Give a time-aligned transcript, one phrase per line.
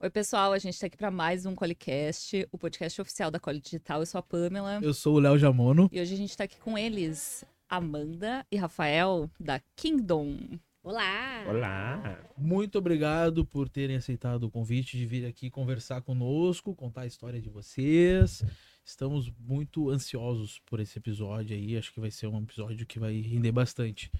[0.00, 3.58] Oi, pessoal, a gente está aqui para mais um Colicast, o podcast oficial da Coli
[3.58, 3.98] Digital.
[3.98, 4.78] Eu sou a Pamela.
[4.80, 5.90] Eu sou o Léo Jamono.
[5.90, 10.38] E hoje a gente está aqui com eles, Amanda e Rafael, da Kingdom.
[10.84, 11.44] Olá!
[11.48, 12.20] Olá!
[12.38, 17.42] Muito obrigado por terem aceitado o convite de vir aqui conversar conosco, contar a história
[17.42, 18.44] de vocês.
[18.84, 21.76] Estamos muito ansiosos por esse episódio aí.
[21.76, 24.12] Acho que vai ser um episódio que vai render bastante.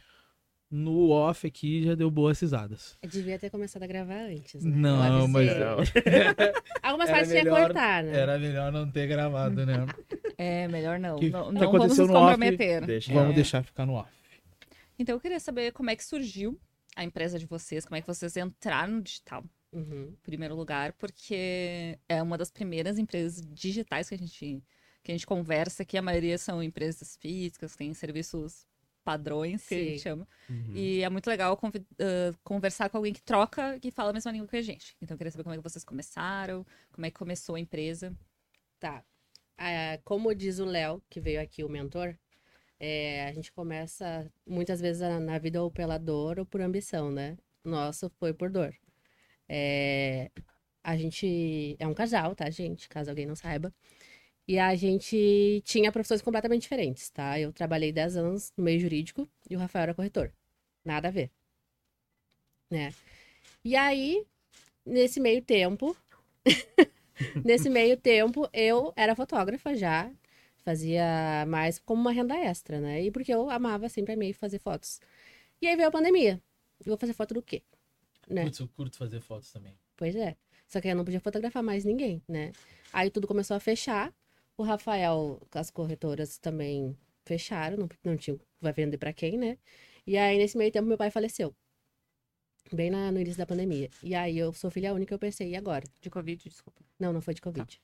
[0.71, 2.99] No off aqui já deu boas risadas.
[3.03, 4.63] Eu devia ter começado a gravar antes.
[4.63, 4.77] Né?
[4.77, 5.47] Não, mas.
[5.57, 5.79] Não.
[6.83, 8.15] Algumas partes tinha cortar, né?
[8.19, 9.87] Era melhor não ter gravado, né?
[10.41, 11.19] É, melhor não.
[11.19, 12.87] Que- não que não vamos aconteceu nos no off, comprometer.
[12.87, 13.13] Deixa.
[13.13, 13.35] Vamos É.
[13.35, 14.09] deixar ficar no off.
[14.97, 16.57] Então eu queria saber como é que surgiu
[16.95, 19.43] a empresa de vocês, como é que vocês entraram no digital,
[19.73, 20.11] Uhum.
[20.13, 24.63] em primeiro lugar, porque é uma das primeiras empresas digitais que a gente,
[25.03, 28.65] que a gente conversa, que a maioria são empresas físicas, têm serviços
[29.09, 30.03] padrões, que a gente Sim.
[30.03, 30.29] chama.
[30.51, 30.73] Uhum.
[30.75, 34.47] E é muito legal ah, conversar com alguém que troca, que fala a mesma língua
[34.47, 34.95] que a gente.
[35.01, 38.15] Então eu queria saber como é que vocês começaram, como é que começou a empresa.
[38.79, 39.03] Tá.
[39.57, 42.15] Ah, como diz o Léo, que veio aqui, o mentor,
[42.79, 47.11] é, a gente começa muitas vezes na, na vida ou pela dor ou por ambição,
[47.11, 47.39] né?
[47.65, 48.75] Nosso foi por dor.
[49.49, 50.31] É,
[50.85, 52.91] a gente é um casal, tá, gente?
[52.91, 53.73] Caso alguém não saiba.
[54.49, 57.39] E a gente tinha profissões completamente diferentes, tá?
[57.39, 60.33] Eu trabalhei 10 anos no meio jurídico e o Rafael era corretor.
[60.83, 61.31] Nada a ver.
[62.71, 62.95] Né?
[63.63, 64.27] E aí,
[64.87, 65.95] nesse meio tempo,
[67.45, 70.11] nesse meio tempo, eu era fotógrafa já,
[70.65, 73.03] fazia mais como uma renda extra, né?
[73.03, 74.99] E porque eu amava sempre amei fazer fotos.
[75.61, 76.43] E aí veio a pandemia.
[76.81, 77.63] Eu vou fazer foto do quê?
[78.27, 78.45] Né?
[78.45, 79.79] Putz, eu curto fazer fotos também.
[79.95, 80.37] Pois é.
[80.67, 82.53] Só que eu não podia fotografar mais ninguém, né?
[82.93, 84.11] Aí tudo começou a fechar.
[84.59, 89.57] O Rafael, as corretoras também fecharam, não, não tinha, vai vender pra quem, né?
[90.07, 91.55] E aí, nesse meio tempo, meu pai faleceu.
[92.73, 93.89] Bem na- no início da pandemia.
[94.03, 95.85] E aí, eu sou filha única, eu pensei, e agora?
[96.01, 96.83] De Covid, desculpa.
[96.99, 97.81] Não, não foi de Covid.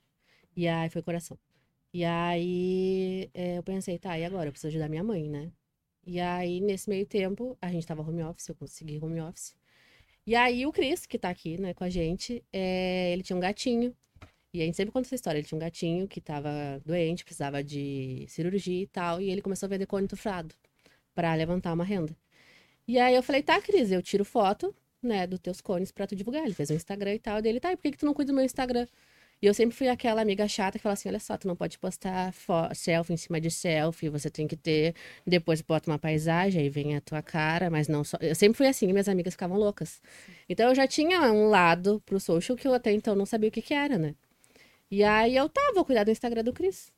[0.56, 1.39] E aí, foi coração.
[1.92, 4.48] E aí, é, eu pensei, tá, e agora?
[4.48, 5.53] Eu preciso ajudar minha mãe, né?
[6.06, 9.56] E aí, nesse meio tempo, a gente tava home office, eu consegui home office.
[10.27, 13.41] E aí, o Cris, que tá aqui, né, com a gente, é, ele tinha um
[13.41, 13.97] gatinho.
[14.54, 15.38] E a gente sempre conta essa história.
[15.38, 19.20] Ele tinha um gatinho que tava doente, precisava de cirurgia e tal.
[19.20, 20.54] E ele começou a vender cone tufrado
[21.12, 22.16] pra levantar uma renda.
[22.87, 26.15] E aí, eu falei, tá, Cris, eu tiro foto, né, dos teus cones pra tu
[26.15, 26.44] divulgar.
[26.44, 27.42] Ele fez um Instagram e tal.
[27.42, 28.87] Dele, tá, e por que, que tu não cuida do meu Instagram?
[29.42, 31.78] E eu sempre fui aquela amiga chata que fala assim: olha só, tu não pode
[31.78, 32.32] postar
[32.75, 34.94] selfie em cima de selfie, você tem que ter.
[35.26, 38.16] Depois bota uma paisagem, aí vem a tua cara, mas não só.
[38.21, 40.00] Eu sempre fui assim, e minhas amigas ficavam loucas.
[40.48, 43.53] Então eu já tinha um lado pro social que eu até então não sabia o
[43.53, 44.15] que que era, né?
[44.94, 46.93] E aí eu tava, vou cuidar do Instagram do Cris.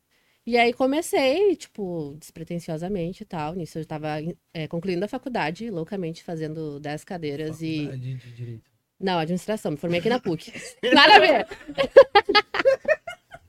[0.45, 3.55] E aí comecei, tipo, despretensiosamente e tal.
[3.55, 4.19] Nisso eu tava
[4.53, 7.87] é, concluindo a faculdade, loucamente, fazendo 10 cadeiras e.
[7.87, 8.71] Faculdade de direito.
[9.01, 10.53] Não, administração, me formei aqui na PUC.
[10.93, 11.47] Nada a ver.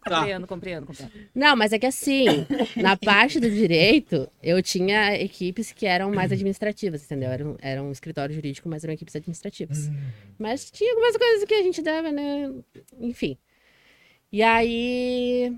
[0.04, 0.20] Tá.
[0.20, 1.12] Compreendo, compreendo, compreendo.
[1.36, 2.26] Não, mas é que assim,
[2.78, 7.30] na parte do direito, eu tinha equipes que eram mais administrativas, entendeu?
[7.30, 9.90] Era um, era um escritório jurídico, mas eram equipes administrativas.
[10.40, 12.50] Mas tinha algumas coisas que a gente dava, né?
[12.98, 13.38] Enfim.
[14.32, 15.58] E aí.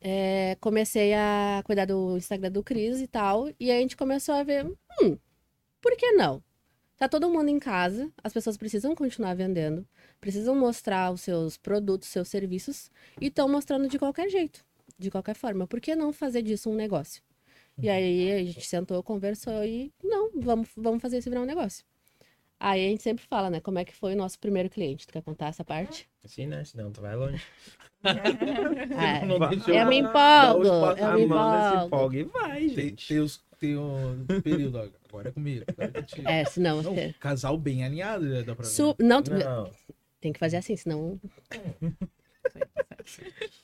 [0.00, 3.48] é, comecei a cuidar do Instagram do Cris e tal.
[3.60, 4.66] E aí a gente começou a ver.
[5.00, 5.18] Hum,
[5.80, 6.42] por que não?
[6.96, 9.86] Tá todo mundo em casa, as pessoas precisam continuar vendendo,
[10.20, 12.90] precisam mostrar os seus produtos, seus serviços,
[13.20, 14.64] e estão mostrando de qualquer jeito,
[14.98, 15.66] de qualquer forma.
[15.66, 17.22] Por que não fazer disso um negócio?
[17.80, 21.84] E aí a gente sentou, conversou e não, vamos, vamos fazer isso virar um negócio.
[22.60, 23.60] Aí a gente sempre fala, né?
[23.60, 25.06] Como é que foi o nosso primeiro cliente?
[25.06, 26.08] Tu quer contar essa parte?
[26.24, 26.64] Assim, né?
[26.64, 27.40] Senão tu vai longe.
[28.02, 31.86] Ah, Não deixa eu me Dá empolgo, eu me empolgo.
[31.86, 33.08] empolga e vai, Tem, gente.
[33.08, 35.64] tem, os, tem um período, agora é comigo.
[35.68, 35.92] Agora
[36.26, 36.40] é.
[36.40, 37.14] É, senão Não, você...
[37.20, 38.42] casal bem alinhado, né?
[38.42, 38.70] Dá pra ver.
[38.70, 38.96] Su...
[38.98, 39.70] Não, tu- Não,
[40.20, 41.20] tem que fazer assim, senão...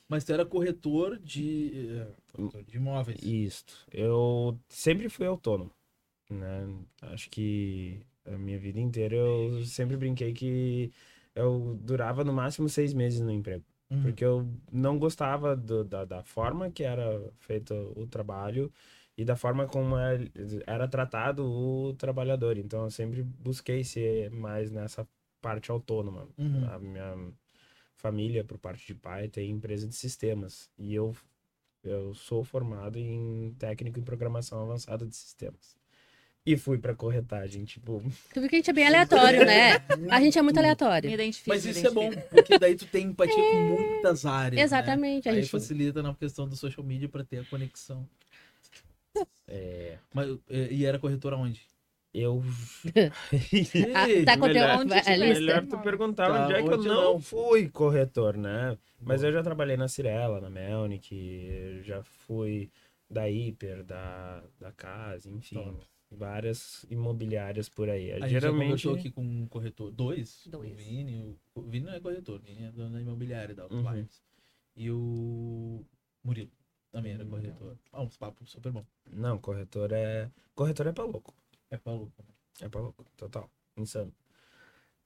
[0.09, 1.99] Mas tu era corretor de,
[2.39, 3.21] eh, de imóveis.
[3.23, 3.75] Isto.
[3.93, 5.71] Eu sempre fui autônomo,
[6.31, 6.67] né?
[7.03, 10.91] Acho que a minha vida inteira eu sempre brinquei que
[11.35, 13.65] eu durava no máximo seis meses no emprego.
[13.91, 14.03] Uhum.
[14.03, 18.73] Porque eu não gostava do- da, da forma que era feito o trabalho
[19.17, 20.29] e da forma como é-
[20.67, 22.57] era tratado o trabalhador.
[22.57, 25.07] Então eu sempre busquei ser mais nessa
[25.41, 26.27] parte autônoma.
[26.39, 26.65] Uhum.
[26.71, 27.33] A minha
[27.97, 30.71] família, por parte de pai, tem empresa de sistemas.
[30.79, 31.15] E eu,
[31.83, 35.77] eu sou formado em técnico em programação avançada de sistemas.
[36.47, 38.03] E fui pra corretagem, tipo,
[38.35, 39.77] Tu viu que a gente é bem aleatório, né?
[40.11, 41.11] A gente é muito Me aleatório.
[41.11, 41.49] identifico.
[41.49, 42.35] Mas me isso é bom, identifico.
[42.35, 44.57] porque daí tu tem empatia com muitas áreas.
[44.57, 44.63] né?
[44.63, 45.51] Exatamente, a Aí gente...
[45.51, 48.07] facilita na questão do social media pra ter a conexão.
[49.49, 51.63] é, Mas, eh, e era corretora onde?
[52.13, 52.43] Eu.
[53.95, 55.17] Ah, tá contando melhor, onde lista?
[55.17, 57.21] melhor tu perguntar Tá, onde é que eu onde não, não?
[57.21, 58.77] fui corretor, né?
[59.01, 59.29] Mas Boa.
[59.31, 62.71] eu já trabalhei na Cirela, na Melnick, já fui
[63.11, 65.57] da Hiper, da, da Casa, enfim.
[65.57, 65.85] Top.
[66.11, 68.13] Várias imobiliárias por aí.
[68.13, 68.67] A gente já Geralmente.
[68.67, 69.91] conversou aqui com um corretor.
[69.91, 70.47] Dois?
[70.47, 70.73] Dois.
[70.73, 71.17] O Vini.
[71.19, 73.79] O, o Vini não é corretor, o Vini é dono da imobiliária da Uhum.
[73.79, 74.23] Outliers.
[74.77, 75.85] E o
[76.23, 76.51] Murilo
[76.91, 77.77] também era corretor.
[77.93, 78.85] Ah, uns papos super bom.
[79.11, 80.31] Não, corretor é.
[80.55, 81.35] Corretor é pra louco.
[81.71, 82.25] É pra louco.
[82.61, 83.05] É pra louco.
[83.17, 83.51] Total.
[83.77, 84.15] Insano.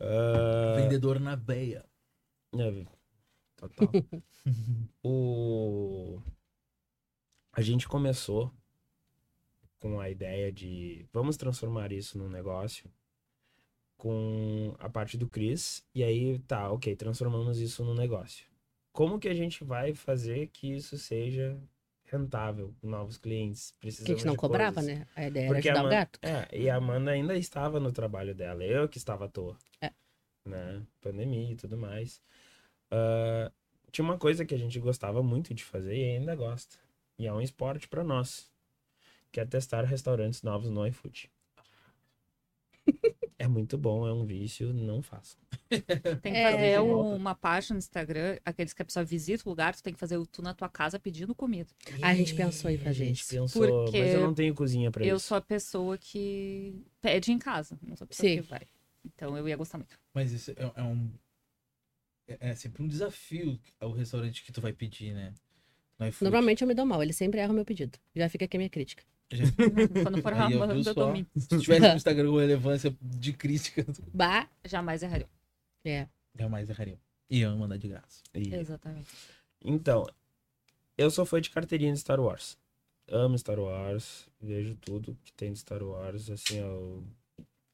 [0.00, 1.84] Ah, Vendedor na veia.
[2.54, 2.86] É,
[3.56, 3.88] total.
[5.02, 6.20] o...
[7.52, 8.52] A gente começou
[9.78, 12.90] com a ideia de vamos transformar isso num negócio
[13.96, 18.46] com a parte do Cris e aí tá, ok, transformamos isso num negócio.
[18.92, 21.56] Como que a gente vai fazer que isso seja
[22.04, 23.70] rentável novos clientes?
[23.72, 24.98] Que a Precisamos gente não cobrava, coisas.
[24.98, 25.06] né?
[25.14, 26.20] A ideia Porque era ajudar o Amanda- gato.
[26.22, 29.56] É, e a Amanda ainda estava no trabalho dela, eu que estava à toa.
[29.80, 29.92] É.
[30.44, 30.82] Né?
[31.00, 32.20] Pandemia e tudo mais.
[32.90, 33.50] Ah,
[33.92, 36.76] tinha uma coisa que a gente gostava muito de fazer e ainda gosta.
[37.19, 38.50] E é um esporte para nós.
[39.30, 41.30] Que é testar restaurantes novos no iFood.
[43.38, 45.38] é muito bom, é um vício, não façam.
[45.69, 46.50] Tem que É.
[46.52, 49.92] fazer um- uma página no Instagram, aqueles que a pessoa visita o lugar, tu tem
[49.92, 51.69] que fazer o tu na tua casa pedindo comida.
[52.02, 53.34] A gente pensou em fazer A gente isso.
[53.34, 55.26] pensou, Porque mas eu não tenho cozinha para eu isso.
[55.26, 58.36] sou a pessoa que pede em casa, não sou a pessoa Sim.
[58.36, 58.62] que vai.
[59.04, 59.98] Então eu ia gostar muito.
[60.14, 61.10] Mas isso é, é um.
[62.26, 65.32] É, é sempre um desafio o restaurante que tu vai pedir, né?
[65.98, 66.25] No iFood.
[66.25, 67.98] Normalmente eu me dou mal, ele sempre erra o meu pedido.
[68.14, 69.02] Já fica aqui a minha crítica.
[70.02, 70.94] Quando for Aí, eu só?
[70.94, 71.26] domino.
[71.36, 74.48] Se tivesse no Instagram com relevância de crítica, Bah!
[74.64, 75.28] Jamais erraria.
[75.84, 76.08] É.
[76.34, 76.98] jamais erraria.
[77.30, 78.22] E eu mandar de graça.
[78.34, 79.08] E- Exatamente.
[79.64, 80.06] Então,
[80.96, 82.56] eu sou fã de carteirinha de Star Wars.
[83.10, 87.02] Amo Star Wars, vejo tudo que tem de Star Wars, assim, eu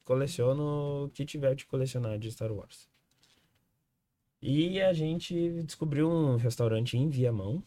[0.05, 2.87] coleciono o que tiver de colecionar de Star Wars.
[4.41, 7.63] E a gente descobriu um restaurante em Viamão,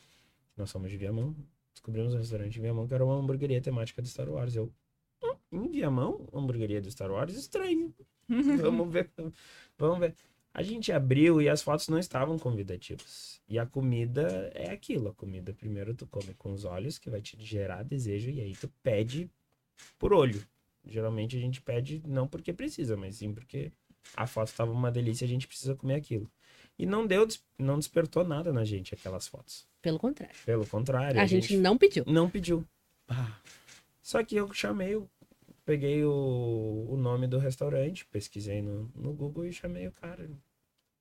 [0.57, 1.35] nós somos de Viamão,
[1.79, 4.55] descobrimos um restaurante em Viamão que era uma hamburgueria temática de Star Wars.
[4.55, 4.73] Eu,
[5.23, 7.35] "Hum, em Viamão, hamburgueria de Star Wars?
[7.35, 7.95] Estranho.
[8.63, 9.11] Vamos ver,
[9.79, 10.15] vamos ver.
[10.53, 13.41] A gente abriu e as fotos não estavam convidativas.
[13.49, 15.09] E a comida é aquilo.
[15.09, 18.55] A comida primeiro tu come com os olhos, que vai te gerar desejo, e aí
[18.55, 19.31] tu pede
[19.99, 20.45] por olho.
[20.85, 23.73] Geralmente a gente pede não porque precisa, mas sim porque
[24.17, 26.31] a foto estava uma delícia e a gente precisa comer aquilo.
[26.79, 27.27] E não deu,
[27.59, 29.68] não despertou nada na gente aquelas fotos.
[29.81, 30.35] Pelo contrário.
[30.45, 32.05] Pelo contrário, A, gente, não pediu.
[32.07, 32.65] não pediu.
[33.09, 33.37] Ah,
[34.03, 35.09] Só que eu chamei, eu
[35.65, 40.29] peguei o, o nome do restaurante, pesquisei no, no Google e chamei o cara.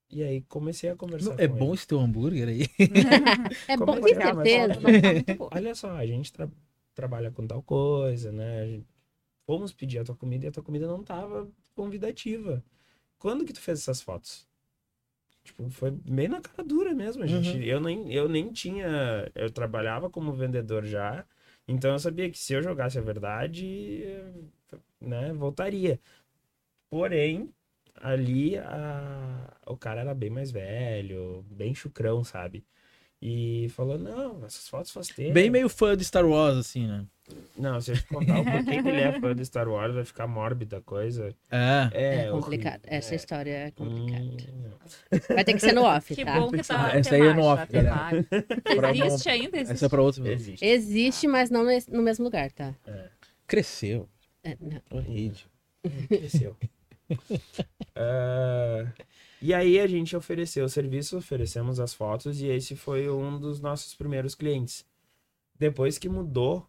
[0.10, 1.74] E aí comecei a conversar é com bom ele.
[1.76, 2.62] esse teu hambúrguer aí.
[3.68, 4.34] É bom, é é?
[4.34, 4.80] Mas certeza.
[4.80, 5.56] Não tá.
[5.56, 6.50] Olha só, a gente tra-
[6.94, 8.62] trabalha com tal coisa, né?
[8.62, 8.88] A gente-
[9.46, 12.62] Fomos pedir a tua comida e a tua comida não tava convidativa.
[13.18, 14.46] Quando que tu fez essas fotos?
[15.48, 17.24] Tipo, foi bem na cara dura mesmo.
[17.24, 17.64] A gente, Uhum.
[17.64, 19.32] eu, nem, eu nem tinha.
[19.34, 21.26] Eu trabalhava como vendedor já.
[21.66, 24.04] Então eu sabia que se eu jogasse a verdade,
[25.00, 26.00] né, voltaria.
[26.90, 27.50] Porém,
[27.96, 29.54] ali a...
[29.66, 32.66] o cara era bem mais velho, bem chucrão, sabe?
[33.22, 35.34] E falou, não, essas fotos faz tempo.
[35.34, 37.06] Bem meio fã de Star Wars, assim, né?
[37.58, 40.06] Não, se eu te contar o porquê que ele é fã de Star Wars, vai
[40.06, 41.36] ficar mórbida a coisa.
[41.52, 41.90] É.
[41.92, 42.82] É, É complicado.
[42.84, 42.98] horrível.
[42.98, 44.24] Essa história é complicada.
[44.24, 45.20] Hum.
[45.36, 46.40] Vai ter que ser no off, Que tá?
[46.40, 46.96] bom que tá.
[46.96, 48.24] Essa aí é no off, galera.
[48.76, 49.58] Pra Existe ainda?
[49.58, 49.74] Existe.
[49.74, 50.26] Essa é pra outro.
[50.28, 50.64] Existe.
[50.66, 52.74] Existe, mas não no mesmo lugar, tá?
[53.46, 54.08] Cresceu.
[54.44, 54.82] É, não.
[54.92, 55.48] Horrível.
[56.08, 56.56] Cresceu.
[57.96, 58.86] Ah,
[59.42, 63.60] e aí a gente ofereceu o serviço, oferecemos as fotos e esse foi um dos
[63.60, 64.86] nossos primeiros clientes.
[65.58, 66.68] Depois que mudou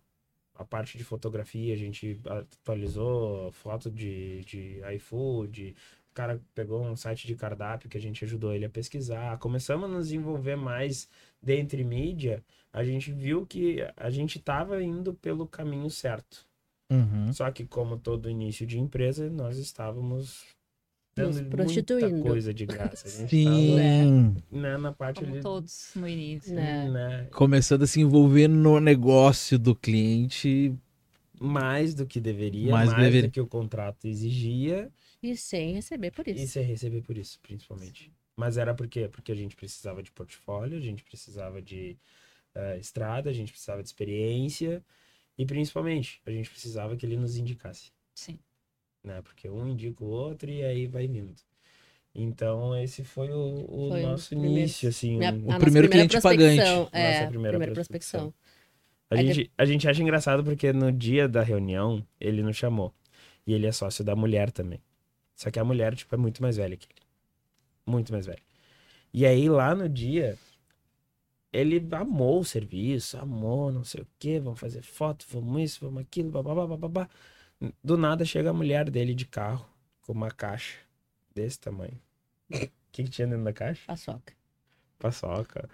[0.59, 5.77] a parte de fotografia, a gente atualizou foto de, de iFood,
[6.11, 9.89] o cara pegou um site de cardápio que a gente ajudou ele a pesquisar, começamos
[9.89, 11.09] a nos envolver mais
[11.41, 16.45] dentro mídia, a gente viu que a gente estava indo pelo caminho certo.
[16.91, 17.33] Uhum.
[17.33, 20.45] Só que como todo início de empresa, nós estávamos
[21.19, 22.11] dando prostituindo.
[22.11, 23.07] muita coisa de graça.
[23.09, 23.45] A gente Sim.
[23.45, 26.55] tava, né, na parte Como ali, todos no início.
[26.55, 26.89] Né.
[26.89, 30.75] né, Começando a se envolver no negócio do cliente.
[31.41, 33.29] mais do que deveria, Mais mais, do que deveria.
[33.29, 34.91] do que o contrato exigia,
[35.23, 36.53] E sem receber por e isso.
[36.55, 38.13] sem receber por isso, principalmente.
[38.37, 39.09] Mas era por quê?
[39.11, 41.97] Porque a gente precisava de portfólio, a gente precisava de
[42.55, 44.83] eh, estrada, a gente precisava de experiência,
[45.37, 47.91] e principalmente, a gente precisava que ele nos indicasse.
[48.15, 48.39] Sim.
[49.09, 49.23] Né?
[49.23, 51.35] Porque um indica o outro e aí vai vindo.
[52.15, 55.19] Então, esse foi o, o Foi um nosso primeiros- início, assim.
[55.19, 56.61] Minha- um- nossa primeiro cliente pagante.
[56.61, 58.21] É, Nossa primeira primeira prospecção.
[58.33, 58.35] prospecção.
[59.11, 62.93] A Aí gente, a gente acha engraçado porque no dia da reunião, ele nos chamou.
[63.47, 64.81] E ele é sócio da mulher também.
[65.35, 67.03] Só que a mulher, tipo, é muito mais velha que ele.
[67.87, 68.43] Muito mais velha.
[69.15, 70.37] E aí, lá no dia,
[71.53, 76.03] ele amou o serviço, amou não sei o quê, vamos fazer foto, vamos isso, vamos
[76.03, 77.09] aquilo, babá, babá.
[77.83, 79.69] Do nada chega a mulher dele de carro
[80.03, 80.79] com uma caixa
[81.35, 82.01] desse tamanho.
[82.51, 83.83] O que, que tinha dentro da caixa?
[83.87, 84.33] Paçoca.
[84.99, 85.69] Paçoca,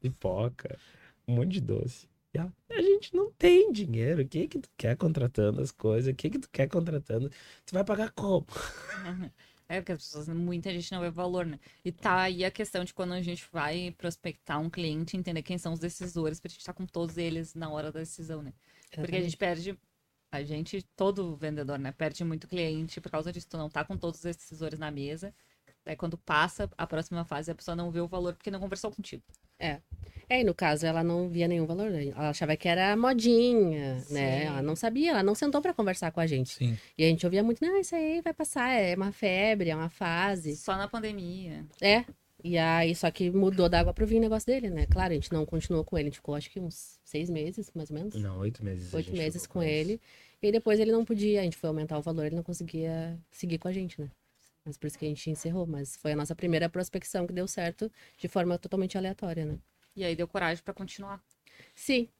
[0.00, 0.78] pipoca,
[1.26, 2.08] um monte de doce.
[2.32, 4.22] E ela, a gente não tem dinheiro.
[4.22, 6.12] O que que tu quer contratando as coisas?
[6.12, 7.30] O que que tu quer contratando?
[7.64, 8.46] Tu vai pagar como?
[9.66, 11.58] É, porque as pessoas, muita gente não vê valor, né?
[11.82, 15.56] E tá aí a questão de quando a gente vai prospectar um cliente, entender quem
[15.56, 18.52] são os decisores, pra gente estar com todos eles na hora da decisão, né?
[18.94, 19.76] Porque a gente perde,
[20.36, 21.92] a gente, todo vendedor, né?
[21.92, 23.48] Perde muito cliente por causa disso.
[23.48, 25.32] Tu não tá com todos os decisores na mesa.
[25.84, 28.90] Daí quando passa a próxima fase, a pessoa não vê o valor porque não conversou
[28.90, 29.22] contigo.
[30.28, 31.90] É, e no caso, ela não via nenhum valor.
[31.90, 32.08] né?
[32.08, 34.40] Ela achava que era modinha, né?
[34.40, 34.46] Sim.
[34.46, 36.54] Ela não sabia, ela não sentou pra conversar com a gente.
[36.54, 36.78] Sim.
[36.96, 39.90] E a gente ouvia muito, não, isso aí vai passar, é uma febre, é uma
[39.90, 40.56] fase.
[40.56, 41.64] Só na pandemia.
[41.80, 42.04] É.
[42.42, 44.86] E aí, só que mudou da água pro vinho o negócio dele, né?
[44.86, 47.70] Claro, a gente não continuou com ele, a gente ficou acho que uns seis meses,
[47.74, 48.14] mais ou menos.
[48.16, 48.92] Não, oito meses.
[48.92, 50.00] Oito meses ficou com isso.
[50.44, 53.56] E depois ele não podia, a gente foi aumentar o valor, ele não conseguia seguir
[53.56, 54.10] com a gente, né?
[54.62, 55.66] Mas por isso que a gente encerrou.
[55.66, 59.58] Mas foi a nossa primeira prospecção que deu certo de forma totalmente aleatória, né?
[59.96, 61.18] E aí deu coragem pra continuar.
[61.74, 62.10] Sim.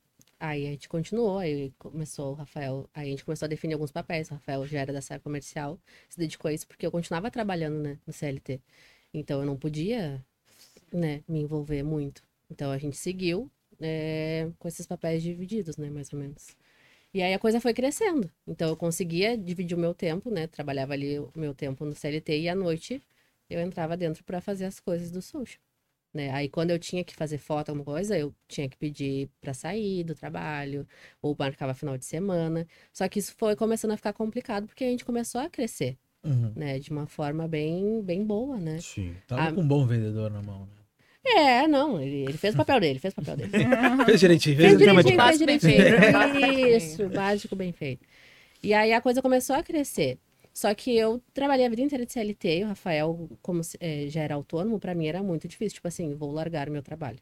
[0.40, 3.92] Aí a gente continuou, aí começou o Rafael, aí a gente começou a definir alguns
[3.92, 4.30] papéis.
[4.30, 5.78] O Rafael já era da área comercial,
[6.08, 8.58] se dedicou a isso porque eu continuava trabalhando, né, no CLT.
[9.12, 10.24] Então eu não podia,
[10.90, 12.22] né, me envolver muito.
[12.50, 13.50] Então a gente seguiu
[13.80, 16.56] é, com esses papéis divididos, né, mais ou menos.
[17.14, 18.28] E aí a coisa foi crescendo.
[18.46, 22.40] Então eu conseguia dividir o meu tempo, né, trabalhava ali o meu tempo no CLT
[22.40, 23.00] e à noite
[23.48, 25.62] eu entrava dentro para fazer as coisas do social.
[26.12, 26.30] Né?
[26.32, 30.02] Aí quando eu tinha que fazer foto, alguma coisa, eu tinha que pedir pra sair
[30.04, 30.86] do trabalho,
[31.22, 32.66] ou marcava final de semana.
[32.92, 36.52] Só que isso foi começando a ficar complicado porque a gente começou a crescer, Uhum.
[36.56, 36.78] né?
[36.78, 38.78] De uma forma bem, bem boa, né?
[38.80, 39.16] Sim.
[39.26, 39.52] Tava Ah.
[39.52, 40.83] com um bom vendedor na mão, né?
[41.26, 43.50] É, não, ele, ele fez o papel dele, fez o papel dele.
[44.04, 46.40] Fez direitinho, Fez fez o tema de direitinho, fez direitinho.
[46.40, 46.76] bem.
[46.76, 48.06] Isso, básico bem feito.
[48.62, 50.18] E aí a coisa começou a crescer.
[50.52, 54.20] Só que eu trabalhei a vida inteira de CLT e o Rafael, como eh, já
[54.22, 55.76] era autônomo, pra mim era muito difícil.
[55.76, 57.18] Tipo assim, vou largar o meu trabalho,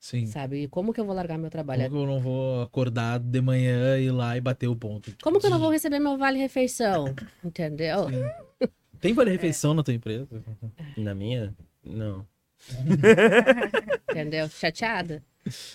[0.00, 0.24] Sim.
[0.24, 0.62] sabe?
[0.62, 1.82] E como que eu vou largar meu trabalho?
[1.82, 5.14] Como que eu não vou acordar de manhã e ir lá e bater o ponto?
[5.22, 7.14] Como que eu não vou receber meu vale-refeição?
[7.44, 8.06] Entendeu?
[9.00, 10.26] Tem vale refeição na tua empresa?
[10.96, 11.54] Na minha?
[11.84, 12.24] Não.
[14.10, 14.48] Entendeu?
[14.48, 15.22] Chateada.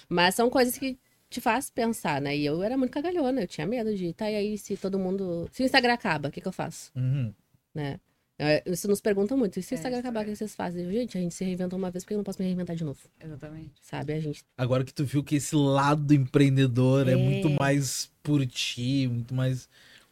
[0.10, 0.98] Mas são coisas que
[1.30, 2.36] te faz pensar, né?
[2.36, 5.48] E eu era muito cagalhona, eu tinha medo de, tá, e aí se todo mundo.
[5.52, 6.92] Se o Instagram acaba, o que, que eu faço?
[6.96, 7.34] Uhum.
[7.76, 8.00] Né?
[8.40, 9.60] É, Isso nos perguntam muito.
[9.60, 10.24] E se o É, Instagram isso acabar, é.
[10.24, 10.86] o que vocês fazem?
[10.86, 12.84] Eu, Gente, a gente se reinventou uma vez, porque eu não posso me reinventar de
[12.84, 13.00] novo?
[13.20, 13.72] Exatamente.
[13.82, 14.14] Sabe?
[14.14, 14.44] A gente.
[14.58, 17.14] Agora que tu viu que esse lado empreendedor é.
[17.14, 17.16] É.
[17.16, 19.68] muito mais por ti, muito mais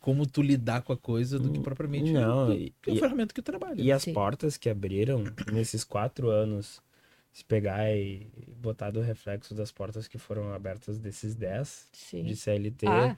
[0.06, 2.94] como tu lidar com a coisa do que Hum, propriamente não, o- e- que é
[2.94, 3.82] o e- ferramenta que tu trabalha.
[3.82, 4.14] E as Sim.
[4.14, 6.80] portas que abriram nesses quatro anos,
[7.34, 8.28] se pegar e
[8.62, 12.24] botar do reflexo das portas que foram abertas desses 10 Sim.
[12.24, 13.16] de CLT, Ah,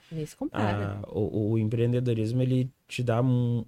[0.53, 3.67] a- o, o empreendedorismo ele te dá mu-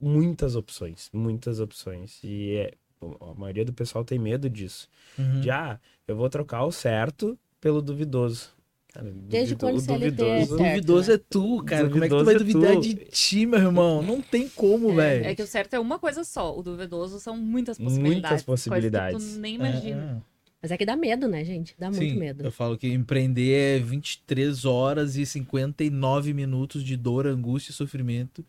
[0.00, 2.18] muitas opções, muitas opções.
[2.24, 2.74] E é-
[3.20, 4.88] a maioria do pessoal tem medo disso.
[5.16, 5.40] Uhum.
[5.40, 8.55] De, ah, eu vou trocar o certo pelo duvidoso.
[8.96, 11.14] Cara, Desde duvido- quando o CLT é duvidoso, certo, Duvidoso né?
[11.14, 11.88] é tu, cara.
[11.90, 12.80] Como é que tu Duvidoso vai é duvidar tu.
[12.80, 14.02] de ti, meu irmão?
[14.02, 15.24] Não tem como, velho.
[15.26, 16.56] É que o certo é uma coisa só.
[16.58, 18.42] O duvidoso são muitas Muitas possibilidades.
[18.44, 19.12] possibilidades.
[19.12, 20.22] Coisas que tu nem imagina.
[20.62, 21.74] Mas é que dá medo, né, gente?
[21.78, 22.42] Dá muito Sim, medo.
[22.44, 28.44] eu falo que empreender é 23 horas e 59 minutos de dor, angústia e sofrimento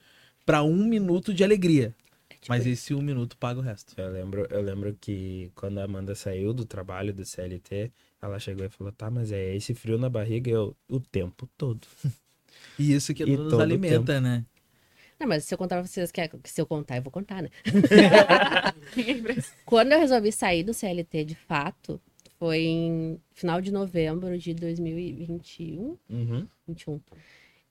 [0.46, 1.94] pra um minuto de alegria.
[2.30, 3.94] É tipo Mas esse um minuto paga o resto.
[3.98, 8.66] Eu lembro, eu lembro que quando a Amanda saiu do trabalho do CLT, ela chegou
[8.66, 11.88] e falou: tá, mas é esse frio na barriga eu, o tempo todo.
[12.80, 14.44] E isso que E nos alimenta, né?
[15.20, 17.12] Não, mas se eu contar pra vocês que, é- que se eu contar, eu vou
[17.12, 17.50] contar, né?
[19.66, 22.00] Quando eu resolvi sair do CLT de fato,
[22.40, 25.98] foi em final de novembro de 2021.
[26.10, 26.48] Uhum.
[26.68, 27.02] 21.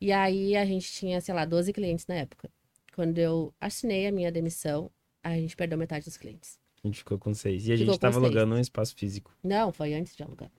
[0.00, 2.50] E aí a gente tinha, sei lá, 12 clientes na época.
[2.94, 4.90] Quando eu assinei a minha demissão,
[5.22, 6.58] a gente perdeu metade dos clientes.
[6.86, 7.66] A gente ficou com seis.
[7.66, 9.34] E a Ficou gente tava alugando um espaço físico.
[9.42, 10.50] Não, foi antes de alugar.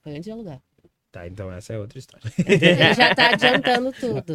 [0.00, 0.62] Foi antes de alugar.
[1.10, 2.32] Tá, então essa é outra história.
[2.38, 4.34] Ele já tá adiantando tudo.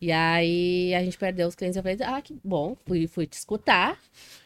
[0.00, 1.76] E aí a gente perdeu os clientes.
[1.76, 3.98] Eu falei, ah, que bom, fui, fui te escutar,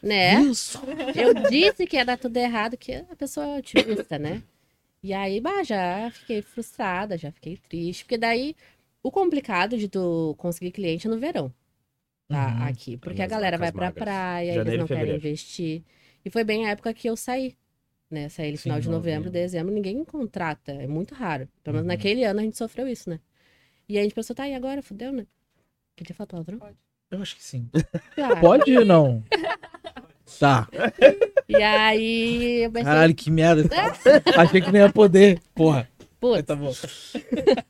[0.03, 0.53] né?
[0.55, 0.81] Só?
[1.15, 4.43] Eu disse que ia dar tudo errado, que a pessoa é otimista, né?
[5.03, 8.05] E aí, bah, já fiquei frustrada, já fiquei triste.
[8.05, 8.55] Porque daí,
[9.03, 11.53] o complicado de tu conseguir cliente é no verão,
[12.33, 12.47] tá?
[12.59, 12.63] Uhum.
[12.67, 12.97] Aqui.
[12.97, 14.03] Porque a galera vai pra magras.
[14.05, 15.83] praia, Janeiro eles não querem investir.
[16.25, 17.57] E foi bem a época que eu saí,
[18.11, 18.29] né?
[18.29, 19.31] Saí no final de novembro, novembro.
[19.31, 20.73] dezembro, ninguém contrata.
[20.73, 21.49] É muito raro.
[21.63, 21.89] Pelo menos Uhum.
[21.97, 23.19] naquele ano a gente sofreu isso, né?
[23.89, 24.83] E aí a gente pensou, tá, e agora?
[24.83, 25.27] Fudeu, né?
[25.97, 26.59] Podia falar palavrão?
[27.11, 27.69] Eu acho que sim.
[28.17, 29.23] Ah, Pode ou não?
[30.39, 30.67] Tá.
[31.47, 33.69] E aí, eu pensei, Caralho, que merda.
[34.39, 35.39] Achei que nem ia poder.
[35.55, 35.87] Porra.
[36.19, 36.45] putz.
[36.47, 36.73] Tá bom.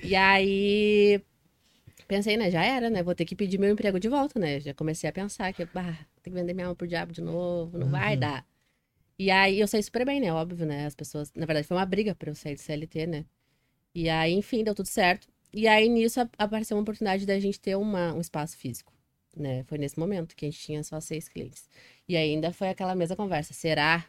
[0.00, 1.20] E aí,
[2.08, 3.02] pensei, né, já era, né?
[3.04, 4.60] Vou ter que pedir meu emprego de volta, né?
[4.60, 7.78] Já comecei a pensar que, bah, tem que vender minha alma pro diabo de novo,
[7.78, 8.20] não vai Uhum.
[8.20, 8.46] dar.
[9.18, 10.32] E aí, eu saí super bem, né?
[10.32, 10.86] Óbvio, né?
[10.86, 13.26] As pessoas, na verdade, foi uma briga pra eu sair do CLT, né?
[13.94, 15.28] E aí, enfim, deu tudo certo.
[15.52, 18.92] E aí, nisso, apareceu uma oportunidade da gente ter uma, um espaço físico,
[19.36, 19.64] né?
[19.64, 21.68] Foi nesse momento que a gente tinha só seis clientes.
[22.08, 23.54] E ainda foi aquela mesma conversa.
[23.54, 24.06] Será?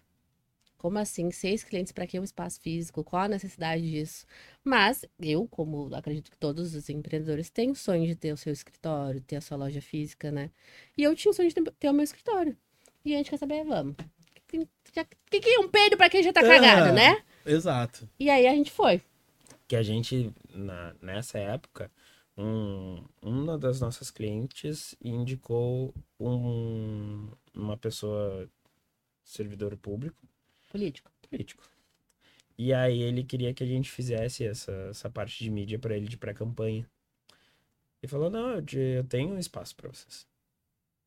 [0.79, 1.29] Como assim?
[1.29, 3.03] Seis clientes para que um espaço físico?
[3.03, 4.25] Qual a necessidade disso?
[4.63, 8.51] Mas eu, como acredito que todos os empreendedores têm o sonho de ter o seu
[8.53, 10.49] escritório, ter a sua loja física, né?
[10.97, 12.55] E eu tinha o sonho de ter- o meu escritório.
[13.03, 13.93] E a gente quer saber, vamos.
[13.93, 14.65] O
[15.29, 16.93] que, que é um peido pra quem já tá cagado, Ah.
[16.93, 17.23] né?
[17.45, 18.09] Exato.
[18.19, 19.01] E aí a gente foi.
[19.67, 21.91] que a gente, na, nessa época,
[22.37, 28.49] um, uma das nossas clientes indicou um, uma pessoa,
[29.23, 30.17] servidor público,
[30.69, 31.11] Político.
[31.29, 31.63] político.
[32.57, 36.07] E aí ele queria que a gente fizesse essa, essa parte de mídia para ele
[36.07, 36.89] de pré-campanha.
[38.03, 40.27] E falou, não, eu, te- eu tenho um espaço para vocês.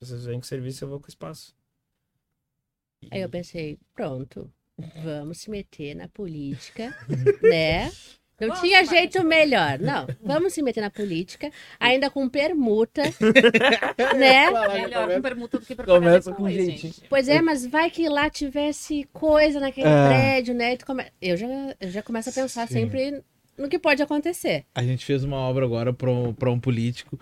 [0.00, 1.54] Vocês vêm com serviço, eu vou com espaço.
[3.02, 4.52] E- Aí eu pensei, pronto,
[5.02, 6.90] vamos se meter na política,
[7.42, 7.90] né?
[8.46, 9.78] Não Vamos, tinha jeito melhor.
[9.78, 13.02] Não, vamos se meter na política, ainda com permuta,
[14.18, 14.50] né?
[14.50, 16.78] Melhor com permuta do que pra Começa com jeitinho.
[16.78, 17.02] gente.
[17.08, 20.08] Pois é, mas vai que lá tivesse coisa naquele É.
[20.08, 20.76] prédio, né?
[20.76, 21.46] Tu come- Eu, já,
[21.80, 22.74] eu já começo a pensar Sim.
[22.74, 23.22] sempre
[23.56, 24.64] no que pode acontecer.
[24.74, 27.18] A gente fez uma obra agora pra um, pra um político.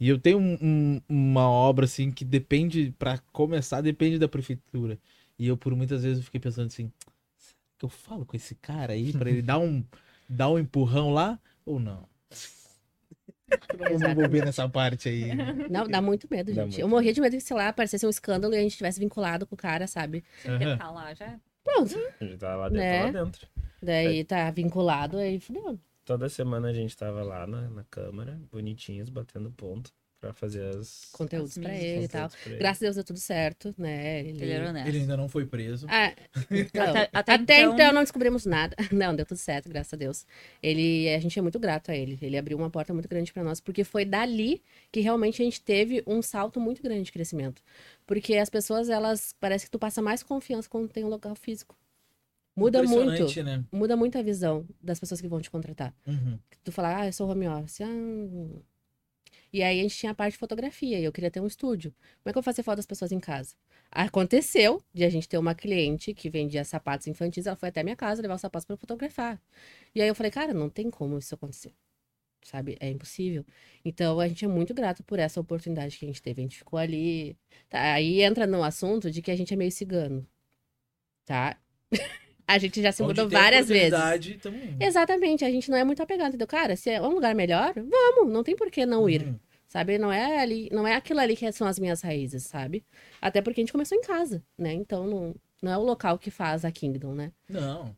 [0.00, 4.98] E eu tenho um- um- uma obra, assim, que depende, pra começar, depende da prefeitura.
[5.38, 6.90] E eu, por muitas vezes, fiquei pensando assim:
[7.38, 9.84] será que eu falo com esse cara aí pra ele dar um,
[10.32, 12.08] dar um empurrão lá ou não?
[13.50, 15.34] Eu não vou me envolver nessa parte aí.
[15.70, 16.72] Não, dá muito medo, Dá gente.
[16.72, 18.98] muito Eu morria de medo que, sei lá, aparecesse um escândalo e a gente tivesse
[18.98, 20.24] vinculado com o cara, sabe?
[20.42, 20.78] Porque Aham.
[20.78, 21.38] tá lá já.
[21.62, 21.94] Pronto.
[22.20, 23.04] A gente tá lá dentro, Né?
[23.12, 23.46] lá dentro.
[23.82, 25.78] Daí tá vinculado, aí fudeu.
[26.04, 31.08] Toda semana a gente tava lá na, na câmara, bonitinhos, batendo ponto pra fazer as
[31.10, 31.82] Conteúdos mídias.
[31.82, 32.30] ele e tal.
[32.46, 32.56] ele.
[32.56, 34.20] Graças a Deus deu tudo certo, né?
[34.20, 34.86] Ele, Ele era honesto.
[34.88, 35.84] Ele ainda não foi preso.
[35.90, 36.14] Ah,
[36.48, 37.74] então, Até- até, até então...
[37.74, 38.76] então- não descobrimos nada.
[38.92, 40.24] Não, deu tudo certo, graças a Deus.
[40.62, 42.16] Ele, a gente é muito grato a ele.
[42.22, 45.60] Ele abriu uma porta muito grande pra nós, porque foi dali que realmente a gente
[45.60, 47.60] teve um salto muito grande de crescimento.
[48.06, 51.76] Porque as pessoas, elas parece que tu passa mais confiança quando tem um local físico.
[52.54, 53.14] Muda muito.
[53.14, 53.64] Impressionante, né?
[53.72, 55.92] Muda muito a visão das pessoas que vão te contratar.
[56.06, 56.38] Uhum.
[56.62, 57.80] Tu fala, ah, eu sou home office.
[57.80, 58.62] Ah.
[59.52, 61.94] E aí a gente tinha a parte de fotografia e eu queria ter um estúdio.
[62.22, 63.54] Como é que eu fazia foto das pessoas em casa?
[63.90, 67.96] Aconteceu de a gente ter uma cliente que vendia sapatos infantis, ela foi até minha
[67.96, 69.40] casa levar os sapatos para fotografar.
[69.94, 71.74] E aí eu falei, cara, não tem como isso acontecer.
[72.42, 72.76] Sabe?
[72.80, 73.44] É impossível.
[73.84, 76.40] Então a gente é muito grato por essa oportunidade que a gente teve.
[76.42, 77.36] A gente ficou ali.
[77.68, 80.26] Tá, aí entra no assunto de que a gente é meio cigano.
[81.24, 81.56] Tá?
[82.54, 83.86] a gente já se Onde mudou várias vezes.
[83.88, 83.96] indo.
[84.80, 86.46] Exatamente, a gente não é muito apegado, entendeu?
[86.46, 89.38] Cara, se é um lugar melhor, vamos, não tem por que não ir, Uhum.
[89.66, 89.98] sabe?
[89.98, 92.84] Não é ali, não é aquilo ali que são as minhas raízes, sabe?
[93.20, 94.72] Até porque a gente começou em casa, né?
[94.72, 97.32] Então não, não é o local que faz a Kingdom, né?
[97.48, 97.96] Não.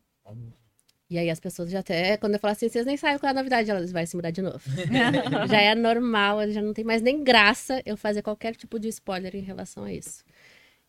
[1.07, 3.31] E aí as pessoas já até, quando eu falo assim, vocês nem sabem qual é
[3.31, 4.59] a novidade, elas vai se mudar de novo.
[5.47, 9.35] já é normal, já não tem mais nem graça eu fazer qualquer tipo de spoiler
[9.35, 10.23] em relação a isso.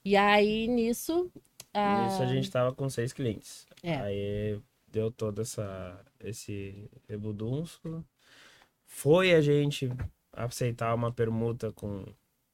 [0.04, 1.30] E aí, nisso...
[1.76, 3.66] ah, Nisso a gente tava com seis clientes.
[3.82, 3.96] É.
[3.96, 7.80] Aí deu todo essa, esse rebudunço.
[8.84, 9.88] Foi a gente
[10.32, 12.04] aceitar uma permuta com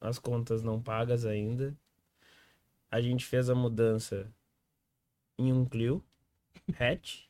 [0.00, 1.76] as contas não pagas ainda.
[2.90, 4.30] A gente fez a mudança
[5.38, 6.02] em um Clio
[6.78, 7.22] hatch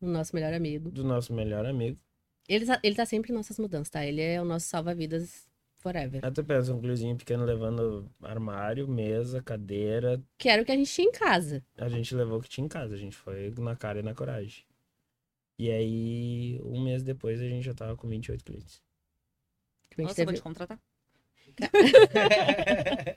[0.00, 0.90] O nosso melhor amigo.
[0.90, 1.98] do nosso melhor amigo.
[2.48, 4.04] Ele, tá- ele tá sempre em nossas mudanças, tá?
[4.04, 5.45] Ele é o nosso salva-vidas
[5.92, 6.20] forever.
[6.24, 10.22] Aí tu pensa, um Cliozinho pequeno levando armário, mesa, cadeira.
[10.38, 11.64] Que era o que a gente tinha em casa.
[11.76, 12.94] A gente levou o que tinha em casa.
[12.94, 14.64] A gente foi na cara e na coragem.
[15.58, 18.82] E aí, um mês depois, a gente já tava com 28 clientes.
[19.96, 20.78] Nossa, eu vou teve- te contratar.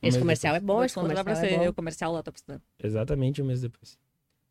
[0.00, 0.66] Um Esse mês comercial é depois.
[0.66, 1.70] bom, vou esse te contratar pra comercial é ser bom.
[1.70, 2.62] o comercial lá, tá precisando.
[2.82, 3.98] Exatamente um mês depois.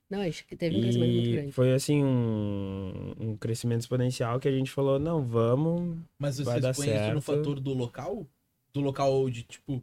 [0.09, 1.51] Não, a gente teve um crescimento muito E grande.
[1.51, 5.97] foi assim, um, um crescimento exponencial que a gente falou, não, vamos.
[6.17, 7.21] Mas Vai dar isso no certo.
[7.21, 8.25] fator do local?
[8.73, 9.81] Do local de, tipo,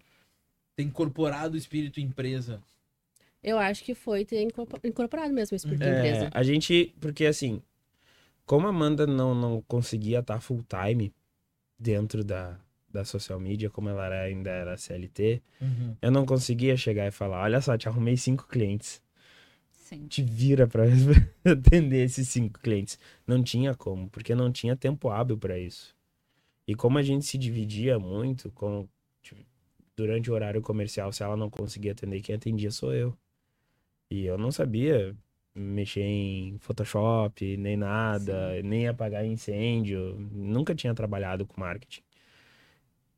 [0.77, 2.63] ter incorporado o espírito empresa.
[3.43, 6.31] Eu acho que foi ter incorpor- incorporado mesmo o espírito da É, empresa.
[6.33, 7.61] a gente, porque assim,
[8.47, 11.13] como a Amanda não, não conseguia estar full time
[11.79, 12.59] dentro da,
[12.89, 15.95] da social media, como ela era- ainda era CLT, Uhum.
[16.01, 19.03] eu não conseguia chegar e falar, olha só, te arrumei cinco clientes.
[19.95, 20.07] Sim.
[20.09, 20.85] te vira pra
[21.45, 22.99] atender esses cinco clientes.
[23.27, 25.95] Não tinha como, porque não tinha tempo hábil pra isso.
[26.67, 28.89] E como a gente se dividia muito, como,
[29.23, 29.43] tipo,
[29.97, 33.17] durante o horário comercial, se ela não conseguia atender, quem atendia sou eu.
[34.11, 35.17] E eu não sabia
[35.55, 40.17] mexer em Photoshop, nem nada, nem apagar incêndio.
[40.33, 42.03] Nunca tinha trabalhado com marketing.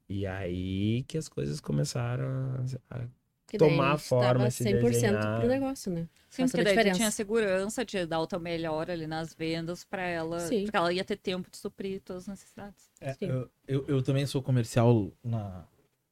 [0.08, 3.08] E aí que as coisas começaram a
[3.46, 5.38] Que daí tomar a forma, se 100% desenhar.
[5.38, 6.09] pro negócio, né?
[6.28, 6.96] Sim, Faz porque daí tu diferença.
[6.98, 10.40] tinha segurança de dar o teu melhor ali nas vendas pra ela.
[10.40, 10.64] Sim.
[10.64, 12.90] Porque ela ia ter tempo de suprir todas as necessidades.
[13.00, 13.26] É, Sim.
[13.26, 15.64] eu, eu, eu também sou comercial na,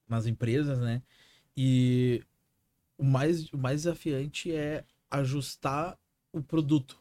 [0.08, 1.02] nas empresas, né?
[1.56, 2.22] E
[2.96, 5.98] o mais, o mais desafiante é ajustar
[6.32, 6.98] o produto.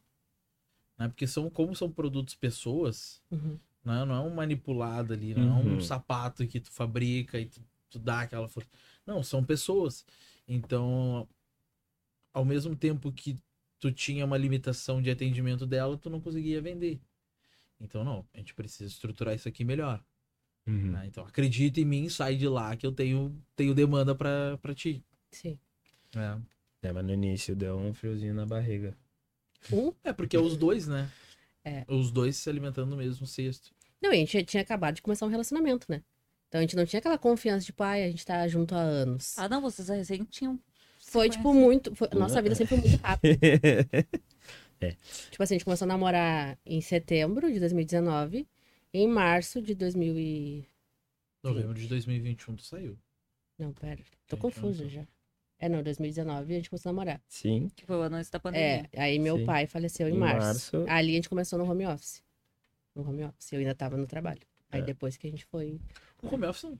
[0.97, 1.07] Né?
[1.07, 3.57] Porque são, como são produtos pessoas, Uhum.
[3.85, 4.03] né?
[4.05, 5.81] não é um manipulado ali, não é um Uhum.
[5.81, 8.69] sapato que tu fabrica e tu, tu dá aquela força.
[9.05, 10.05] Não, são pessoas.
[10.47, 11.27] Então,
[12.33, 13.39] ao mesmo tempo que
[13.79, 17.01] tu tinha uma limitação de atendimento dela, tu não conseguia vender.
[17.79, 20.03] Então, não, a gente precisa estruturar isso aqui melhor.
[20.65, 20.91] Uhum.
[20.91, 21.05] né?
[21.07, 25.03] Então, acredita em mim, sai de lá que eu tenho, tenho demanda pra, pra ti.
[25.31, 25.59] Sim.
[26.15, 26.87] É.
[26.87, 28.97] É, mas no início deu um friozinho na barriga.
[29.71, 31.09] Um, É, porque é os dois, né?
[31.63, 31.85] É.
[31.87, 33.73] Os dois se alimentando no mesmo cesto.
[34.01, 36.03] Não, e a gente tinha acabado de começar um relacionamento, né?
[36.53, 39.33] Então a gente não tinha aquela confiança de, pai, a gente tá junto há anos.
[39.39, 40.59] Ah, não, vocês recém tinham.
[41.01, 41.95] foi, tipo, muito.
[41.95, 43.39] foi- nossa vida sempre foi muito rápida.
[44.79, 44.91] É.
[45.31, 48.45] Tipo assim, a gente começou a namorar em setembro de 2019.
[48.93, 50.67] Em março de 2000 e...
[51.41, 52.99] Novembro de 2021 tu saiu.
[53.57, 54.03] Não, pera.
[54.27, 55.07] Tô confusa eu não já.
[55.57, 57.21] É, não, 2019 a gente começou a namorar.
[57.29, 57.71] Sim.
[57.75, 58.89] Que foi o ano antes da pandemia.
[58.91, 59.45] É, aí meu Sim.
[59.45, 60.75] pai faleceu em, Em março.
[60.77, 60.91] março.
[60.91, 62.21] Ali a gente começou no home office.
[62.93, 63.53] No home office.
[63.53, 64.41] Eu ainda tava no trabalho.
[64.73, 64.83] Aí É.
[64.83, 65.79] depois que a gente foi.
[66.21, 66.79] O home office não-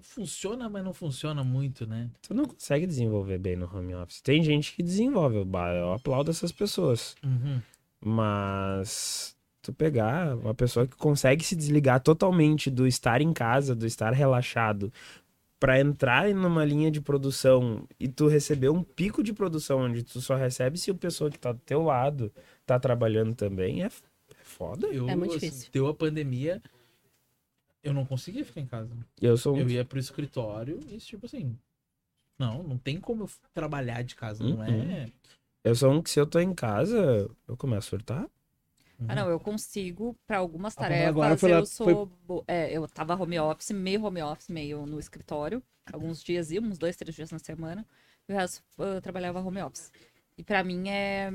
[0.00, 2.08] funciona, mas não funciona muito, né?
[2.22, 4.20] Tu não consegue desenvolver bem no home office.
[4.22, 7.14] Tem gente que desenvolve, eu aplaudo essas pessoas.
[7.22, 7.60] Uhum.
[8.00, 13.86] Mas tu pegar uma pessoa que consegue se desligar totalmente do estar em casa, do
[13.86, 14.92] estar relaxado,
[15.60, 20.20] pra entrar numa linha de produção e tu receber um pico de produção onde tu
[20.20, 22.30] só recebe se o pessoa que tá do teu lado
[22.66, 23.90] tá trabalhando também, é, é
[24.42, 24.86] foda.
[24.88, 25.70] Eu, É muito assim, difícil.
[25.72, 26.62] deu a pandemia,
[27.84, 28.90] eu não conseguia ficar em casa.
[29.20, 31.56] Eu sou Eu ia pro escritório e, tipo assim,
[32.38, 34.68] não, não tem como eu trabalhar de casa, não é?
[34.70, 35.12] Uhum.
[35.62, 38.30] Eu sou um que se eu tô em casa, eu começo a surtar.
[39.08, 42.06] Ah, não, eu consigo, pra algumas A Pamela tarefas, agora foi lá- eu sou.
[42.26, 45.62] bo- É, eu tava home office, meio home office, meio no escritório.
[45.92, 47.84] Alguns dias ia, uns dois, três dias na semana.
[48.28, 49.92] E o resto eu trabalhava home office.
[50.38, 51.30] E pra mim é.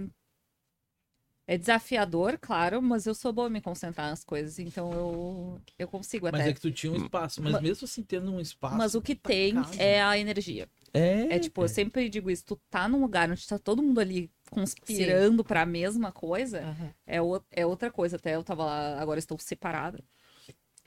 [1.51, 5.87] É desafiador, claro, mas eu sou boa em me concentrar nas coisas, então eu, eu
[5.87, 6.51] consigo Mas até.
[6.51, 8.77] é que tu tinha um espaço, mas Ma- mesmo assim tendo um espaço.
[8.77, 9.81] Mas o que pra tem casa.
[9.81, 10.69] é a energia.
[10.93, 11.37] É.
[11.37, 14.29] É tipo, eu sempre digo isso, tu tá num lugar onde tá todo mundo ali
[14.51, 16.93] conspirando pra mesma coisa, Aham.
[17.07, 18.17] é, o- é outra coisa.
[18.17, 20.03] Até eu tava lá, agora estou separada.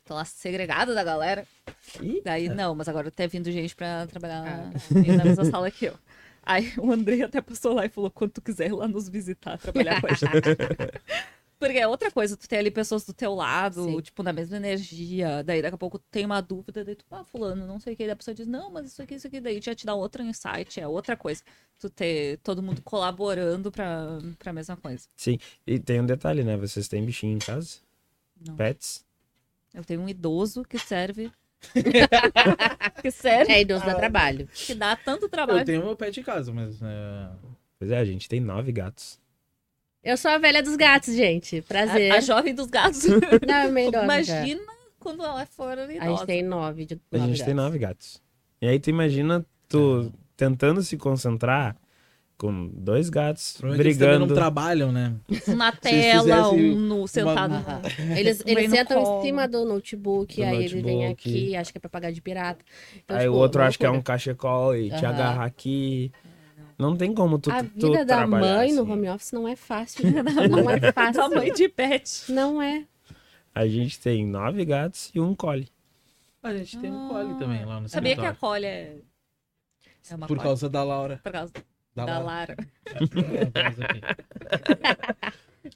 [0.04, 1.44] Tô lá segregada da galera.
[2.00, 5.86] Ih, Daí, não, mas agora tá vindo gente pra trabalhar Ah, na mesma sala que
[5.86, 5.94] eu.
[6.42, 9.58] Aí o André até passou lá e falou: quando tu quiser ir lá nos visitar,
[9.58, 10.30] trabalhar com a gente.
[11.62, 14.00] Porque é outra coisa, tu tem ali pessoas do teu lado, Sim.
[14.00, 15.44] tipo, na mesma energia.
[15.44, 17.96] Daí daqui a pouco tu tem uma dúvida, daí tu, ah, fulano, não sei o
[17.96, 18.02] que.
[18.02, 19.40] Daí a pessoa diz, não, mas isso aqui, isso aqui.
[19.40, 21.40] Daí já te dá outro insight, é outra coisa.
[21.78, 25.06] Tu ter todo mundo colaborando pra, pra mesma coisa.
[25.64, 26.56] E tem um detalhe, né?
[26.56, 27.76] Vocês têm bichinho em casa?
[28.44, 28.56] Não.
[28.56, 29.04] Pets?
[29.72, 31.30] Eu tenho um idoso que serve.
[33.00, 34.48] Que serve, É idoso dá trabalho.
[34.52, 35.64] que dá tanto Eu trabalho.
[35.64, 36.80] tenho meu pet em casa, mas.
[36.82, 37.28] é,
[37.78, 39.20] Pois é, a gente tem nove gatos.
[40.04, 41.62] Eu sou a velha dos gatos, gente.
[41.62, 42.12] Prazer.
[42.12, 43.04] A, a jovem dos gatos.
[43.46, 44.38] Não, é meio idosa já.
[44.40, 46.10] Imagina quando ela for A idosa.
[46.10, 47.64] gente tem nove de A nove gente tem gatos.
[47.64, 48.22] nove gatos.
[48.60, 51.76] E aí tu imagina tu tentando se concentrar
[52.42, 54.26] com dois gatos O problema que eles brigando.
[54.26, 55.14] não trabalham, né?
[55.46, 57.54] Um na tela, um no, sentado.
[57.54, 59.20] No- Eles, eles no sentam colo.
[59.20, 61.12] em cima do notebook, Do aí ele vem notebook.
[61.30, 62.64] aqui, acho que é pra pagar de pirata.
[62.96, 65.08] Então, aí tipo, o outro uma acha que é um cachecol e te Aham.
[65.14, 66.10] agarra aqui.
[66.76, 68.90] Não tem como tu, A tu vida da trabalhar mãe no assim.
[68.92, 70.04] home office não é fácil.
[70.50, 71.22] não é fácil.
[71.22, 72.32] Tamanho de pet.
[72.32, 72.84] Não é.
[73.54, 75.68] A gente tem nove gatos e um collie.
[76.42, 78.40] A gente tem um cole também lá no Sabia que a escritório.
[78.40, 78.96] colha é.
[80.10, 81.20] É uma Por causa da Laura.
[81.22, 81.52] Por causa
[81.94, 82.18] Da, da.
[82.20, 82.56] Lara.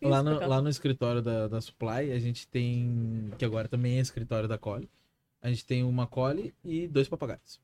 [0.03, 3.31] lá, no, lá no escritório da, da Supply, a gente tem.
[3.39, 4.89] Que agora também é escritório da Cole.
[5.43, 7.61] A gente tem uma Cole e dois papagaios.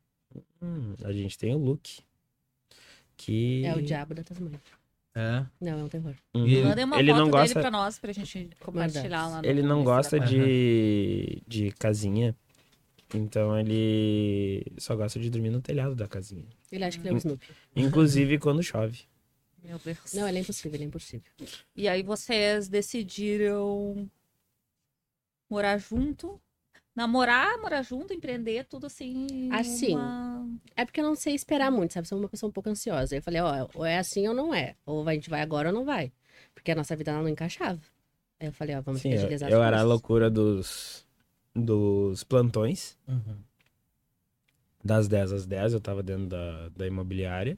[0.62, 2.00] Hum, a gente tem o Luke.
[3.16, 3.64] Que.
[3.64, 4.60] É o diabo da Tasmania.
[5.14, 5.44] É.
[5.60, 6.14] Não, é um terror.
[6.34, 6.46] Uhum.
[6.46, 9.48] Ele- Mandem uma ele foto não dele gosta, pra nós, pra gente compartilhar lá no
[9.48, 12.34] ele não gosta de, de casinha.
[13.14, 16.46] Então ele só gosta de dormir no telhado da casinha.
[16.70, 17.46] Ele acha que ele é o Snoopy.
[17.76, 19.00] Inclusive quando chove.
[19.62, 20.12] Meu Deus.
[20.14, 21.32] Não, ele é impossível, ele é impossível.
[21.76, 24.08] E aí vocês decidiram
[25.48, 26.40] morar junto
[26.94, 29.48] Namorar, morar junto, empreender, tudo assim.
[29.50, 29.94] Assim.
[29.94, 30.46] uma-
[30.76, 32.06] É porque eu não sei esperar muito, sabe?
[32.06, 33.14] Sou uma pessoa um pouco ansiosa.
[33.14, 34.76] Aí eu falei, ó, ou é assim ou não é.
[34.84, 36.12] Ou a gente vai agora ou não vai.
[36.54, 37.80] Porque a nossa vida não encaixava.
[38.38, 39.88] Aí eu falei, ó, vamos Sim, eu, agilizar eu as era a coisas.
[39.88, 41.06] loucura dos,
[41.54, 42.96] dos plantões.
[43.08, 43.36] Uhum.
[44.84, 47.56] Das 10 às 10 eu tava dentro da, da imobiliária,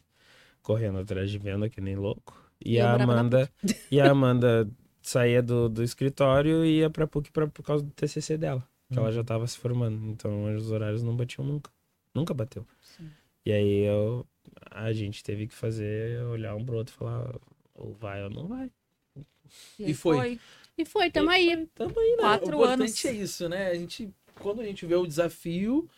[0.63, 2.39] correndo atrás de venda que nem louco.
[2.65, 3.51] E, E eu a Amanda,
[3.91, 4.69] e a Amanda
[5.03, 8.99] saía do, do escritório e ia pra PUC pra, por causa do TCC dela, que
[8.99, 9.13] ela Uhum.
[9.13, 10.07] já tava se formando.
[10.11, 11.71] Então os horários não batiam nunca.
[12.15, 12.67] Nunca bateu.
[12.83, 13.11] Sim.
[13.45, 14.27] E aí eu,
[14.71, 17.35] a gente teve que fazer, olhar um pro outro e falar,
[17.75, 18.71] ou vai ou não vai.
[19.17, 20.39] aí E foi.
[20.77, 21.67] E foi, tamo aí.
[21.75, 22.23] Tamo aí, né?
[22.23, 23.05] Quatro o importante anos.
[23.05, 23.69] é isso, né?
[23.69, 25.89] A gente, quando a gente vê o desafio,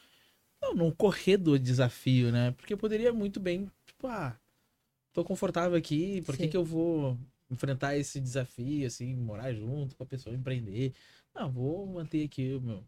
[0.61, 2.53] não, não correr do desafio, né?
[2.53, 4.39] Porque poderia muito bem, tipo, ah,
[5.13, 7.19] tô confortável aqui, por que que eu vou
[7.51, 10.93] enfrentar esse desafio, assim, morar junto com a pessoa, empreender?
[11.35, 12.85] Não, vou manter aqui o meu...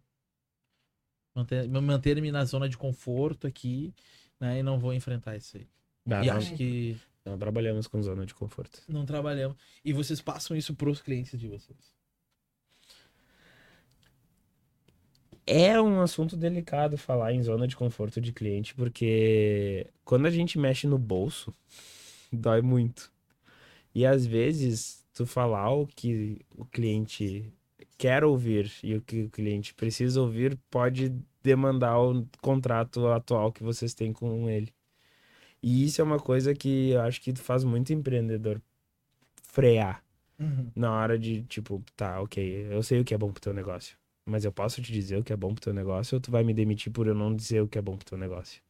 [1.34, 3.94] Manter, manter-me na zona de conforto aqui,
[4.40, 4.58] né?
[4.58, 5.68] E não vou enfrentar isso aí.
[6.10, 8.80] Ah, e não, acho que não trabalhamos com zona de conforto.
[8.88, 9.56] não trabalhamos.
[9.84, 11.92] E vocês passam isso pros clientes de vocês.
[15.46, 20.58] É um assunto delicado falar em zona de conforto de cliente, porque quando a gente
[20.58, 21.54] mexe no bolso,
[22.30, 23.10] dói muito.
[23.94, 27.50] E às vezes, tu falar o que o cliente
[27.96, 33.62] quer ouvir e o que o cliente precisa ouvir pode demandar o contrato atual que
[33.62, 34.72] vocês têm com ele.
[35.62, 38.60] E isso é uma coisa que eu acho que faz muito empreendedor
[39.42, 40.02] frear
[40.74, 43.96] na hora de, tipo, tá, ok, eu sei o que é bom pro teu negócio.
[44.24, 46.44] Mas eu posso te dizer o que é bom pro teu negócio ou tu vai
[46.44, 48.62] me demitir por eu não dizer o que é bom pro teu negócio?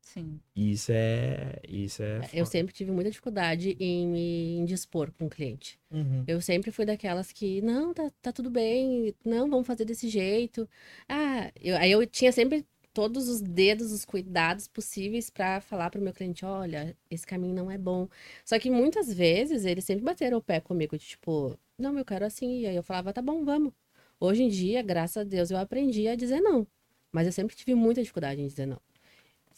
[0.00, 0.38] Sim.
[0.54, 1.58] E Isso é.
[1.66, 2.18] Isso é.
[2.32, 2.46] Eu foda.
[2.46, 5.78] sempre tive muita dificuldade em me indispor com o cliente.
[5.90, 6.24] Uhum.
[6.26, 10.68] Eu sempre fui daquelas que, não, tá, tá tudo bem, não, vamos fazer desse jeito.
[11.08, 16.00] Ah, eu, aí eu tinha sempre todos os dedos, os cuidados possíveis pra falar pro
[16.00, 18.08] meu cliente, olha, esse caminho não é bom.
[18.44, 22.24] Só que muitas vezes eles sempre bateram o pé comigo, de, tipo, não, eu quero
[22.26, 22.60] assim.
[22.60, 23.72] E aí eu falava, tá bom, vamos.
[24.20, 26.66] Hoje em dia, graças a Deus, eu aprendi a dizer não.
[27.10, 28.80] Mas eu sempre tive muita dificuldade em dizer não.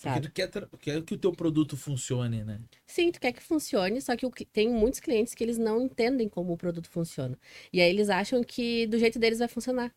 [0.00, 0.28] Porque Sabe?
[0.28, 2.60] tu quer, tra- quer que o teu produto funcione, né?
[2.86, 6.28] Sim, tu quer que funcione, só que o tem muitos clientes que eles não entendem
[6.28, 7.38] como o produto funciona.
[7.72, 9.94] E aí eles acham que do jeito deles vai funcionar.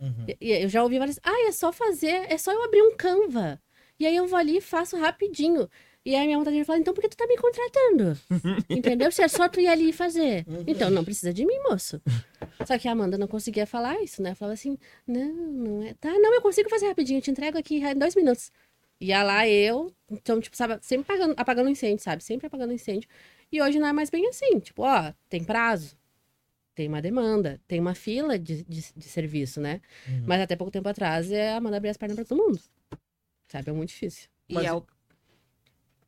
[0.00, 0.26] Uhum.
[0.40, 1.18] Eu já ouvi várias.
[1.22, 3.60] Ah, é só fazer, é só eu abrir um Canva.
[3.98, 5.68] E aí eu vou ali e faço rapidinho.
[6.04, 8.18] E aí minha vontade de falar, então por que tu tá me contratando?
[8.70, 9.10] Entendeu?
[9.10, 10.46] Se é só tu ir ali e fazer.
[10.66, 12.00] Então não precisa de mim, moço.
[12.64, 14.34] Só que a Amanda não conseguia falar isso, né?
[14.34, 15.94] Falava assim, não, não é.
[15.94, 18.50] Tá, não, eu consigo fazer rapidinho, eu te entrego aqui em dois minutos.
[19.00, 22.24] Ia lá eu, então, tipo, sabe, sempre apagando, apagando incêndio, sabe?
[22.24, 23.08] Sempre apagando incêndio.
[23.52, 24.58] E hoje não é mais bem assim.
[24.60, 25.94] Tipo, ó, tem prazo.
[26.78, 29.80] Tem uma demanda, tem uma fila de, de, de serviço, né?
[30.06, 30.22] Uhum.
[30.28, 32.60] Mas até pouco tempo atrás é a Amanda abrir as pernas pra todo mundo.
[33.48, 33.68] Sabe?
[33.70, 34.28] É muito difícil.
[34.48, 34.86] E Mas- é o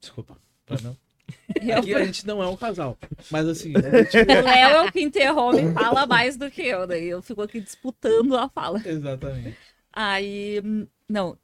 [0.00, 0.38] Desculpa.
[0.80, 0.96] Não.
[1.61, 2.96] e é o- Aqui a gente não é um casal.
[3.33, 3.72] Mas assim,
[4.12, 4.16] gente...
[4.16, 6.87] o Léo é o que interrompe e fala mais do que eu.
[6.87, 8.80] Daí eu fico aqui disputando a fala.
[8.87, 9.56] Exatamente.
[9.92, 10.62] Aí.
[10.64, 11.37] hum, Não.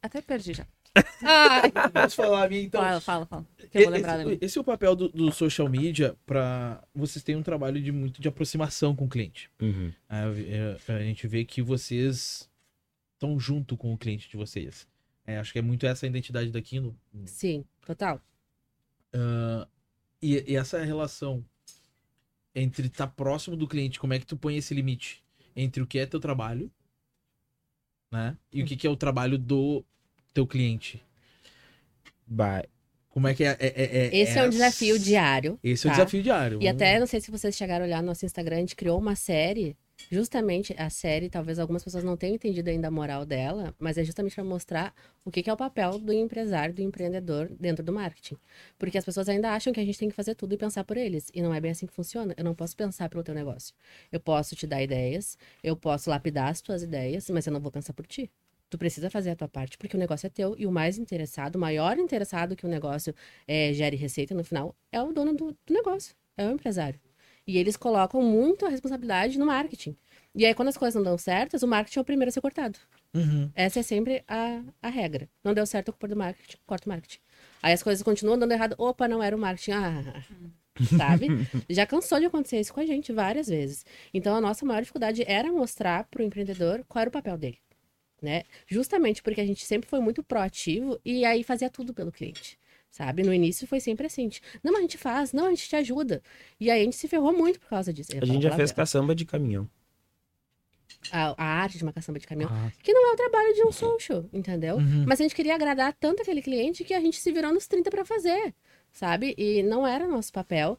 [0.00, 0.66] Até perdi já.
[1.22, 2.80] Ai, Posso falar a minha então?
[2.80, 3.46] Fala, fala, fala.
[3.70, 6.82] Que eu vou lembrar da esse, esse é o papel do, do social media para
[6.94, 9.50] vocês terem um trabalho de muito de aproximação com o cliente.
[9.60, 9.92] Uhum.
[10.34, 12.50] Vi- é, a gente vê que vocês
[13.14, 14.88] estão junto com o cliente de vocês.
[15.26, 16.96] É, acho que é muito essa a identidade da Kino.
[17.26, 18.20] sim, total.
[19.12, 19.68] Ah,
[20.20, 21.44] e, e essa relação
[22.54, 25.22] entre estar próximo do cliente, como é que tu põe esse limite
[25.54, 26.70] entre o que é teu trabalho,
[28.10, 28.36] né?
[28.52, 29.84] E o que, que é o trabalho do
[30.32, 31.02] teu cliente.
[32.26, 32.62] Bah,
[33.08, 33.56] Como é que é?
[33.58, 35.58] é- é- é- Esse é um essa- desafio diário.
[35.64, 35.98] Esse é o tá?
[35.98, 36.58] desafio diário.
[36.62, 38.98] E até, não sei se vocês chegaram a olhar no nosso Instagram, a gente criou
[38.98, 39.76] uma série.
[40.10, 44.04] Justamente a série, talvez algumas pessoas não tenham entendido ainda a moral dela, mas é
[44.04, 47.92] justamente para mostrar o que que é o papel do empresário, do empreendedor dentro do
[47.92, 48.36] marketing.
[48.78, 50.96] Porque as pessoas ainda acham que a gente tem que fazer tudo e pensar por
[50.96, 51.30] eles.
[51.34, 52.32] E não é bem assim que funciona.
[52.38, 53.74] Eu não posso pensar pelo teu negócio.
[54.10, 57.70] Eu posso te dar ideias, eu posso lapidar as tuas ideias, mas eu não vou
[57.70, 58.30] pensar por ti.
[58.70, 60.54] Tu precisa fazer a tua parte, porque o negócio é teu.
[60.56, 63.12] E o mais interessado, o maior interessado que o negócio
[63.46, 67.00] eh, gere receita no final, é o dono do, do negócio, é o empresário.
[67.46, 69.96] E eles colocam muito a responsabilidade no marketing.
[70.34, 72.40] E aí, quando as coisas não dão certas, o marketing é o primeiro a ser
[72.40, 72.78] cortado.
[73.12, 73.50] Uhum.
[73.56, 75.28] Essa é sempre a, a regra.
[75.42, 77.18] Não deu certo, culpa é do marketing, corta o marketing.
[77.60, 78.76] Aí as coisas continuam dando errado.
[78.78, 79.72] Opa, não era o marketing.
[79.72, 80.22] Ah,
[80.96, 81.26] sabe?
[81.68, 83.84] Já cansou de acontecer isso com a gente várias vezes.
[84.14, 87.58] Então, a nossa maior dificuldade era mostrar para o empreendedor qual era o papel dele.
[88.22, 88.42] Né?
[88.66, 92.58] Justamente porque a gente sempre foi muito proativo e aí fazia tudo pelo cliente.
[92.90, 93.22] Sabe?
[93.22, 94.28] No início foi sempre assim.
[94.62, 96.22] Não, a gente faz, não, a gente te ajuda.
[96.58, 98.10] E aí a gente se ferrou muito por causa disso.
[98.20, 99.68] A gente já fez caçamba de caminhão.
[101.12, 103.62] a, a arte de uma caçamba de caminhão, Ah, que não é o trabalho de
[103.64, 104.76] um social, entendeu?
[104.76, 105.04] uhum.
[105.06, 107.90] Mas a gente queria agradar tanto aquele cliente que a gente se virou nos 30
[107.90, 108.54] pra fazer,
[108.92, 109.34] sabe?
[109.38, 110.78] E não era nosso papel.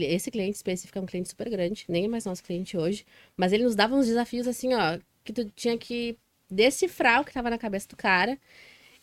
[0.00, 3.04] Esse cliente específico é um cliente super grande, nem é mais nosso cliente hoje,
[3.36, 6.16] mas ele nos dava uns desafios assim, ó, que tu tinha que
[6.50, 8.38] decifrar o que tava na cabeça do cara.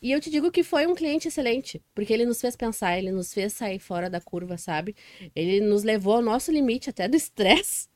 [0.01, 3.11] E eu te digo que foi um cliente excelente, porque ele nos fez pensar, ele
[3.11, 4.95] nos fez sair fora da curva, sabe?
[5.35, 7.87] Ele nos levou ao nosso limite até do estresse,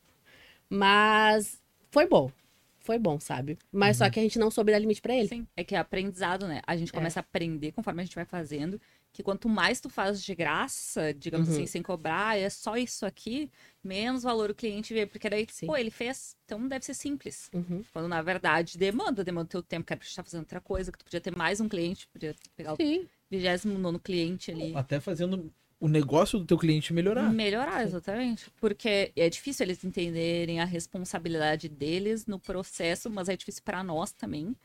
[0.69, 1.61] mas
[1.91, 2.31] foi bom.
[2.79, 3.59] Foi bom, sabe?
[3.71, 5.27] Mas só que a gente não soube dar limite pra ele.
[5.27, 6.61] Sim, é que é aprendizado, né?
[6.65, 6.93] A gente É.
[6.93, 8.81] começa a aprender conforme a gente vai fazendo,
[9.13, 11.55] que quanto mais tu faz de graça, digamos Uhum.
[11.55, 13.51] assim, sem cobrar, é só isso aqui,
[13.83, 15.05] menos valor o cliente vê.
[15.05, 15.67] Porque daí, Sim.
[15.67, 17.49] pô, ele fez, então deve ser simples.
[17.53, 17.83] Uhum.
[17.91, 20.97] Quando na verdade demanda, demanda teu tempo, que era pra estar fazendo outra coisa, que
[20.97, 23.07] tu podia ter mais um cliente, podia pegar o Sim.
[23.29, 24.73] 29 cliente ali.
[24.75, 27.33] Até fazendo o negócio do teu cliente melhorar.
[27.33, 28.49] Melhorar, exatamente.
[28.61, 34.11] Porque é difícil eles entenderem a responsabilidade deles no processo, mas é difícil para nós
[34.11, 34.55] também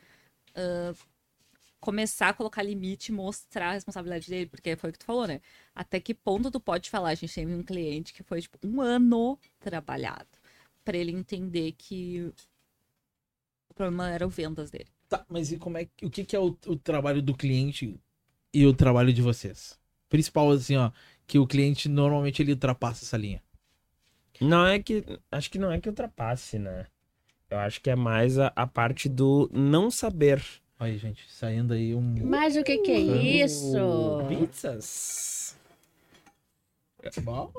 [0.54, 0.92] ah,
[1.80, 5.26] começar a colocar limite e mostrar a responsabilidade dele, porque foi o que tu falou,
[5.26, 5.40] né?
[5.74, 7.10] Até que ponto tu pode falar?
[7.10, 10.28] A gente teve um cliente que foi, tipo, um ano trabalhado
[10.84, 12.32] para ele entender que
[13.68, 14.88] o problema era o vendas dele.
[15.08, 17.98] Tá, mas e como é que, o que, que é o, o trabalho do cliente
[18.52, 19.78] e o trabalho de vocês?
[20.08, 20.90] Principal, assim, ó,
[21.26, 23.42] que o cliente normalmente ele ultrapassa essa linha.
[24.40, 25.04] Não é que.
[25.30, 26.86] Acho que não é que ultrapasse, né?
[27.48, 30.42] Eu acho que é mais a, a parte do não saber.
[30.78, 32.26] Olha aí, gente, saindo aí um.
[32.26, 33.78] Mas o que que é isso?
[34.28, 35.56] Pizzas.
[37.22, 37.52] Bom,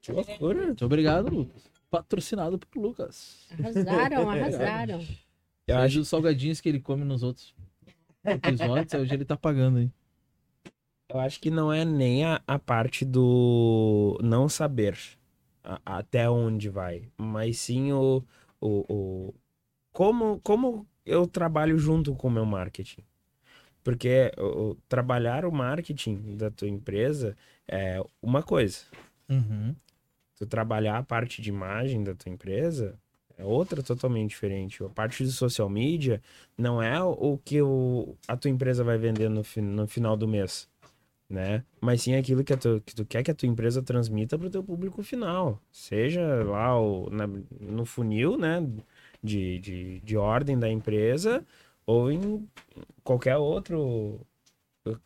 [0.00, 0.66] Que loucura.
[0.66, 1.62] Muito obrigado, Lucas.
[1.90, 3.48] Patrocinado por Lucas.
[3.58, 4.98] Arrasaram, arrasaram.
[5.66, 7.54] Eu Seja acho, os salgadinhos que ele come nos outros
[8.24, 9.90] episódios, hoje ele tá pagando aí.
[11.08, 14.98] eu acho que não é nem a, a parte do não saber
[15.62, 18.22] a- até onde vai, mas sim o,
[18.60, 19.34] o, o
[19.92, 23.02] como, como eu trabalho junto com o meu marketing.
[23.82, 27.36] Porque o- trabalhar o marketing da tua empresa
[27.68, 28.78] é uma coisa.
[29.28, 29.74] Uhum.
[30.36, 32.98] tu trabalhar a parte de imagem da tua empresa
[33.38, 34.82] é outra totalmente diferente.
[34.82, 36.20] A parte de social media
[36.58, 40.68] não é o que o, a tua empresa vai vender no, no final do mês,
[41.30, 41.62] né?
[41.80, 44.48] Mas sim aquilo que, a tu, que tu quer que a tua empresa transmita para
[44.48, 45.60] o teu público final.
[45.70, 47.28] Seja lá o, na-
[47.60, 48.60] no funil, né?
[49.24, 51.42] De, de, de ordem da empresa
[51.86, 52.46] ou em
[53.02, 54.20] qualquer outro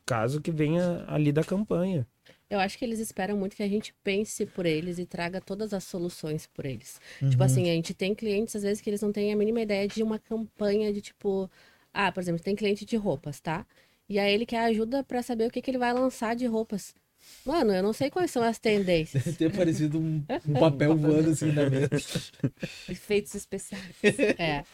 [0.05, 2.05] caso que venha ali da campanha.
[2.51, 5.75] Eu acho que eles esperam muito que a gente pense por eles e traga todas
[5.75, 7.01] as soluções por eles.
[7.21, 7.31] Uhum.
[7.31, 9.87] Tipo assim, a gente tem clientes, às vezes, que eles não têm a mínima ideia
[9.87, 11.51] de uma campanha de tipo.
[11.93, 13.67] Ah, por exemplo, tem cliente de roupas, tá?
[14.09, 16.95] E aí ele quer ajuda pra saber o que, que ele vai lançar de roupas.
[17.45, 19.25] Mano, eu não sei quais são as tendências.
[19.25, 21.91] Deve ter parecido um, um papel voando assim na mesa.
[22.89, 23.95] Efeitos especiais.
[24.39, 24.65] É.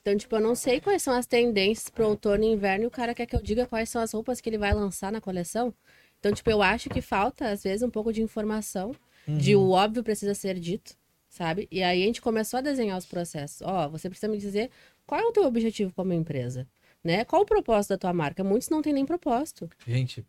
[0.00, 2.90] Então, tipo, eu não sei quais são as tendências pro outono e inverno e o
[2.90, 5.74] cara quer que eu diga quais são as roupas que ele vai lançar na coleção.
[6.18, 8.94] Então, tipo, eu acho que falta, às vezes, um pouco de informação,
[9.26, 10.94] de o óbvio precisa ser dito,
[11.28, 11.68] sabe?
[11.70, 13.62] E aí a gente começou a desenhar os processos.
[13.62, 14.70] Ó, você precisa me dizer
[15.06, 16.66] qual é o teu objetivo como empresa,
[17.02, 17.24] né?
[17.24, 18.42] Qual o propósito da tua marca?
[18.44, 19.68] Muitos não têm nem propósito.
[19.86, 20.24] Gente,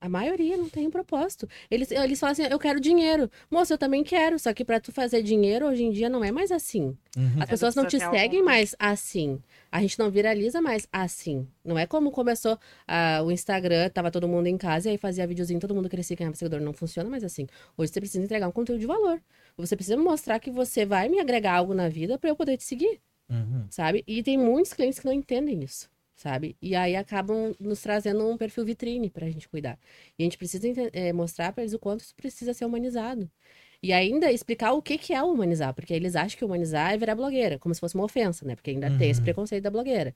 [0.00, 1.46] A maioria não tem um propósito.
[1.70, 3.30] Eles, eles falam assim, eu quero dinheiro.
[3.50, 4.38] Moça, eu também quero.
[4.38, 6.96] Só que pra tu fazer dinheiro, hoje em dia, não é mais assim.
[7.16, 7.36] uhum.
[7.38, 9.42] As pessoas não te seguem algum- mais assim.
[9.70, 11.46] A gente não viraliza mais assim.
[11.62, 12.58] Não é como começou
[12.88, 16.14] ah, o Instagram, tava todo mundo em casa e aí fazia videozinho, todo mundo crescia
[16.14, 16.60] e ganhava seguidor.
[16.60, 17.46] Não funciona mais assim.
[17.76, 19.20] Hoje você precisa entregar um conteúdo de valor.
[19.58, 22.64] Você precisa mostrar que você vai me agregar algo na vida pra eu poder te
[22.64, 23.66] seguir, Uhum.
[23.68, 24.02] sabe?
[24.06, 26.56] E tem muitos clientes que não entendem isso, sabe?
[26.60, 29.78] E aí acabam nos trazendo um perfil vitrine pra gente cuidar.
[30.18, 33.30] E a gente precisa eh, mostrar pra eles o quanto isso precisa ser humanizado.
[33.82, 37.14] E ainda explicar o que, que é humanizar, porque eles acham que humanizar é virar
[37.14, 38.54] blogueira, como se fosse uma ofensa, né?
[38.54, 39.24] Porque ainda tem esse Uhum.
[39.24, 40.14] preconceito da blogueira.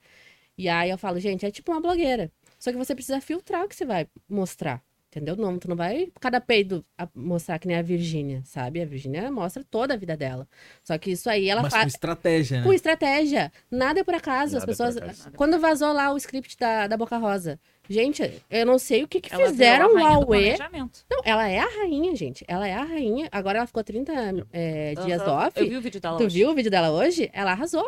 [0.58, 2.30] E aí eu falo, gente, é tipo uma blogueira.
[2.58, 4.82] Só que você precisa filtrar o que você vai mostrar.
[5.14, 5.36] Entendeu?
[5.36, 8.82] Não, tu não vai cada peido mostrar que nem a Virgínia, sabe?
[8.82, 10.48] A Virgínia mostra toda a vida dela.
[10.82, 12.64] Só que isso aí ela Mas com faz estratégia, né?
[12.64, 13.52] com estratégia.
[13.70, 14.56] Nada é por acaso.
[14.56, 14.96] As Nada é por pessoas.
[14.96, 15.30] acaso.
[15.36, 17.60] Quando vazou lá o script da, da Boca Rosa.
[17.88, 21.04] Gente, eu não sei o que, que Ela fizeram a o planejamento.
[21.08, 22.44] Não, ela é a rainha, gente.
[22.48, 23.28] Ela é a rainha.
[23.30, 24.12] Agora ela ficou 30
[24.52, 25.52] é, dias off.
[25.54, 26.38] Eu vi o vídeo dela Tu hoje.
[26.38, 27.30] viu o vídeo dela hoje?
[27.32, 27.86] Ela arrasou.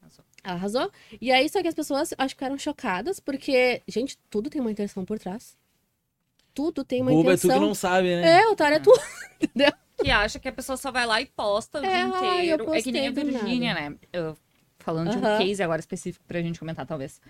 [0.00, 0.24] Arrasou.
[0.42, 0.90] Ela arrasou.
[1.20, 4.70] E aí, só que as pessoas acho que ficaram chocadas, porque, gente, tudo tem uma
[4.70, 5.57] intenção por trás.
[6.58, 7.60] Tudo tem uma Boba é tu intenção.
[7.60, 8.40] que não sabe, né?
[8.40, 8.90] É, o Tara é tu.
[9.40, 9.72] Entendeu?
[10.02, 12.54] Que acha que a pessoa só vai lá e posta o É, dia ai, eu
[12.54, 12.74] inteiro.
[12.74, 13.94] É que nem a Virgínia, né?
[14.12, 14.36] Eu-
[14.80, 17.20] falando de um case agora específico pra gente comentar, talvez.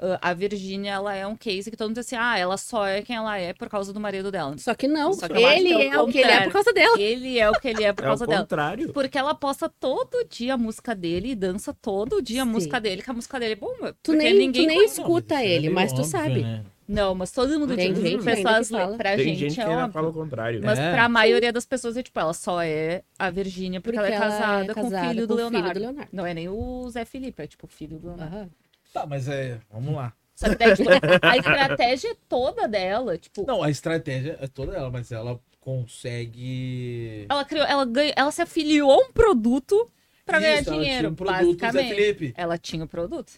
[0.00, 2.86] Ah, a Virgínia, ela é um case que todo mundo diz assim, ah, ela só
[2.86, 4.56] é quem ela é por causa do marido dela.
[4.58, 5.12] Só que não.
[5.12, 7.00] Só que acho ele que é o é o que ele é por causa dela.
[7.00, 8.40] Ele é o que ele é por É o causa dela.
[8.42, 8.92] contrário.
[8.92, 12.50] Porque ela posta todo dia a música dele e dança todo dia a Sim.
[12.52, 13.96] música dele, que a música dele é bomba.
[14.02, 15.00] Tu nem, tu ninguém nem conhece.
[15.00, 16.42] escuta é ele, mas tu óbvio, sabe.
[16.42, 16.64] né?
[16.88, 18.02] Não, mas todo mundo Tem diz.
[18.02, 18.96] gente ainda pessoas que fala.
[18.96, 19.92] pra Tem gente, gente é óbvio.
[19.92, 20.60] fala o contrário.
[20.64, 20.92] Mas É.
[20.94, 24.18] pra maioria das pessoas é tipo, ela só é a Virgínia porque, Porque ela é
[24.18, 25.66] casada, com o casada filho com o Leonardo.
[25.68, 26.10] filho do Leonardo.
[26.14, 28.36] Não é nem o Zé Felipe, é tipo o filho do Leonardo.
[28.36, 28.48] Aham.
[28.92, 29.60] Tá, mas é.
[29.70, 30.12] Vamos lá.
[30.34, 30.88] Só que daí, tipo,
[31.22, 37.26] a estratégia toda dela, tipo, Não, a estratégia é toda ela, mas ela consegue.
[37.28, 39.90] ela criou, ela ganha, ela se afiliou a um produto
[40.24, 41.94] pra ganhar ela dinheiro, tinha um produto do Zé basicamente.
[41.94, 42.34] Felipe.
[42.36, 43.32] Ela tinha o produto.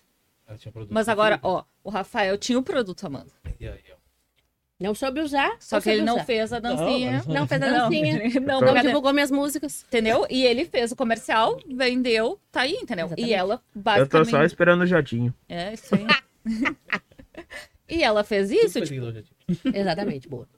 [0.46, 1.48] Ela tinha um produto Mas agora, Felipe.
[1.48, 3.30] ó, o Rafael tinha o produto, Amanda.
[3.58, 3.99] E aí, ó.
[4.80, 5.56] Não soube usar.
[5.60, 6.24] Só que ele não usar.
[6.24, 7.22] fez a dancinha.
[7.26, 8.18] Não, Não fez a Não, dancinha.
[8.40, 8.86] não, Não cadê?
[8.88, 9.84] divulgou minhas músicas.
[9.86, 10.26] Entendeu?
[10.30, 13.06] E ele fez o comercial, vendeu, tá aí, entendeu?
[13.06, 13.28] Exatamente.
[13.30, 14.30] E ela, Eu tô basicamente.
[14.30, 15.34] só esperando o jatinho.
[15.46, 16.06] É, isso aí.
[17.88, 19.04] e ela fez isso, tipo.
[19.74, 20.48] Exatamente, boa.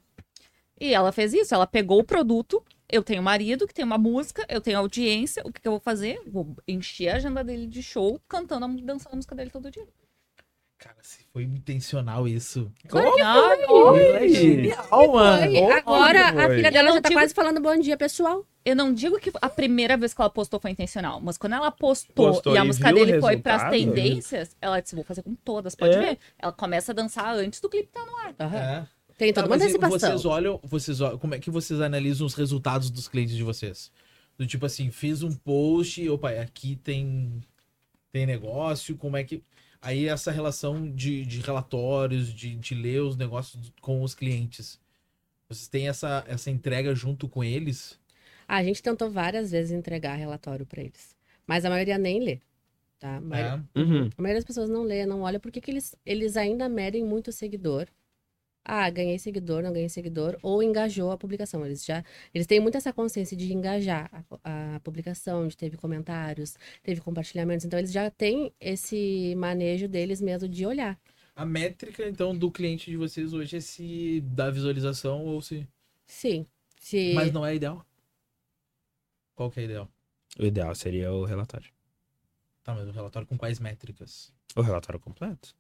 [0.81, 1.55] e ela fez isso.
[1.55, 2.63] Ela pegou o produto.
[2.89, 5.43] Eu tenho marido que tem uma música, eu tenho audiência.
[5.47, 6.21] O que, que eu vou fazer?
[6.27, 9.87] Vou encher a agenda dele de show, cantando, dançando a música dele todo dia.
[10.83, 12.71] Cara, se foi intencional isso.
[12.93, 13.55] Ah,
[14.21, 15.53] É genial, mano.
[15.53, 15.73] Foi.
[15.73, 16.45] Agora foi.
[16.45, 18.45] a filha dela já tá digo- quase falando bom dia, pessoal.
[18.65, 21.71] Eu não digo que a primeira vez que ela postou foi intencional, mas quando ela
[21.71, 25.75] postou, Postou e a música dele foi pras tendências, ela disse: vou fazer com todas,
[25.75, 26.01] pode É.
[26.01, 26.19] ver.
[26.39, 28.35] Ela começa a dançar antes do clipe tá no ar.
[28.55, 28.87] É.
[29.19, 29.99] Tem toda uma antecipação.
[29.99, 33.91] vocês olham, vocês olham, como é que vocês analisam os resultados dos clientes de vocês?
[34.39, 37.41] Do tipo assim, fiz um post, opa, aqui tem
[38.13, 39.43] tem negócio, como é que
[39.83, 44.81] aí essa relação de, de relatórios, de, de ler os negócios com os clientes.
[45.49, 47.99] Vocês têm essa, essa entrega junto com eles?
[48.49, 51.15] Ah, A gente tentou várias vezes entregar relatório pra eles.
[51.47, 52.41] Mas a maioria nem lê.
[52.99, 53.17] Tá?
[53.17, 53.79] A maioria, É.
[53.79, 54.11] Uhum.
[54.17, 57.33] a maioria das pessoas não lê, não olha, porque que eles, eles ainda medem muito
[57.33, 57.87] seguidor.
[58.65, 61.67] Ah, ganhei seguidor, não ganhei seguidor, ou engajou a publicação.
[61.67, 62.05] Eles já.
[62.33, 64.09] Eles têm muito essa consciência de engajar
[64.45, 67.67] a, a publicação, de teve comentários, teve compartilhamentos.
[67.67, 70.99] Então, eles já têm esse manejo deles mesmo de olhar.
[71.35, 75.67] A métrica, então, do cliente de vocês hoje é se dá visualização ou se.
[76.07, 76.47] Sim.
[76.79, 77.15] Se...
[77.15, 77.85] Mas não é ideal.
[79.35, 79.89] Qual que é ideal?
[80.39, 81.71] O ideal seria o relatório.
[82.63, 84.33] Tá, mas o relatório com quais métricas?
[84.55, 85.55] O relatório completo.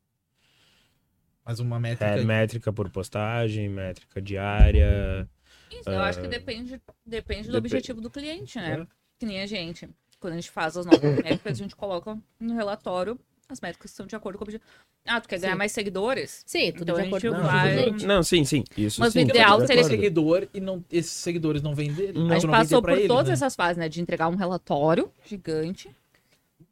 [1.44, 2.12] Mas uma métrica.
[2.12, 5.28] É métrica por postagem, métrica diária.
[5.70, 8.82] Isso, eu acho que depende, depende do Depe- objetivo do cliente, né?
[8.82, 8.86] É.
[9.18, 9.88] Que nem a gente.
[10.20, 13.18] Quando a gente faz as nossas métricas, a gente coloca no relatório
[13.48, 14.70] as métricas que são de acordo com o objetivo.
[15.04, 15.58] Ah, tu quer ganhar Sim.
[15.58, 16.44] mais seguidores?
[16.46, 17.90] Sim, tudo Então de acordo gente com o vai-.
[18.06, 18.62] Não, sim, sim.
[18.76, 19.20] Isso Mas o sim.
[19.20, 22.12] ideal tô de seria seguidor e não, esses seguidores não vendem.
[22.12, 22.30] Não.
[22.30, 23.34] A gente vender passou por eles, todas né?
[23.34, 23.88] essas fases, né?
[23.88, 25.90] De entregar um relatório gigante,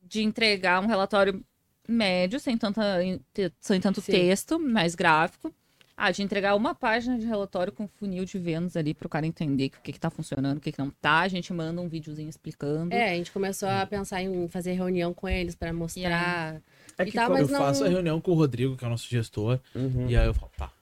[0.04, 1.44] de entregar um relatório
[1.90, 2.82] médio, sem, tanta,
[3.60, 4.12] sem tanto Sim.
[4.12, 5.54] texto, mais gráfico.
[5.96, 9.66] Ah, de entregar uma página de relatório com funil de vendas ali pro cara entender
[9.66, 11.20] o que, que tá funcionando, o que, que não tá.
[11.20, 12.94] A gente manda um videozinho explicando.
[12.94, 16.62] É, a gente começou a pensar em fazer reunião com eles pra mostrar.
[16.96, 18.86] É E que tá, quando- Eu não- faço a reunião com o Rodrigo, que é
[18.86, 20.08] o nosso gestor, Uhum.
[20.08, 20.72] e aí eu falo, tá.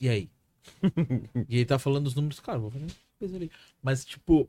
[0.00, 0.30] E aí?
[1.46, 3.50] e ele tá falando os números, cara, vou fazer uma coisa ali.
[3.82, 4.48] Mas, tipo,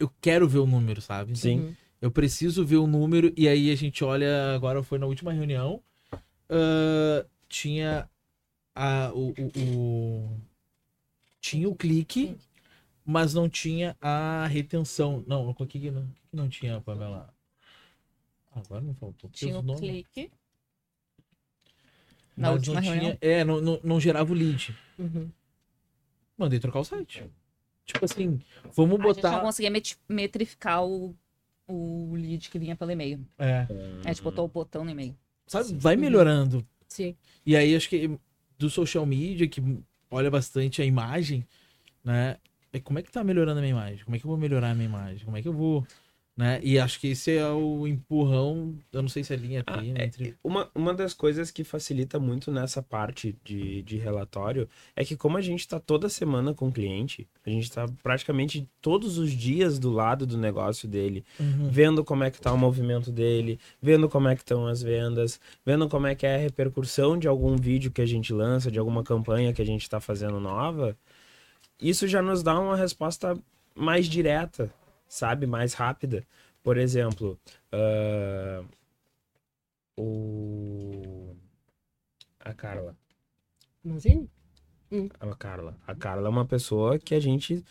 [0.00, 1.38] eu quero ver o número, sabe?
[1.38, 1.60] Sim.
[1.60, 1.74] Uhum.
[2.00, 5.82] Eu preciso ver o número, e aí a gente olha, agora foi na última reunião,
[6.48, 8.08] ah, tinha
[8.74, 10.40] a, o, o- o-
[11.40, 12.36] Tinha o clique,
[13.04, 15.24] mas não tinha a retenção.
[15.26, 17.32] Não, o que não, o que que não tinha, Pamela?
[18.52, 19.30] Agora não faltou.
[19.30, 20.30] Tinha o nomes- clique.
[22.36, 23.18] Na mas última não tinha- reunião.
[23.20, 24.76] É, não, não, não gerava o lead.
[24.98, 25.30] Uhum.
[26.36, 27.24] Mandei trocar o site.
[27.84, 28.40] Tipo assim,
[28.74, 29.40] vamos A gente não botar.
[29.40, 31.16] conseguia met- metrificar o,
[31.68, 33.24] o lead que vinha pelo e-mail.
[33.38, 33.66] É,
[34.04, 35.14] A gente botou o botão no e-mail.
[35.46, 36.66] sabe, vai melhorando.
[36.88, 37.14] Sim.
[37.44, 38.18] E aí acho que
[38.58, 39.62] do social media, que
[40.10, 41.44] olha bastante a imagem,
[42.02, 42.38] né?
[42.72, 44.04] É como é que tá melhorando a minha imagem?
[44.04, 45.24] Como é que eu vou melhorar a minha imagem?
[45.24, 45.86] Como é que eu vou.
[46.38, 46.60] Né?
[46.62, 48.72] E acho que esse é o empurrão.
[48.92, 50.36] Eu não sei se é linha Ah, fina é- entre.
[50.44, 55.36] Uma, uma das coisas que facilita muito nessa parte de, de relatório é que como
[55.36, 59.80] a gente está toda semana com o cliente, a gente está praticamente todos os dias
[59.80, 61.68] do lado do negócio dele, Uhum.
[61.70, 65.40] vendo como é que tá o movimento dele, vendo como é que estão as vendas,
[65.66, 68.78] vendo como é que é a repercussão de algum vídeo que a gente lança, de
[68.78, 70.96] alguma campanha que a gente está fazendo nova,
[71.82, 73.36] isso já nos dá uma resposta
[73.74, 74.72] mais direta,
[75.08, 75.46] sabe?
[75.46, 76.24] Mais rápida.
[76.62, 77.38] Por exemplo,
[77.72, 78.64] ah,
[79.96, 81.34] o...
[82.40, 82.96] a Carla.
[83.82, 84.30] Manzini?
[85.20, 85.76] A Carla.
[85.86, 87.64] A Carla é uma pessoa que a gente.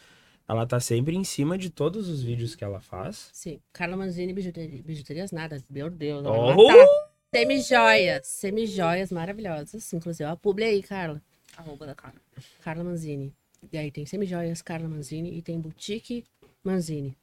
[0.48, 3.30] Ela tá sempre em cima de todos os vídeos que ela faz.
[3.34, 3.60] Sim.
[3.74, 5.62] Carla Manzini, bijuteria, bijuterias nada.
[5.70, 6.26] Meu Deus.
[6.26, 7.08] Oh!
[7.36, 8.26] Semi-joias.
[8.28, 9.92] Semi-joias maravilhosas.
[9.94, 11.22] Inclusive, a publi aí, Carla.
[11.58, 12.16] Arroba da cara.
[12.62, 13.34] Carla Manzini.
[13.72, 16.24] E aí tem semi-joias Carla Manzini e tem boutique
[16.72, 17.18] Manzini.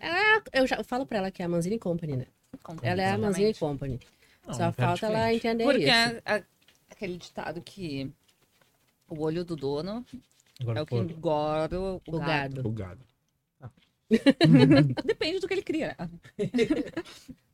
[0.00, 2.26] Ela, é- eu já eu falo pra ela que é a Manzini Company, né?
[2.82, 3.58] Ela é a Manzini Exatamente.
[3.58, 4.00] Company.
[4.46, 5.90] Não, Só perde falta ela entender Porque isso.
[5.90, 6.44] é, é
[6.90, 8.10] aquele ditado que
[9.08, 10.04] o olho do dono
[10.60, 12.62] Agora, é o que engorda o, O gado.
[12.62, 12.68] gado.
[12.68, 13.00] O gado.
[15.04, 15.96] Depende do que ele cria.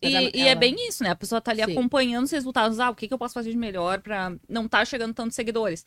[0.02, 1.10] e, ela- e é ela- bem isso, né?
[1.10, 1.72] A pessoa tá ali Sim.
[1.72, 2.80] acompanhando os resultados.
[2.80, 5.86] Ah, o que, que eu posso fazer de melhor pra não tá chegando tantos seguidores?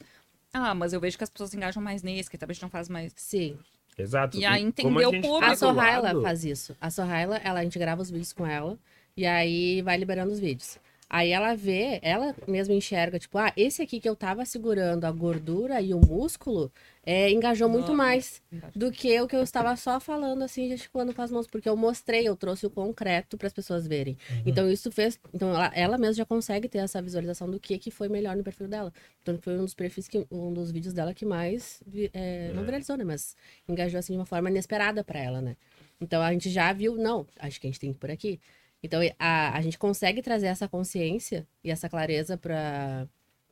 [0.53, 2.87] Ah, mas eu vejo que as pessoas se engajam mais nesse, que talvez não faz
[2.89, 3.11] mais.
[3.15, 3.57] Sim.
[4.01, 4.37] Exato.
[4.37, 5.45] E aí Como entender o gente público.
[5.45, 6.75] A tá Sorraila faz isso.
[6.79, 8.77] A Sorraila, ela, a gente grava os vídeos com ela
[9.15, 10.79] e aí vai liberando os vídeos.
[11.13, 15.11] Aí ela vê, ela mesma enxerga, tipo, ah, esse aqui que eu tava segurando a
[15.11, 16.71] gordura e o músculo
[17.05, 18.71] é, engajou muito Nossa, mais engajou.
[18.73, 21.75] do que o que eu estava só falando assim, gesticulando com as mãos, porque eu
[21.75, 24.17] mostrei, eu trouxe o concreto para as pessoas verem.
[24.29, 24.43] Uhum.
[24.45, 27.91] Então isso fez, então ela, ela mesma já consegue ter essa visualização do que que
[27.91, 28.93] foi melhor no perfil dela.
[29.21, 32.63] Então foi um dos perfis que um dos vídeos dela que mais vi- é, não
[32.63, 33.35] viralizou, né, mas
[33.67, 35.57] engajou assim de uma forma inesperada para ela, né?
[35.99, 38.39] Então a gente já viu, não, acho que a gente tem que ir por aqui.
[38.83, 43.07] Então a, a gente consegue trazer essa consciência e essa clareza para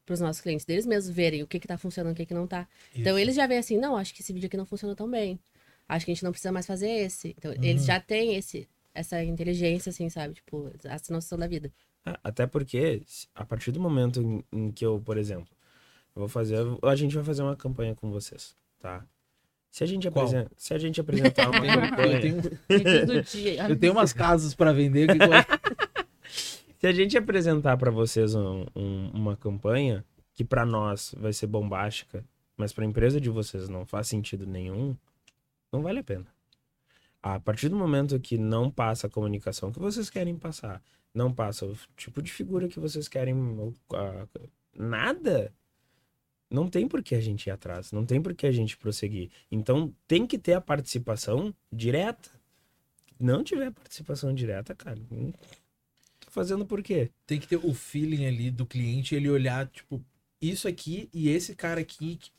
[0.10, 2.48] os nossos clientes, deles mesmos verem o que que tá funcionando, o que que não
[2.48, 2.68] tá.
[2.96, 5.40] Então eles já veem assim, não, acho que esse vídeo aqui não funciona tão bem.
[5.88, 7.36] Acho que a gente não precisa mais fazer esse.
[7.38, 7.88] Então eles Uhum.
[7.88, 10.34] já têm esse essa inteligência assim, sabe?
[10.34, 11.72] Tipo, essa noção da vida.
[12.04, 13.02] Ah, Até porque,
[13.36, 15.48] a partir do momento em, em que eu, por exemplo,
[16.16, 16.58] eu vou fazer.
[16.84, 19.06] A gente vai fazer uma campanha com vocês, tá?
[19.72, 20.08] Se a gente,
[20.58, 22.22] se a gente apresentar uma Eu tenho, eu campanha.
[22.22, 25.08] tenho, eu tenho umas casas pra vender.
[25.08, 25.18] Que
[26.80, 30.04] Se a gente apresentar pra vocês um- um- uma campanha
[30.34, 32.24] que pra nós vai ser bombástica,
[32.58, 34.96] mas pra empresa de vocês não faz sentido nenhum,
[35.72, 36.26] não vale a pena.
[37.22, 40.82] A partir do momento que não passa a comunicação que vocês querem passar,
[41.14, 43.36] não passa o tipo de figura que vocês querem,
[43.94, 44.26] a-
[44.78, 45.52] nada,
[46.50, 49.30] não tem por que a gente ir atrás, não tem por que a gente prosseguir.
[49.52, 52.30] Então tem que ter a participação direta.
[53.20, 55.32] Não tiver participação direta, cara, não-
[56.20, 57.10] tô fazendo por quê?
[57.28, 60.04] tem que ter o feeling ali do cliente, ele olhar, tipo,
[60.42, 62.32] isso aqui e esse cara aqui que,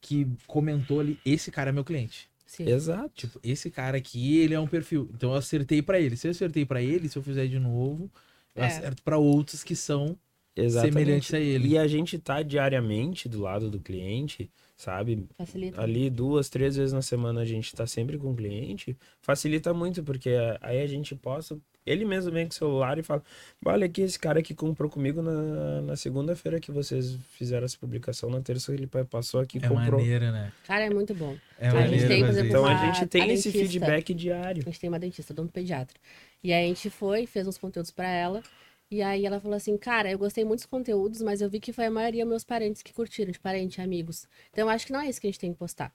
[0.00, 2.28] que comentou ali, esse cara é meu cliente.
[2.46, 2.66] Sim.
[2.68, 3.10] Exato.
[3.14, 5.10] Tipo, esse cara aqui, ele é um perfil.
[5.14, 6.16] Então eu acertei pra ele.
[6.16, 8.10] Se eu acertei pra ele, se eu fizer de novo,
[8.54, 8.66] eu É.
[8.66, 10.16] acerto pra outros que são
[10.64, 10.94] Exatamente.
[10.94, 11.68] semelhantes a ele.
[11.68, 15.26] E a gente tá diariamente do lado do cliente, sabe?
[15.36, 15.80] Facilita.
[15.82, 20.02] Ali duas, três vezes na semana a gente tá sempre com o cliente, facilita muito,
[20.02, 20.30] porque
[20.60, 23.22] aí a gente posta, ele mesmo vem com o celular e fala,
[23.64, 28.28] olha aqui esse cara que comprou comigo na, na segunda-feira que vocês fizeram essa publicação,
[28.28, 29.98] na terça ele passou aqui e É comprou.
[30.00, 30.52] maneiro, né?
[30.66, 31.36] Cara, é muito bom.
[31.58, 32.48] É A maneiro gente tem, por exemplo.
[32.50, 33.72] Então a gente tem a esse dentista.
[33.72, 34.62] feedback diário.
[34.66, 35.96] A gente tem uma dentista, odontopediatra.
[36.44, 38.42] E aí a gente foi, fez uns conteúdos pra ela.
[38.90, 41.72] E aí ela falou assim, cara, eu gostei muito dos conteúdos, mas eu vi que
[41.72, 44.26] foi a maioria meus parentes que curtiram, de parente, amigos.
[44.50, 45.92] Então eu acho que não é isso que a gente tem que postar.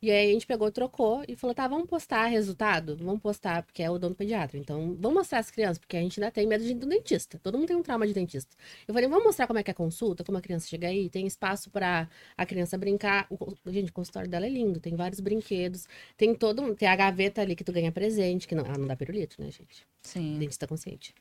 [0.00, 2.96] E aí a gente pegou, trocou e falou, tá, vamos postar resultado?
[2.96, 4.56] Vamos postar, porque é o dono pediatra.
[4.56, 7.36] Então, vamos mostrar as crianças, porque a gente ainda tem medo de ir do dentista.
[7.42, 8.56] Todo mundo tem um trauma de dentista.
[8.86, 11.10] Eu falei, vamos mostrar como é que é a consulta, como a criança chega aí,
[11.10, 13.26] tem espaço pra a criança brincar.
[13.28, 16.94] O, gente, o consultório dela é lindo, tem vários brinquedos, tem todo, um- tem a
[16.94, 19.84] gaveta ali que tu ganha presente, que não, ah, não dá pirulito, né, gente?
[20.04, 20.38] Sim.
[20.38, 21.12] Dentista consciente.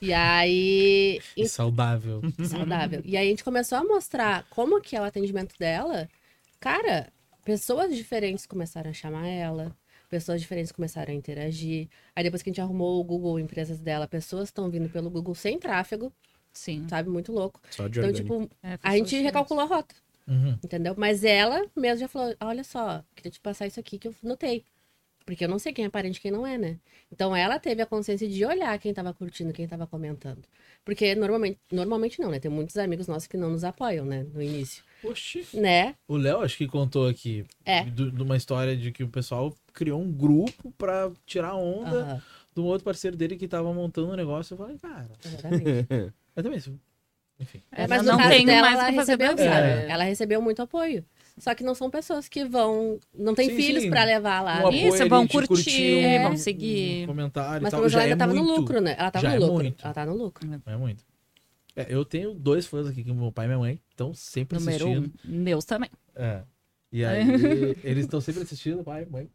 [0.00, 2.22] E aí, E saudável.
[2.44, 3.02] saudável.
[3.04, 6.08] E aí a gente começou a mostrar como que é o atendimento dela.
[6.58, 7.12] Cara,
[7.44, 9.76] pessoas diferentes começaram a chamar ela,
[10.08, 11.88] pessoas diferentes começaram a interagir.
[12.14, 15.34] Aí depois que a gente arrumou o Google Empresas dela, pessoas estão vindo pelo Google
[15.34, 16.12] sem tráfego,
[16.52, 16.86] Sim.
[16.88, 17.08] sabe?
[17.08, 17.60] Muito louco.
[17.70, 18.46] Só de Então, orgânico.
[18.46, 19.94] tipo, É, a gente recalculou a rota,
[20.26, 20.58] Uhum.
[20.62, 20.94] entendeu?
[20.96, 24.64] Mas ela mesmo já falou: olha só, queria te passar isso aqui que eu notei.
[25.24, 26.78] Porque eu não sei quem é parente e quem não é, né?
[27.10, 30.42] Então ela teve a consciência de olhar quem tava curtindo, quem tava comentando.
[30.84, 32.40] Porque normalmente, normalmente não, né?
[32.40, 34.24] Tem muitos amigos nossos que não nos apoiam, né?
[34.24, 34.82] No início.
[35.04, 35.46] Oxi.
[35.54, 35.94] Né?
[36.08, 37.84] O Léo acho que contou aqui É.
[37.84, 42.22] do- de uma história de que o pessoal criou um grupo pra tirar onda
[42.54, 44.54] de um outro parceiro dele que tava montando um negócio.
[44.54, 45.86] Eu falei, cara, exatamente.
[46.36, 46.60] eu também.
[47.40, 47.60] Enfim.
[47.72, 49.50] É, mas não no tenho dela, mais o ela que fazer recebeu, vida.
[49.92, 51.04] Ela recebeu muito apoio.
[51.38, 53.00] Só que não são pessoas que vão.
[53.12, 53.90] Não tem Sim, filhos sim.
[53.90, 54.68] pra levar lá.
[54.68, 57.06] Um Isso, ali vão de curtir, um- vão um seguir.
[57.06, 58.60] comentário Mas pelo menos Já ela ainda é tava no muito.
[58.60, 58.94] lucro, né?
[58.98, 59.54] Ela tava Já no é lucro.
[59.54, 59.84] muito.
[59.84, 60.48] Ela tá no lucro.
[60.66, 61.04] É muito.
[61.74, 64.58] É, eu tenho dois fãs aqui, que é meu pai e minha mãe, estão sempre
[64.58, 65.12] Número assistindo.
[65.24, 65.42] um.
[65.42, 65.90] Meus também.
[66.14, 66.42] É.
[66.90, 67.22] E aí,
[67.82, 69.30] eles estão sempre assistindo, pai, mãe.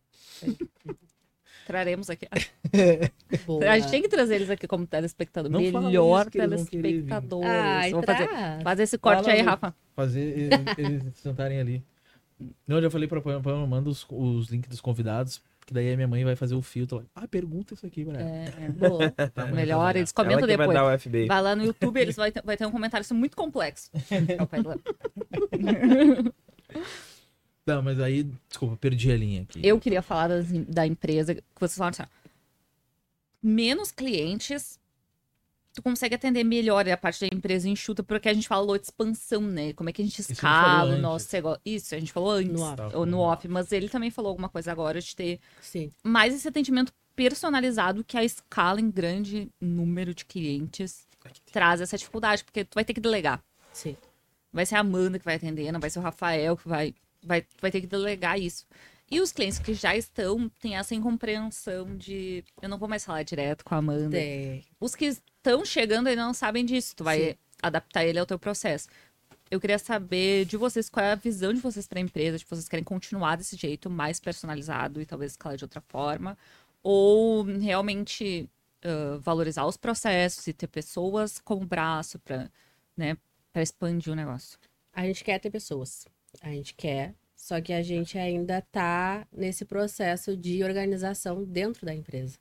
[1.65, 2.27] Traremos aqui.
[3.45, 3.69] Boa.
[3.69, 5.51] A gente tem que trazer eles aqui como telespectador.
[5.51, 6.27] Não Melhor.
[7.43, 8.29] Ai, Vou fazer,
[8.63, 9.41] fazer esse corte Fala, aí.
[9.41, 9.75] Rafa.
[9.93, 11.83] Fazer eles, eles sentarem ali.
[12.65, 15.41] Não, eu já falei pra Pamela, Pamela, manda os, os links dos convidados.
[15.67, 17.03] Porque daí a minha mãe vai fazer o filtro lá.
[17.13, 18.21] Ah, pergunta isso aqui, ela.
[18.21, 19.11] É, Boa.
[19.11, 20.73] Tá, melhor, vai eles Ela comentam que vai depois.
[20.73, 21.27] dar o FBI.
[21.27, 23.91] Vai lá no YouTube, eles vai ter, vai ter um comentário muito complexo.
[24.09, 26.33] É o pai do Léo.
[27.65, 29.59] Não, mas aí, desculpa, perdi a linha aqui.
[29.61, 32.29] Eu queria falar das- da empresa que vocês falaram assim, ó,
[33.43, 34.79] menos clientes,
[35.77, 39.41] tu consegue atender melhor a parte da empresa enxuta, porque a gente falou de expansão,
[39.41, 39.73] né?
[39.73, 41.61] Como é que a gente escala o nosso negócio.
[41.63, 42.81] Isso, a gente falou antes, No off.
[42.95, 45.91] ou no off, mas ele também falou alguma coisa agora de ter Sim.
[46.03, 51.05] mais esse atendimento personalizado que a escala em grande número de clientes
[51.51, 53.39] traz essa dificuldade, porque tu vai ter que delegar.
[53.71, 53.95] Sim.
[54.51, 57.45] Vai ser a Amanda que vai atender, não vai ser o Rafael que vai, vai,
[57.61, 58.65] vai ter que delegar isso.
[59.11, 63.21] E os clientes que já estão têm essa incompreensão de eu não vou mais falar
[63.23, 64.17] direto com a Amanda.
[64.17, 64.61] É.
[64.79, 65.15] Os que
[65.47, 66.95] estão chegando ainda não sabem disso.
[66.95, 67.35] Tu vai Sim.
[67.61, 68.87] adaptar ele ao teu processo.
[69.49, 72.45] Eu queria saber de vocês qual é a visão de vocês para a empresa, de
[72.45, 76.37] vocês querem continuar desse jeito mais personalizado e talvez escalar de outra forma,
[76.83, 78.49] ou realmente
[78.83, 82.49] ah, valorizar os processos e ter pessoas como braço para
[82.95, 83.17] né,
[83.51, 84.57] para expandir o negócio.
[84.93, 86.05] A gente quer ter pessoas.
[86.41, 87.13] A gente quer.
[87.35, 92.37] Só que a gente ainda tá nesse processo de organização dentro da empresa.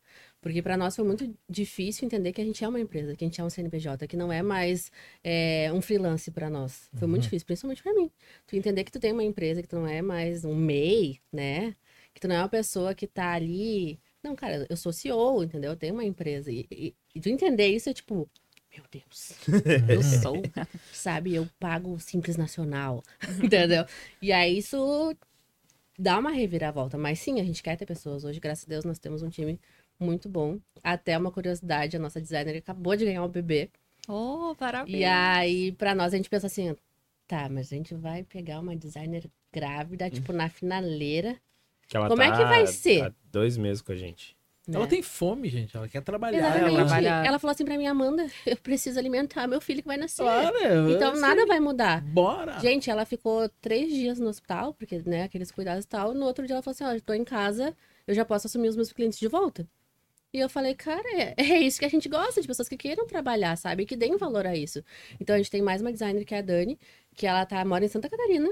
[0.47, 3.27] Porque para nós foi muito difícil entender que a gente é uma empresa, que a
[3.27, 4.93] gente é um CNPJ, que não é mais
[5.25, 6.89] é, um freelance para nós.
[6.95, 8.09] Foi muito difícil, principalmente para mim.
[8.47, 11.75] Tu entender que tu tem uma empresa, que tu não é mais um MEI, né?
[12.15, 13.99] Que tu não é uma pessoa que tá ali.
[14.23, 15.73] Não, cara, eu sou CEO, entendeu?
[15.73, 16.49] Eu tenho uma empresa.
[16.53, 18.31] E, e, e tu entender isso é tipo,
[18.73, 19.33] meu Deus
[19.91, 20.41] Eu sou.
[20.93, 21.35] sabe?
[21.35, 23.03] Eu pago o Simples Nacional,
[23.43, 23.85] entendeu?
[24.23, 25.13] E aí isso
[25.99, 26.97] dá uma reviravolta.
[26.97, 28.25] Mas sim, a gente quer ter pessoas.
[28.25, 29.59] Hoje, graças a Deus, nós temos um time
[29.99, 30.59] muito bom.
[30.83, 33.71] Até uma curiosidade, a nossa designer acabou de ganhar um bebê.
[34.09, 34.97] Oh, parabéns.
[34.99, 36.77] E aí, pra nós, a gente pensa assim,
[37.27, 41.37] tá, mas a gente vai pegar uma designer grávida, tipo, na finaleira.
[41.89, 43.03] Que ela Como é tá que vai ser?
[43.03, 44.37] Há dois meses com a gente.
[44.67, 44.77] né?
[44.77, 45.77] Ela tem fome, gente.
[45.77, 46.39] Ela quer trabalhar.
[46.39, 46.69] Exatamente.
[46.69, 46.85] Ela...
[46.85, 47.27] trabalhar.
[47.27, 50.23] Ela falou assim pra mim, Amanda, eu preciso alimentar meu filho que vai nascer.
[50.23, 50.57] Claro,
[50.91, 51.21] Então sei.
[51.21, 52.01] nada vai mudar.
[52.03, 52.59] Bora!
[52.61, 56.13] Gente, ela ficou três dias no hospital, porque, né, aqueles cuidados e tal.
[56.15, 57.75] No outro dia ela falou assim: ó, eu tô em casa,
[58.07, 59.67] eu já posso assumir os meus clientes de volta.
[60.37, 63.07] E eu falei, cara, é, é isso que a gente gosta, de pessoas que queiram
[63.07, 63.87] trabalhar, sabe?
[63.87, 64.85] Que deem valor a isso.
[65.19, 66.79] Então a gente tem mais uma designer que é a Dani,
[67.15, 68.51] que ela tá, mora em Santa Catarina.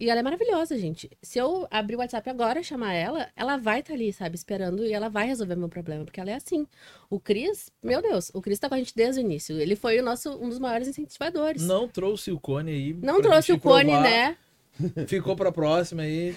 [0.00, 1.10] E ela é maravilhosa, gente.
[1.20, 4.86] Se eu abrir o WhatsApp agora e chamar ela, ela vai estar ali, sabe, esperando
[4.86, 6.66] e ela vai resolver meu problema, porque ela é assim.
[7.10, 9.60] O Cris, meu Deus, o Cris tá com a gente desde o início.
[9.60, 11.62] Ele foi o nosso, um dos maiores incentivadores.
[11.66, 12.94] Não trouxe o cone aí.
[12.94, 14.02] Não trouxe o cone, provar.
[14.02, 14.36] né?
[15.06, 16.34] Ficou pra próxima aí.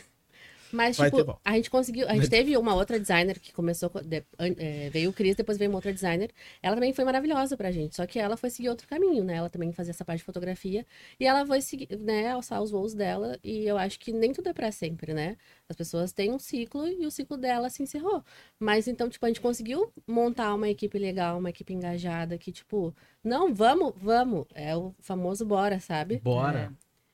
[0.71, 2.07] Mas, Vai tipo, a gente conseguiu.
[2.07, 3.89] A gente teve uma outra designer que começou.
[3.89, 6.31] co- de- é, veio o Cris, depois veio uma outra designer.
[6.61, 7.95] Ela também foi maravilhosa pra gente.
[7.95, 9.35] Só que ela foi seguir outro caminho, né?
[9.35, 10.85] Ela também fazia essa parte de fotografia.
[11.19, 13.37] E ela foi seguir, né, alçar os voos dela.
[13.43, 15.37] E eu acho que nem tudo é pra sempre, né?
[15.67, 18.23] As pessoas têm um ciclo e o ciclo dela se encerrou.
[18.59, 22.93] Mas então, tipo, a gente conseguiu montar uma equipe legal, uma equipe engajada que, tipo,
[23.23, 24.45] não, vamos, vamos.
[24.53, 26.19] É o famoso bora, sabe?
[26.23, 26.73] Bora.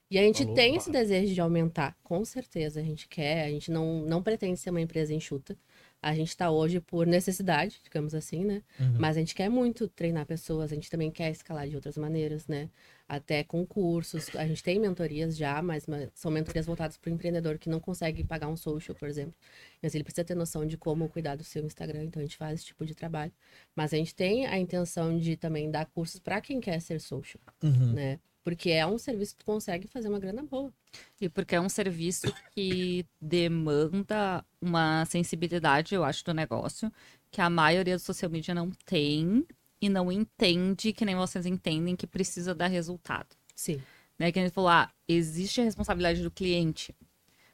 [0.10, 0.78] E a gente Falou, tem pá.
[0.78, 2.80] esse desejo de aumentar, com certeza.
[2.80, 5.58] A gente quer, a gente não, não pretende ser uma empresa enxuta.
[6.02, 8.62] A gente tá hoje por necessidade, digamos assim, né?
[8.80, 8.96] Uhum.
[9.00, 12.48] Mas a gente quer muito treinar pessoas, a gente também quer escalar de outras maneiras,
[12.48, 12.70] né?
[13.10, 14.34] Até com cursos.
[14.36, 17.80] A gente tem mentorias já, mas, mas são mentorias voltadas para o empreendedor que não
[17.80, 19.34] consegue pagar um social, por exemplo.
[19.82, 22.60] Mas ele precisa ter noção de como cuidar do seu Instagram, então a gente faz
[22.60, 23.34] esse tipo de trabalho.
[23.76, 27.42] Mas a gente tem a intenção de também dar cursos para quem quer ser social,
[27.64, 27.94] Uhum.
[27.94, 28.20] né?
[28.48, 30.72] Porque é um serviço que tu consegue fazer uma grana boa.
[31.20, 36.90] E porque é um serviço que demanda uma sensibilidade, eu acho, do negócio,
[37.30, 39.46] que a maioria do social media não tem
[39.82, 43.36] e não entende, que nem vocês entendem, que precisa dar resultado.
[43.54, 43.82] Sim.
[44.18, 44.32] Né?
[44.32, 46.96] Que a gente falou, ah, existe a responsabilidade do cliente,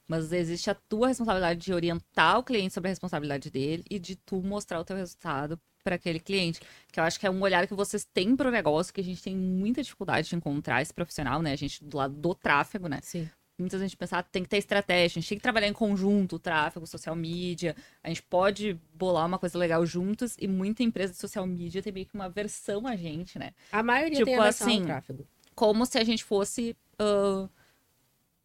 [0.08, 4.16] mas existe a tua responsabilidade de orientar o cliente sobre a responsabilidade dele e de
[4.16, 6.62] tu mostrar o teu resultado para aquele cliente.
[6.92, 9.04] Que eu acho que é um olhar que vocês têm para o negócio, que a
[9.04, 11.52] gente tem muita dificuldade de encontrar esse profissional, né?
[11.52, 13.00] A gente do lado do tráfego, né?
[13.04, 13.30] Sim.
[13.60, 15.68] muitas vezes a gente pensa, ah, tem que ter estratégia, a gente tem que trabalhar
[15.68, 20.84] em conjunto, tráfego, social media, a gente pode bolar uma coisa legal juntos e muita
[20.84, 23.52] empresa de social media tem meio que uma versão a gente, né?
[23.72, 25.28] A maioria Tipo tem a versão assim, tráfego.
[25.54, 27.48] Como se a gente fosse, ah,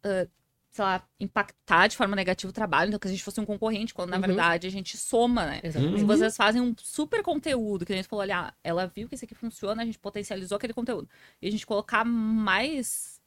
[0.03, 0.27] ah,
[0.71, 3.93] sei lá, impactar de forma negativa o trabalho, então que a gente fosse um concorrente,
[3.93, 4.21] quando na Uhum.
[4.21, 5.59] verdade a gente soma, né?
[5.63, 5.99] Exatamente.
[5.99, 9.25] Se vocês fazem um super conteúdo, que a gente falou, olha, ela viu que esse
[9.25, 11.09] aqui funciona, a gente potencializou aquele conteúdo.
[11.41, 13.19] E a gente colocar mais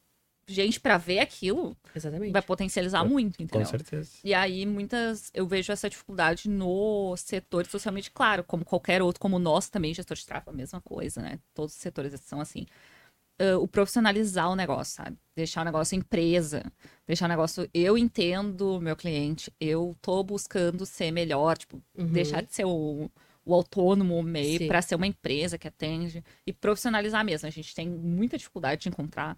[0.46, 2.32] gente pra ver aquilo, Exatamente.
[2.32, 3.66] vai potencializar Com- muito, Com entendeu?
[3.66, 4.10] certeza.
[4.24, 5.30] E aí, muitas.
[5.32, 9.68] Eu vejo essa dificuldade no setor de social media, claro, como qualquer outro, como nós
[9.68, 11.38] também, gestor de tráfego, a mesma coisa, né?
[11.54, 12.66] Todos os setores são assim.
[13.38, 15.16] Ah, o profissionalizar o negócio, sabe?
[15.34, 16.62] Deixar o negócio empresa,
[17.06, 22.06] deixar o negócio eu entendo meu cliente, eu tô buscando ser melhor, tipo, Uhum.
[22.06, 23.10] deixar de ser o,
[23.44, 24.68] o autônomo o meio Sim.
[24.68, 27.46] para ser uma empresa que atende e profissionalizar mesmo.
[27.48, 29.36] A gente tem muita dificuldade de encontrar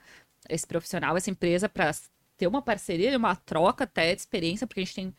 [0.48, 1.94] esse profissional, essa empresa para
[2.36, 5.14] ter uma parceria, uma troca até de experiência, porque a gente tem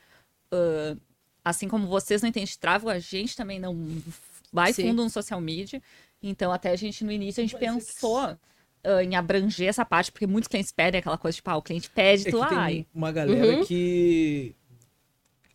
[0.52, 0.96] ah,
[1.44, 3.76] assim como vocês não entendem de tráfego, a gente também não
[4.52, 4.90] vai Sim.
[4.90, 5.82] fundo no social media.
[6.22, 7.66] Então, até a gente, no início, a gente Mas é
[8.86, 11.90] ah, em abranger essa parte, porque muitos clientes pedem aquela coisa, tipo, ah, o cliente
[11.90, 12.86] pede, É tu, que tem ai.
[12.94, 13.66] uma galera Uhum.
[13.66, 14.56] que.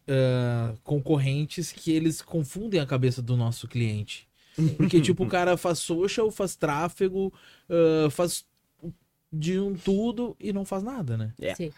[0.08, 4.28] ah, concorrentes que eles confundem a cabeça do nosso cliente.
[4.76, 7.32] Porque, tipo, o cara faz social, faz tráfego,
[7.68, 8.44] ah, faz
[9.32, 11.32] de um tudo e não faz nada, né?
[11.40, 11.54] É.
[11.54, 11.70] Sim.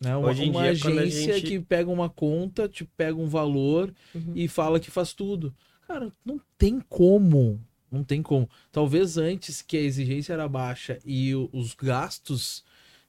[0.00, 0.16] né?
[0.16, 3.92] Uma, Hoje em uma dia, agência gente- que pega uma conta, te pega um valor
[4.14, 4.32] Uhum.
[4.36, 5.52] e fala que faz tudo.
[5.88, 7.60] Cara, não tem como.
[7.90, 8.48] Não tem como.
[8.70, 12.64] Talvez antes que a exigência era baixa e os gastos,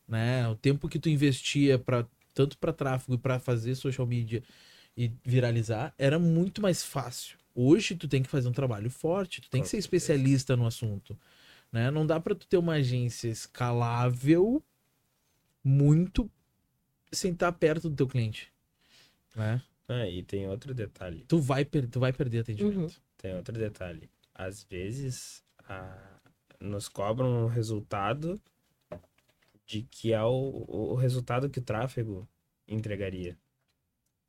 [0.08, 4.42] né, o tempo que tu investia para tanto para tráfego e para fazer social media
[4.96, 7.38] e viralizar, era muito mais fácil.
[7.54, 11.18] Hoje tu tem que fazer um trabalho forte, tu tem que ser especialista no assunto,
[11.72, 11.92] né?
[11.92, 14.64] Não dá para tu ter uma agência escalável
[15.64, 16.30] muito
[17.12, 18.52] sem estar perto do teu cliente,
[19.36, 19.62] né?
[19.88, 21.26] Ah, e tem outro detalhe.
[21.28, 22.78] Tu vai, per- tu vai perder atendimento.
[22.80, 22.88] Uhum.
[23.18, 24.10] Tem outro detalhe.
[24.40, 26.18] Às vezes, a-
[26.62, 28.40] nos cobram um resultado
[29.66, 32.26] de que é o, o resultado que o tráfego
[32.66, 33.38] entregaria.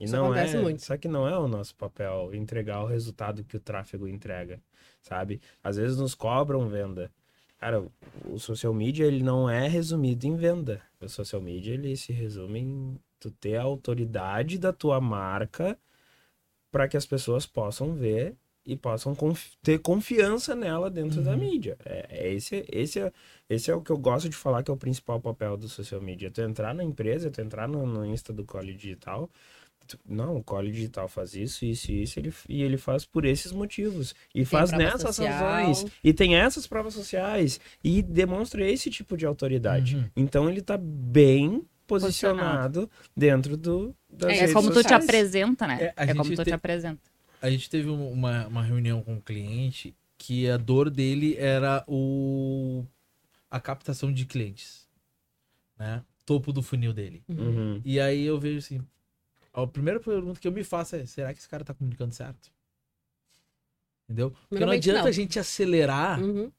[0.01, 0.83] E Isso não é, muito.
[0.83, 4.61] Só que não é o nosso papel entregar o resultado que o tráfego entrega,
[5.01, 5.41] sabe?
[5.63, 7.09] Às vezes nos cobram venda.
[7.59, 7.93] Cara, o-
[8.25, 10.83] o social media ele não é resumido em venda.
[11.01, 15.79] O social media ele se resume em tu ter a autoridade da tua marca
[16.71, 18.35] para que as pessoas possam ver
[18.65, 21.39] e possam conf- ter confiança nela dentro da Uhum.
[21.39, 21.77] mídia.
[21.85, 23.13] É, é esse, esse, é,
[23.49, 26.01] esse é o que eu gosto de falar que é o principal papel do social
[26.01, 26.31] media.
[26.31, 29.29] Tu entrar na empresa, tu entrar no, no Insta do Cole Digital,
[29.87, 33.25] tu- não, o Cole Digital faz isso, isso e isso, ele, e ele faz por
[33.25, 34.15] esses motivos.
[34.35, 35.33] E faz prova nessas social.
[35.33, 35.87] razões.
[36.05, 37.59] E tem essas provas sociais.
[37.83, 39.97] E demonstra esse tipo de autoridade.
[39.97, 40.05] Uhum.
[40.15, 45.05] Então ele tá bem posicionado dentro do, das É, É como tu te sociais.
[45.05, 45.93] apresenta, né?
[45.97, 47.10] É, É, como tu te- te apresenta.
[47.41, 51.84] A gente teve um- uma, uma reunião com um cliente que a dor dele era
[51.88, 52.84] o
[53.51, 54.86] a captação de clientes,
[55.76, 56.05] né?
[56.24, 57.24] Topo do funil dele.
[57.28, 57.80] Uhum.
[57.84, 58.80] E aí eu vejo assim,
[59.53, 62.53] a primeira pergunta que eu me faço é, será que esse cara tá comunicando certo?
[64.05, 64.30] Entendeu?
[64.49, 65.09] Porque não adianta não.
[65.09, 66.53] a gente acelerar Uhum.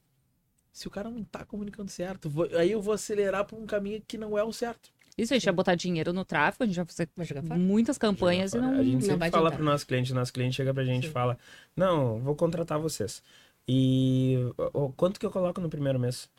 [0.72, 2.30] se o cara não tá comunicando certo.
[2.58, 4.92] Aí eu vou acelerar por um caminho que não é o certo.
[5.18, 7.60] Isso, a gente vai botar dinheiro no tráfego, a gente vai fazer Vai jogar fora.
[7.60, 8.72] muitas campanhas e não.
[8.80, 9.58] A gente não sempre vai fala adiantar.
[9.58, 11.38] pro nosso cliente, o nosso cliente chega pra gente e fala:
[11.76, 13.22] Não, vou contratar vocês.
[13.68, 16.30] E ó, quanto que eu coloco no primeiro mês?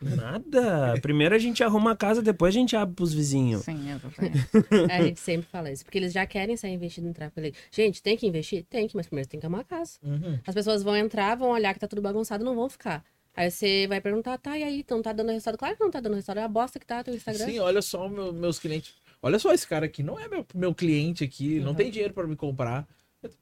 [0.00, 0.94] Nada.
[1.02, 3.62] Primeiro a gente arruma a casa, depois a gente abre pros vizinhos.
[3.64, 4.48] Sim, exatamente.
[4.92, 5.84] É, a gente sempre fala isso.
[5.84, 7.52] Porque eles já querem sair investindo em tráfego.
[7.72, 8.64] Gente, tem que investir?
[8.70, 9.98] Tem que, mas primeiro tem que arrumar a casa.
[10.46, 13.04] As pessoas vão entrar, vão olhar que tá tudo bagunçado não vão ficar.
[13.38, 14.80] Aí você vai perguntar, tá, e aí?
[14.80, 15.56] Então tá dando resultado?
[15.56, 16.38] Claro que não tá dando resultado.
[16.38, 17.44] É a bosta que tá teu Instagram.
[17.46, 18.94] Sim, olha só meu- meus clientes.
[19.22, 21.74] Olha só esse cara aqui, não é meu, meu cliente aqui, não Uhum.
[21.76, 22.86] tem dinheiro pra me comprar.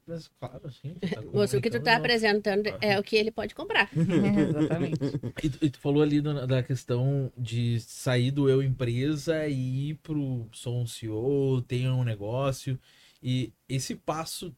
[0.07, 0.93] Mas, claro, sim.
[0.95, 3.89] tá Moço, o que tu tá apresentando é o que ele pode comprar.
[3.95, 4.99] Exatamente.
[5.43, 9.89] E, tu- e tu falou ali do- da questão de sair do eu empresa e
[9.91, 12.79] ir pro sou um CEO, tenho um negócio.
[13.21, 14.55] E esse passo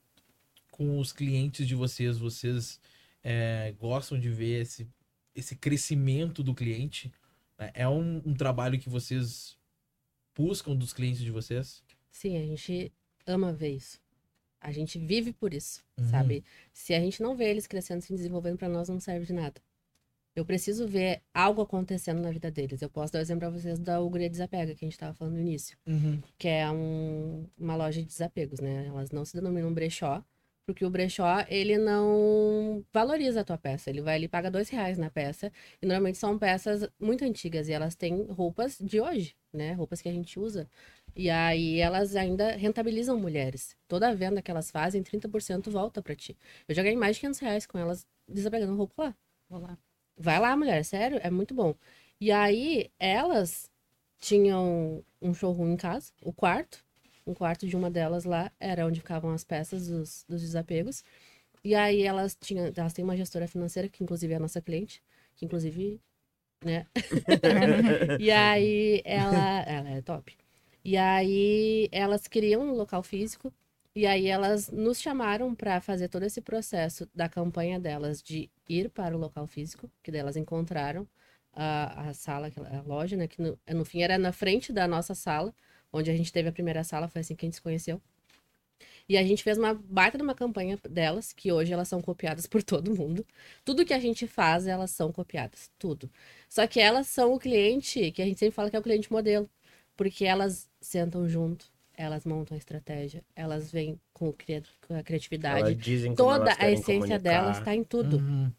[0.71, 2.79] com os clientes de vocês, vocês
[3.23, 4.87] é, gostam de ver esse,
[5.36, 7.11] esse crescimento do cliente?
[7.57, 7.71] né?
[7.73, 9.57] É um, um trabalho que vocês
[10.36, 11.84] buscam dos clientes de vocês?
[12.11, 12.91] Sim, a gente
[13.25, 13.99] ama ver isso.
[14.61, 16.09] A gente vive por isso, Uhum.
[16.09, 16.43] sabe?
[16.73, 19.61] Se a gente não vê eles crescendo, se desenvolvendo, pra nós não serve de nada.
[20.36, 22.82] Eu preciso ver algo acontecendo na vida deles.
[22.82, 25.34] Eu posso dar o exemplo pra vocês da Uguria Desapega, que a gente tava falando
[25.36, 25.77] no início.
[26.38, 28.86] que é um- uma loja de desapegos, né?
[28.88, 30.23] Elas não se denominam brechó,
[30.70, 33.89] porque o brechó, ele não valoriza a tua peça.
[33.89, 35.51] Ele vai, ele paga dois reais na peça,
[35.82, 39.74] e normalmente são peças muito antigas, e elas têm roupas de hoje, né?
[39.74, 40.70] Roupas que a gente usa.
[41.15, 43.76] E aí elas ainda rentabilizam mulheres.
[43.88, 46.38] Toda a venda que elas fazem, 30% volta pra ti.
[46.67, 49.15] Eu já ganhei mais de 500 reais com elas desapegando roupa lá.
[49.49, 49.76] Vou lá.
[50.15, 51.74] Vai lá, mulher, sério, é muito bom.
[52.22, 53.72] E aí, elas
[54.20, 56.86] tinham um showroom em casa, o quarto.
[57.26, 61.03] Um quarto de uma delas lá era onde ficavam as peças dos, dos desapegos.
[61.63, 65.03] E aí elas tinham, elas têm uma gestora financeira, que inclusive é a nossa cliente,
[65.36, 66.01] que inclusive,
[66.63, 66.88] né?
[68.20, 70.38] e aí ela, ela é top.
[70.84, 73.53] E aí elas queriam um local físico,
[73.95, 78.89] e aí elas nos chamaram para fazer todo esse processo da campanha delas de ir
[78.89, 81.07] para o local físico, que daí elas encontraram
[81.53, 83.28] a, a sala, a loja, né?
[83.28, 85.53] Que no, no fim era na frente da nossa sala,
[85.91, 88.01] onde a gente teve a primeira sala, foi assim que a gente se conheceu.
[89.07, 92.45] E a gente fez uma baita de uma campanha delas, que hoje elas são copiadas
[92.47, 93.25] por todo mundo.
[93.65, 95.71] Tudo que a gente faz, elas são copiadas.
[95.79, 96.09] Tudo.
[96.47, 99.11] Só que elas são o cliente, que a gente sempre fala que é o cliente
[99.11, 99.49] modelo.
[99.97, 105.03] Porque elas sentam junto, elas montam a estratégia, elas vêm com, o cria- com a
[105.03, 105.71] criatividade.
[105.71, 107.17] Elas dizem Toda elas a essência comunicar.
[107.17, 108.49] delas está em tudo Uhum.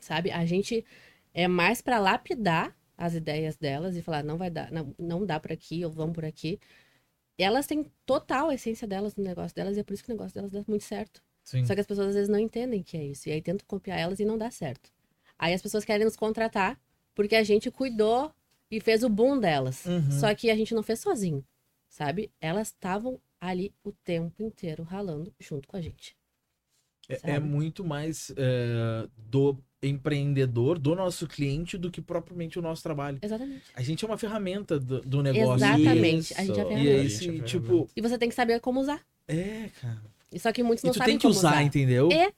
[0.00, 0.30] sabe?
[0.30, 0.84] A gente
[1.32, 5.40] é mais pra lapidar as ideias delas e falar, não vai dar, não, não dá
[5.40, 6.60] por aqui, ou vamos por aqui.
[7.36, 10.14] Elas têm total a essência delas no negócio delas, e é por isso que o
[10.14, 11.22] negócio delas dá muito certo.
[11.42, 11.64] Sim.
[11.66, 13.98] Só que as pessoas às vezes não entendem que é isso, e aí tentam copiar
[13.98, 14.90] elas e não dá certo.
[15.38, 16.80] Aí as pessoas querem nos contratar
[17.14, 18.32] porque a gente cuidou
[18.70, 19.84] e fez o boom delas.
[19.84, 20.10] Uhum.
[20.10, 21.44] Só que a gente não fez sozinho,
[21.88, 22.30] sabe?
[22.40, 26.16] Elas estavam ali o tempo inteiro ralando junto com a gente.
[27.08, 32.82] É, é muito mais é, do empreendedor, do nosso cliente, do que propriamente o nosso
[32.82, 33.18] trabalho.
[33.22, 33.62] Exatamente.
[33.74, 35.54] A gente é uma ferramenta do, do negócio.
[35.66, 36.34] Exatamente.
[36.34, 36.62] A gente é Isso.
[36.62, 36.80] E ferramenta.
[36.80, 39.00] aí, A gente se, é tipo, E você tem que saber como usar.
[39.28, 40.02] é, cara.
[40.32, 42.08] E Só que muitos E não tu sabem tem que como usar, entendeu?
[42.10, 42.32] É.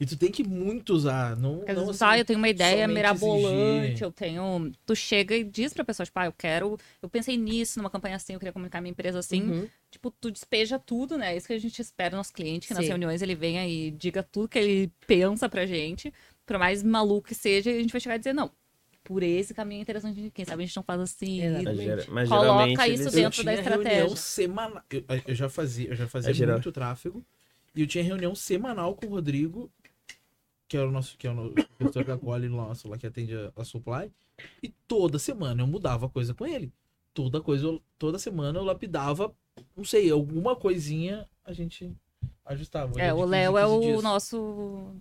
[0.00, 1.34] E tu tem que muito usar.
[1.36, 4.02] Não, Às não vezes, assim, ah, eu tenho uma ideia mirabolante, exigir.
[4.02, 4.72] eu tenho.
[4.86, 6.78] Tu chega e diz pra pessoa, tipo, ah, eu quero.
[7.02, 9.42] Eu pensei nisso numa campanha assim, eu queria comunicar minha empresa assim.
[9.42, 9.68] Uhum.
[9.90, 11.36] Tipo, tu despeja tudo, né?
[11.36, 12.90] Isso que a gente espera do nosso cliente, que nas Sim.
[12.90, 16.12] reuniões ele venha e diga tudo que ele pensa pra gente.
[16.48, 18.50] Por mais maluco que seja, a gente vai chegar e dizer, não.
[19.04, 21.40] Por esse caminho é interessante, quem sabe a gente não faz assim.
[21.42, 22.10] Exatamente.
[22.10, 24.16] Mas, Coloca isso dentro da estratégia.
[24.16, 24.82] semanal.
[24.90, 26.56] Eu, eu já fazia, eu já fazia É geral.
[26.56, 27.24] muito tráfego.
[27.74, 29.70] E eu tinha reunião semanal com o Rodrigo,
[30.66, 33.52] que é o nosso, que é o gestor da Cole nosso lá que atende a,
[33.56, 34.10] a supply.
[34.62, 36.72] E toda semana eu mudava coisa com ele.
[37.14, 39.32] Toda coisa, eu- toda semana eu lapidava,
[39.76, 41.90] não sei, alguma coisinha a gente
[42.44, 43.00] ajustava.
[43.00, 44.02] É, o 15 Léo é 15 o dias.
[44.02, 44.94] nosso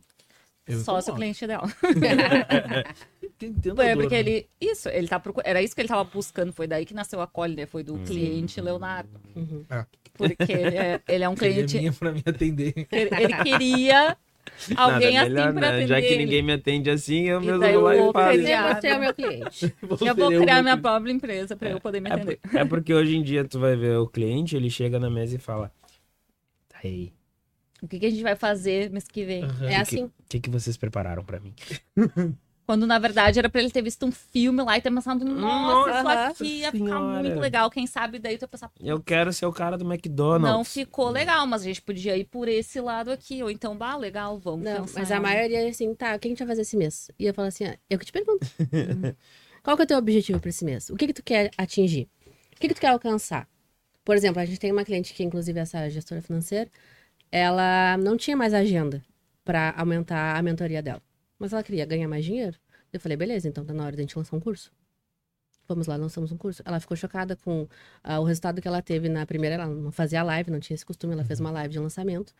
[0.67, 1.15] Eu sócio incomodo.
[1.21, 1.63] cliente ideal.
[3.23, 4.19] Entendedor, É, porque né?
[4.19, 4.47] ele.
[4.59, 5.47] Isso, ele tá procurando.
[5.47, 6.51] Era isso que ele tava buscando.
[6.51, 7.65] Foi daí que nasceu a Cole, né?
[7.65, 8.03] Foi do Hum.
[8.03, 9.19] cliente Leonardo.
[9.35, 9.65] Uhum.
[10.13, 11.77] Porque ele é, ele é um Ele é cliente.
[11.77, 12.73] minha pra me atender.
[12.91, 14.17] Ele, ele queria
[14.75, 15.87] alguém Nada assim melhor, pra atender.
[15.87, 16.23] Já que ele.
[16.25, 18.81] ninguém me atende assim, eu E mesmo vou lá eu e criar.
[18.81, 19.75] Você é o meu cliente.
[20.01, 22.37] Eu vou criar o minha própria empresa pra eu poder me É, atender.
[22.37, 25.35] por- é porque hoje em dia tu vai ver o cliente, ele chega na mesa
[25.35, 25.71] e fala:
[26.69, 27.13] Tá aí,
[27.81, 29.43] O que, que a gente vai fazer mês que vem?
[29.43, 29.69] Aham.
[29.69, 30.03] É assim.
[30.05, 31.53] o que, que vocês prepararam pra mim?
[32.67, 35.89] Quando na verdade era pra ele ter visto um filme lá e ter pensado, nossa,
[35.89, 37.69] isso Nossa aqui ia ficar muito legal.
[37.71, 40.51] Quem sabe daí tu ia pensar, Eu quero ser o cara do McDonald's.
[40.53, 43.41] não ficou legal, mas a gente podia ir por esse lado aqui.
[43.41, 44.99] Ou então, bah, legal, vamos Não, pensar.
[44.99, 47.09] mas a maioria é assim, tá, o que a gente vai fazer esse mês?
[47.17, 48.45] E eu falo assim, ah, eu que te pergunto.
[49.63, 50.89] Qual que é o teu objetivo pra esse mês?
[50.89, 52.09] O que que tu quer atingir?
[52.53, 53.47] O que que tu quer alcançar?
[54.03, 56.69] Por exemplo, a gente tem uma cliente que, inclusive, essa gestora financeira,
[57.31, 59.03] ela não tinha mais agenda
[59.43, 61.01] pra aumentar a mentoria dela.
[61.39, 62.57] Mas ela queria ganhar mais dinheiro.
[62.91, 64.71] Eu falei, beleza, então tá na hora da gente lançar um curso.
[65.67, 66.61] Vamos lá, lançamos um curso.
[66.65, 67.67] Ela ficou chocada com
[68.03, 69.55] ah, o resultado que ela teve na primeira.
[69.55, 71.13] Ela não fazia live, não tinha esse costume.
[71.13, 72.33] Ela fez uma live de lançamento.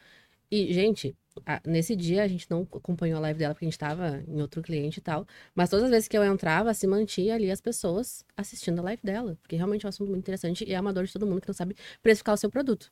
[0.51, 1.15] E, gente,
[1.45, 4.41] a- nesse dia a gente não acompanhou a live dela porque a gente tava em
[4.41, 5.25] outro cliente e tal.
[5.55, 9.01] Mas todas as vezes que eu entrava, se mantinha ali as pessoas assistindo a live
[9.03, 9.38] dela.
[9.41, 11.55] Porque realmente é um assunto muito interessante e é amador de todo mundo que não
[11.55, 12.91] sabe precificar o seu produto.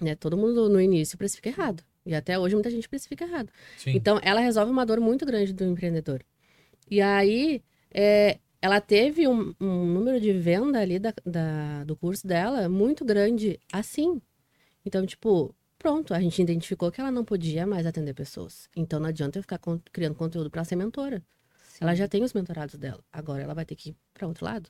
[0.00, 0.14] Né?
[0.14, 1.82] Todo mundo no início precifica errado.
[2.04, 3.50] E até hoje muita gente precifica errado.
[3.76, 3.90] Sim.
[3.90, 6.22] Então, ela resolve uma dor muito grande do empreendedor.
[6.90, 7.62] E aí,
[7.92, 13.04] é, ela teve um, um número de venda ali da, da- do curso dela muito
[13.04, 14.20] grande assim.
[14.84, 18.68] Então, tipo, pronto, a gente identificou que ela não podia mais atender pessoas.
[18.74, 21.22] Então, não adianta eu ficar con- criando conteúdo para ser mentora.
[21.80, 23.02] Ela já tem os mentorados dela.
[23.12, 24.68] Agora ela vai ter que ir para outro lado.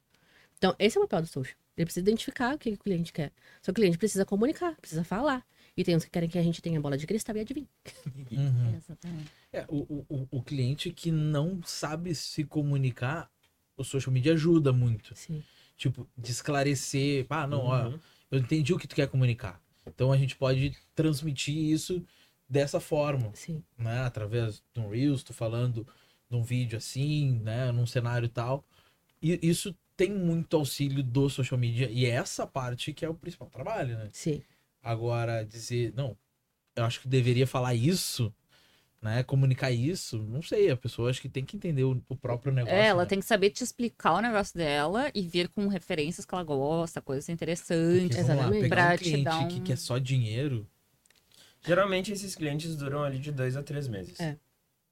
[0.59, 1.57] Então, esse é o papel do social.
[1.81, 3.33] Ele precisa identificar o que o cliente quer.
[3.63, 5.47] Seu cliente precisa comunicar, precisa falar.
[5.75, 7.69] E tem uns que querem que a gente tenha bola de cristal e adivinha.
[8.31, 8.77] Uhum.
[8.77, 9.31] Exatamente.
[9.53, 13.31] É, o, o, o- o cliente que não sabe se comunicar,
[13.77, 15.15] o social media ajuda muito.
[15.17, 15.43] Sim.
[15.77, 17.25] Tipo, de esclarecer.
[17.31, 17.99] Ah, não, ó, Uhum.
[18.31, 19.61] eu entendi o que tu quer comunicar.
[19.87, 22.05] Então a gente pode transmitir isso
[22.49, 23.65] dessa forma, Sim.
[23.79, 24.01] né?
[24.01, 25.87] Através de um Reels, tu falando
[26.29, 27.73] de um vídeo assim, né?
[27.73, 28.65] Num cenário tal.
[29.23, 31.91] E isso tem muito auxílio do social media.
[31.91, 34.09] E é essa parte que é o principal trabalho, né?
[34.13, 34.41] Sim.
[34.83, 36.17] Agora, dizer, não,
[36.75, 38.33] eu acho que deveria falar isso,
[39.03, 39.23] né?
[39.23, 42.75] Comunicar isso, não sei, a pessoa acho que tem que entender o, o próprio negócio.
[42.79, 43.09] É, ela né?
[43.09, 47.03] tem que saber te explicar o negócio dela e vir com referências que ela gosta,
[47.03, 48.17] coisas Porque, interessantes.
[48.17, 48.63] vamos lá, Exatamente.
[48.63, 50.67] pegar Pra um te cliente dar que um- quer só dinheiro,
[51.63, 54.19] Geralmente esses clientes duram ali de dois a três meses.
[54.19, 54.39] É.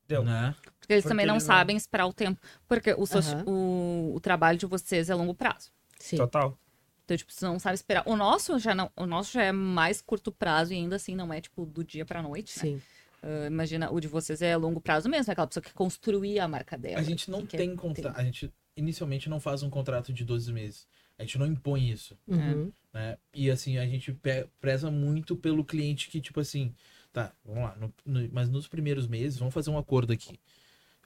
[0.09, 0.25] Deu.
[0.25, 0.55] né?
[0.81, 2.41] Porque eles Porque também não eles não- sabem esperar o tempo.
[2.67, 3.45] Porque o, Aham.
[3.47, 5.71] o, o trabalho de vocês é longo prazo.
[5.99, 6.17] Sim.
[6.17, 6.59] Total.
[7.05, 8.03] Então, tipo, você não sabe esperar.
[8.07, 11.33] O nosso já não, o nosso já é mais curto prazo e ainda assim não
[11.33, 12.63] é, tipo, do dia pra noite, né?
[12.63, 12.83] Sim.
[13.23, 16.49] Ah, imagina, o de vocês é longo prazo mesmo, é aquela pessoa que construía a
[16.49, 16.99] marca dela.
[17.01, 18.19] A gente não que tem contrato.
[18.19, 20.87] A gente inicialmente não faz um contrato de 12 meses.
[21.19, 22.17] A gente não impõe isso.
[22.29, 22.71] Uhum.
[22.95, 23.17] né?
[23.35, 24.17] E assim, a gente
[24.61, 26.73] preza muito pelo cliente que, tipo assim,
[27.13, 30.39] tá, vamos lá, no- no- mas nos primeiros meses, vamos fazer um acordo aqui.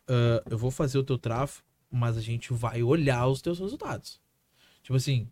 [0.09, 4.20] Ah, eu vou fazer o teu tráfego, mas a gente vai olhar os teus resultados.
[4.82, 5.28] Tipo assim,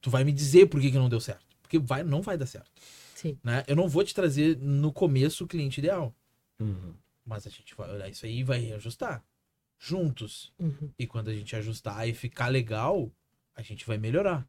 [0.00, 1.44] tu vai me dizer por que, que não deu certo.
[1.62, 2.70] Porque vai, não vai dar certo.
[3.14, 3.38] Sim.
[3.42, 3.64] Né?
[3.66, 6.14] Eu não vou te trazer no começo o cliente ideal.
[6.58, 6.94] Uhum.
[7.24, 9.24] Mas a gente vai olhar isso aí e vai ajustar.
[9.78, 10.52] Juntos.
[10.58, 10.90] Uhum.
[10.98, 13.10] E quando a gente ajustar e ficar legal,
[13.54, 14.46] a gente vai melhorar.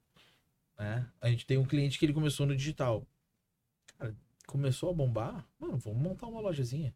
[0.77, 1.07] Né?
[1.21, 3.05] A gente tem um cliente que ele começou no digital.
[4.47, 5.45] Começou a bombar.
[5.59, 6.93] Mano, vamos montar uma lojazinha.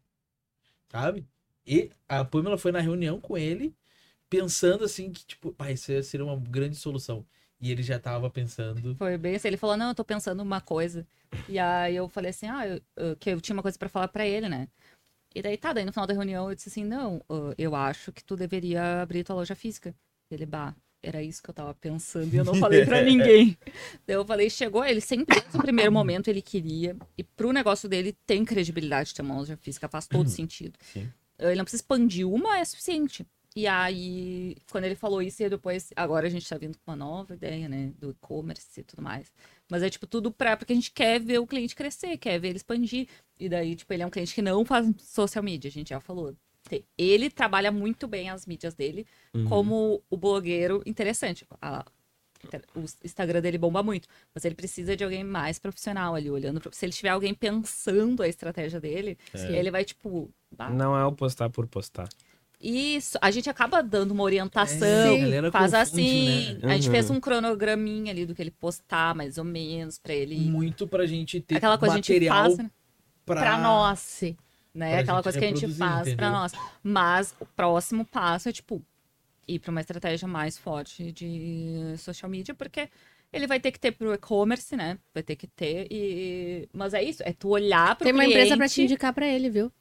[0.90, 1.26] Sabe?
[1.66, 3.74] E a Pamela foi na reunião com ele,
[4.28, 7.24] pensando assim que, tipo, pai, isso ia ser uma grande solução.
[7.60, 8.94] E ele já tava pensando.
[8.96, 11.06] Foi bem assim, ele falou, não, eu tô pensando uma coisa.
[11.48, 14.08] E aí eu falei assim, ah, eu- eu- que eu tinha uma coisa pra falar
[14.08, 14.66] pra ele, né?
[15.34, 17.22] E daí tá, daí no final da reunião eu disse assim, não,
[17.58, 19.94] eu acho que tu deveria abrir tua loja física.
[20.30, 23.56] Ele, bah, era isso que eu tava pensando e eu não falei pra ninguém.
[24.06, 26.96] daí eu falei, chegou, ele sempre, desde o primeiro momento, ele queria.
[27.16, 30.78] E pro negócio dele tem credibilidade ter uma loja física, faz todo sentido.
[30.80, 31.08] Sim.
[31.38, 33.26] Ele não precisa expandir uma, é suficiente.
[33.56, 36.96] E aí, quando ele falou isso, e depois, agora a gente tá vindo com uma
[36.96, 39.32] nova ideia, né, do e-commerce e tudo mais.
[39.68, 42.48] Mas é tipo tudo pra, porque a gente quer ver o cliente crescer, quer ver
[42.48, 43.08] ele expandir.
[43.38, 46.00] E daí, tipo, ele é um cliente que não faz social media, a gente já
[46.00, 46.36] falou.
[46.70, 49.04] Te- Ele trabalha muito bem as mídias dele
[49.34, 49.44] Uhum.
[49.46, 51.44] como o blogueiro interessante.
[51.60, 51.84] A-
[52.74, 56.60] o Instagram dele bomba muito, mas ele precisa de alguém mais profissional ali, olhando.
[56.60, 59.58] pro- Se ele tiver alguém pensando a estratégia dele, É.
[59.58, 60.30] ele vai, tipo.
[60.56, 62.08] "Bah, Não é o postar por postar.
[62.58, 66.58] isso, a gente acaba dando uma orientação, É, faz confunde, assim.
[66.62, 66.72] né?
[66.72, 66.92] A gente Uhum.
[66.92, 70.36] fez um cronograminha ali do que ele postar, mais ou menos, pra ele.
[70.36, 72.70] Muito pra gente ter Aquela coisa que a gente material faz né,
[73.26, 73.36] pra...
[73.40, 74.34] pra nós, Sim.
[74.74, 74.90] Né?
[74.92, 76.30] pra Aquela coisa que a gente faz pra entendeu?
[76.30, 76.52] nós.
[76.82, 78.82] Mas o próximo passo é, tipo,
[79.46, 82.88] ir pra uma estratégia mais forte de social media, porque
[83.32, 84.98] ele vai ter que ter pro e-commerce, né?
[85.14, 85.86] Vai ter que ter.
[85.90, 86.68] E...
[86.72, 88.38] Mas é isso, é tu olhar pro Tem uma cliente...
[88.38, 89.72] empresa pra te indicar pra ele, viu?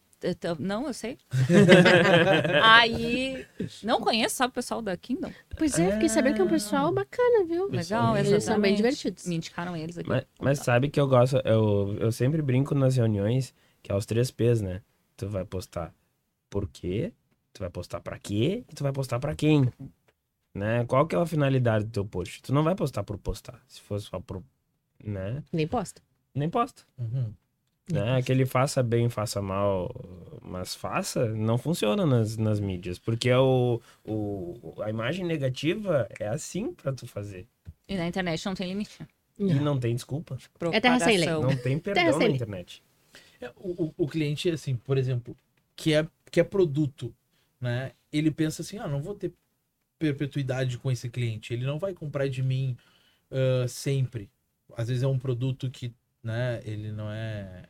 [0.60, 1.18] Não, eu sei.
[2.62, 3.46] Aí,
[3.82, 5.32] não conheço, sabe o pessoal da Kingdom?
[5.58, 7.70] Pois é, fiquei sabendo que é um pessoal bacana, viu?
[7.70, 9.26] Legal, Eles são bem divertidos.
[9.26, 10.10] Me indicaram eles aqui.
[10.10, 14.06] Mas, mas sabe que eu gosto, eu, eu sempre brinco nas reuniões que é os
[14.06, 14.82] três P's, né?
[15.18, 15.94] Tu vai postar
[16.50, 17.14] por quê,
[17.54, 19.72] tu vai postar pra quê e tu vai postar pra quem.
[20.54, 20.86] Né?
[20.86, 22.42] Qual que é a finalidade do teu post?
[22.42, 23.62] Tu não vai postar por postar.
[23.68, 24.44] Se for só por.
[25.04, 25.44] Né?
[25.52, 26.02] Nem posta.
[26.34, 26.84] Nem posta.
[26.98, 27.34] Uhum.
[27.92, 28.18] Né?
[28.18, 29.92] Aquele faça bem, faça mal,
[30.44, 33.00] mas faça, não funciona nas, nas mídias.
[33.00, 37.48] Porque o, o, a imagem negativa é assim pra tu fazer.
[37.88, 39.00] E na internet não tem limite.
[39.40, 40.38] E não tem desculpa.
[40.72, 41.30] É terra sem lei.
[41.30, 42.84] Não tem perdão na internet.
[43.42, 45.36] É, o, o, o cliente, assim, por exemplo,
[45.76, 47.14] que é, que é produto,
[47.60, 47.94] né?
[48.12, 49.34] Ele pensa assim, ah, não vou ter
[49.98, 51.54] perpetuidade com esse cliente.
[51.54, 52.78] Ele não vai comprar de mim
[53.32, 54.30] ah, sempre.
[54.76, 57.64] Às vezes é um produto que, né, ele não é...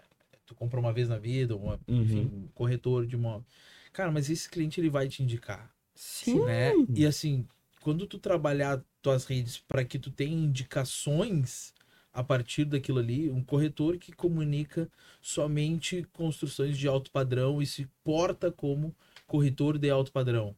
[0.46, 2.02] Tu compra uma vez na vida, uma, Uhum.
[2.02, 3.46] enfim, um corretor de imóvel.
[3.94, 6.44] Cara, mas esse cliente, ele vai te indicar, Sim.
[6.44, 6.72] né?
[6.96, 7.48] E assim,
[7.82, 11.74] quando tu trabalhar tuas redes para que tu tenha indicações
[12.14, 14.90] a partir daquilo ali, um corretor que comunica
[15.22, 18.96] somente construções de alto padrão e se porta como
[19.28, 20.56] corretor de alto padrão,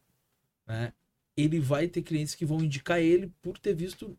[0.66, 0.92] né?
[1.36, 4.16] Ele vai ter clientes que vão indicar ele por ter visto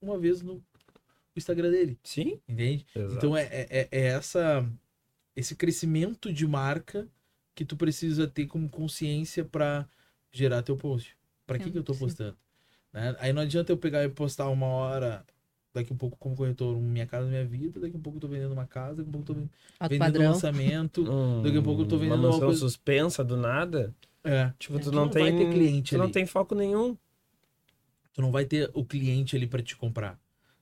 [0.00, 0.62] uma vez no
[1.36, 2.40] Instagram dele, Sim.
[2.48, 2.86] entende?
[2.94, 3.14] Exato.
[3.14, 4.68] Então é, é, é essa
[5.34, 7.06] esse crescimento de marca
[7.54, 9.86] que tu precisa ter como consciência para
[10.32, 11.16] gerar teu post.
[11.46, 12.00] Para que, que eu tô sim.
[12.00, 12.36] postando?
[12.92, 13.14] Né?
[13.18, 15.24] Aí não adianta eu pegar e postar uma hora,
[15.76, 18.52] daqui um pouco como corretor, Minha Casa Minha Vida, daqui um pouco eu tô vendendo
[18.52, 20.32] uma casa, daqui um pouco eu tô vendendo, Alto vendendo um padrão.
[20.32, 21.02] lançamento.
[21.10, 23.94] Hum, Daqui a pouco eu tô vendendo uma uma mansão coisa- suspensa do nada.
[24.24, 26.12] É, Tipo, É, tu tu não, não tem vai ter cliente tu não ali.
[26.12, 26.96] tem foco nenhum.
[28.12, 30.18] tu não vai ter o cliente ali para te comprar.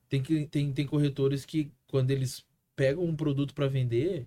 [0.09, 2.45] Tem, que, tem, tem corretores que, quando eles
[2.77, 4.27] pegam um produto para vender,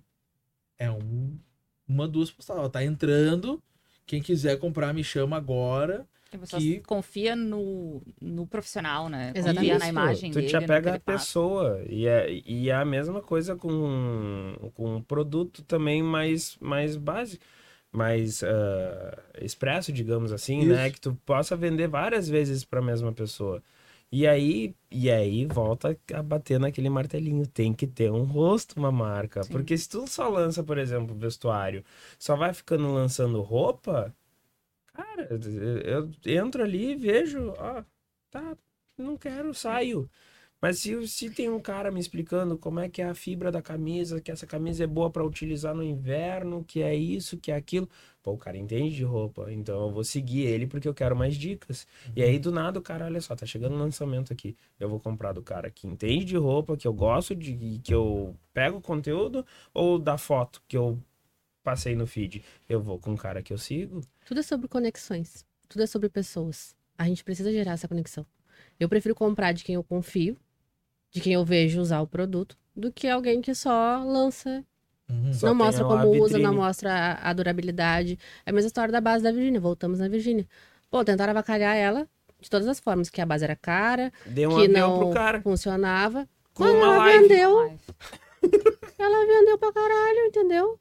[0.78, 1.38] é um,
[1.86, 2.68] uma, duas postagens.
[2.70, 3.62] Tá entrando,
[4.06, 6.06] quem quiser comprar me chama agora.
[6.32, 9.32] A pessoa que- confia no, no profissional, né?
[9.34, 9.56] Exatamente.
[9.72, 10.48] Confia na Isso, imagem tu dele.
[10.48, 11.18] te apega à ele passa.
[11.24, 11.82] pessoa.
[11.88, 17.44] E é, e é a mesma coisa com, com um produto também mais, mais básico.
[17.90, 20.84] Mais ah, expresso, digamos assim, né?
[20.86, 20.94] Isso.
[20.94, 23.62] Que tu possa vender várias vezes para a mesma pessoa.
[24.12, 27.46] E aí, e aí volta a bater naquele martelinho.
[27.46, 29.42] Tem que ter um rosto, uma marca.
[29.42, 29.52] Sim.
[29.52, 31.82] Porque se tu só lança, por exemplo, vestuário,
[32.18, 34.14] só vai ficando lançando roupa,
[34.98, 35.28] cara,
[35.84, 37.84] eu entro ali e vejo, ó,
[38.30, 38.56] tá,
[38.96, 40.10] não quero, saio.
[40.60, 43.62] Mas se, se tem um cara me explicando como é que é a fibra da
[43.62, 47.54] camisa, que essa camisa é boa pra utilizar no inverno, que é isso, que é
[47.54, 47.88] aquilo.
[48.22, 51.36] Pô, o cara entende de roupa, então eu vou seguir ele porque eu quero mais
[51.36, 51.86] dicas.
[52.16, 54.56] E aí, do nada, o cara, olha só, tá chegando um lançamento aqui.
[54.80, 57.80] Eu vou comprar do cara que entende de roupa, que eu gosto de.
[57.84, 60.98] que eu pego o conteúdo, ou da foto que eu
[61.68, 62.42] passei no feed.
[62.68, 64.00] Eu vou com o cara que eu sigo.
[64.24, 65.44] Tudo é sobre conexões.
[65.68, 66.74] Tudo é sobre pessoas.
[66.96, 68.24] A gente precisa gerar essa conexão.
[68.80, 70.36] Eu prefiro comprar de quem eu confio,
[71.10, 74.64] de quem eu vejo usar o produto, do que alguém que só lança,
[75.10, 75.32] Uhum.
[75.32, 76.42] Só não mostra como usa, vitrine.
[76.42, 78.18] não mostra a, a durabilidade.
[78.44, 79.58] É a mesma história da base da Virgínia.
[79.58, 80.46] Voltamos na Virgínia.
[80.90, 82.06] Pô, tentaram avacalhar ela
[82.38, 85.40] de todas as formas, que a base era cara, Deu um que não pro cara.
[85.40, 86.28] funcionava.
[86.52, 87.22] Com uma ela live.
[87.28, 87.78] vendeu,
[88.98, 90.78] ela vendeu pra caralho, entendeu?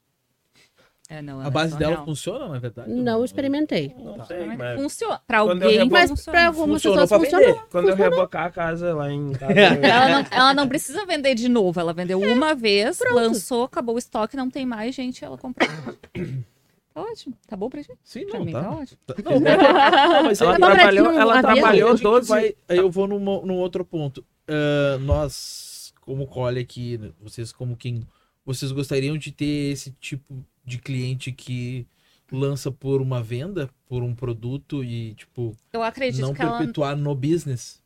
[1.09, 2.05] É, não, A ela é base só dela real.
[2.05, 2.89] funciona, na verdade?
[2.91, 3.95] Não experimentei.
[3.97, 4.81] Não sei, Mas mas.
[4.81, 5.21] Funciona.
[5.25, 6.37] Pra eu alguém, rebo- Mas funciona.
[6.37, 7.67] pra algumas Funcionou pessoas pra funcionou.
[7.71, 9.53] Quando eu rebocar a casa lá em casa.
[9.55, 11.79] Ela não, ela não precisa vender de novo.
[11.79, 15.23] Ela vendeu uma vez, lançou, acabou o estoque, não tem mais, gente.
[15.23, 15.69] Ela comprou.
[16.93, 17.35] Tá ótimo.
[17.47, 17.99] Tá bom pra gente?
[18.03, 18.63] Sim, Pra não, mim tá.
[18.63, 18.99] tá ótimo.
[19.39, 22.27] Não, mas ela Tá trabalhou, ti, não ela havia- trabalhou a gente 12.
[22.27, 24.25] vai- aí eu vou num, num outro ponto.
[24.47, 28.01] Ah, nós, como Cole aqui, vocês como quem.
[28.43, 31.87] Vocês gostariam de ter esse tipo de cliente que
[32.31, 36.57] lança por uma venda, por um produto e, tipo, Eu acredito não que ela.
[36.57, 37.81] perpetuar no business?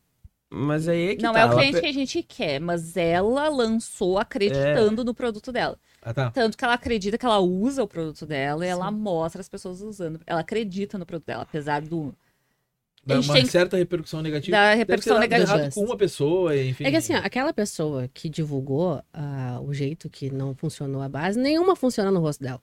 [0.49, 2.59] Mas aí é que Não tá, é o ela cliente pe- que a gente quer,
[2.59, 5.77] mas ela lançou acreditando no produto dela.
[6.01, 6.31] Ah, tá.
[6.31, 9.79] Tanto que ela acredita que ela usa o produto dela e ela mostra as pessoas
[9.81, 10.19] usando.
[10.25, 12.13] Ela acredita no produto dela, apesar do.
[13.05, 14.57] Dá A gente uma tem certa repercussão negativa.
[14.57, 15.69] Da repercussão negativa.
[15.71, 16.83] com uma pessoa, enfim.
[16.83, 21.07] É que assim, ó, aquela pessoa que divulgou ah, o jeito que não funcionou a
[21.09, 22.61] base, nenhuma funciona no rosto dela.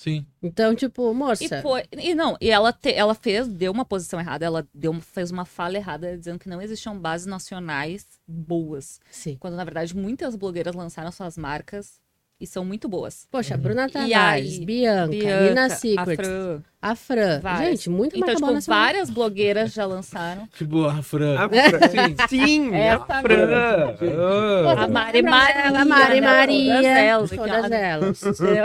[0.00, 0.24] Sim.
[0.42, 1.44] Então, tipo, moça.
[1.44, 1.84] E foi.
[1.92, 5.44] E não, e ela, te- ela fez, deu uma posição errada, ela deu, fez uma
[5.44, 8.98] fala errada dizendo que não existiam bases nacionais boas.
[9.10, 9.36] Sim.
[9.38, 12.00] Quando, na verdade, muitas blogueiras lançaram suas marcas
[12.40, 13.26] e são muito boas.
[13.30, 13.60] Poxa, Uhum.
[13.60, 17.40] Bruna Tavares, aí, Bianca, Bianca, Nina a Secrets, Fran, a Fran.
[17.58, 20.48] Gente, muito Então, tipo, boa várias blogueiras já lançaram.
[20.56, 21.38] Tipo, a Fran.
[21.38, 23.96] A Fran- Sim, Essa a Fran.
[24.18, 24.84] Ah.
[24.84, 25.80] A Mari Maria.
[25.80, 26.26] a Mari né?
[26.26, 27.18] Maria.
[27.28, 28.20] Todas elas.
[28.20, 28.40] Todas.
[28.40, 28.62] É,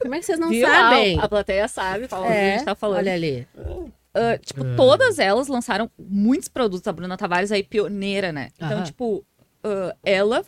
[0.00, 0.66] Como é que vocês não viu?
[0.68, 1.18] sabem?
[1.18, 2.98] A, a plateia sabe qual a É, gente tá falando.
[2.98, 3.46] olha ali.
[4.14, 4.74] Ah, tipo, É.
[4.76, 6.86] todas elas lançaram muitos produtos.
[6.86, 8.50] A Bruna Tavares aí, pioneira, né?
[8.56, 8.82] Então, Aham.
[8.84, 9.24] tipo,
[9.64, 10.44] ah, ela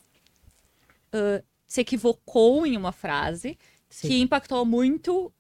[1.13, 3.57] ah, se equivocou em uma frase
[3.89, 4.09] Sim.
[4.09, 5.33] que impactou muito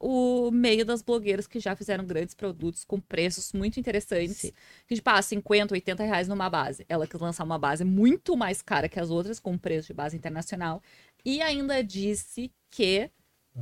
[0.00, 4.36] o meio das blogueiras que já fizeram grandes produtos com preços muito interessantes.
[4.38, 4.52] Sim.
[4.86, 6.86] Que, tipo, ah, 50, 80 reais numa base.
[6.88, 10.16] Ela quis lançar uma base muito mais cara que as outras, com preço de base
[10.16, 10.82] internacional.
[11.22, 13.10] E ainda disse que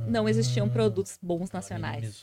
[0.05, 2.21] não existiam produtos bons nacionais.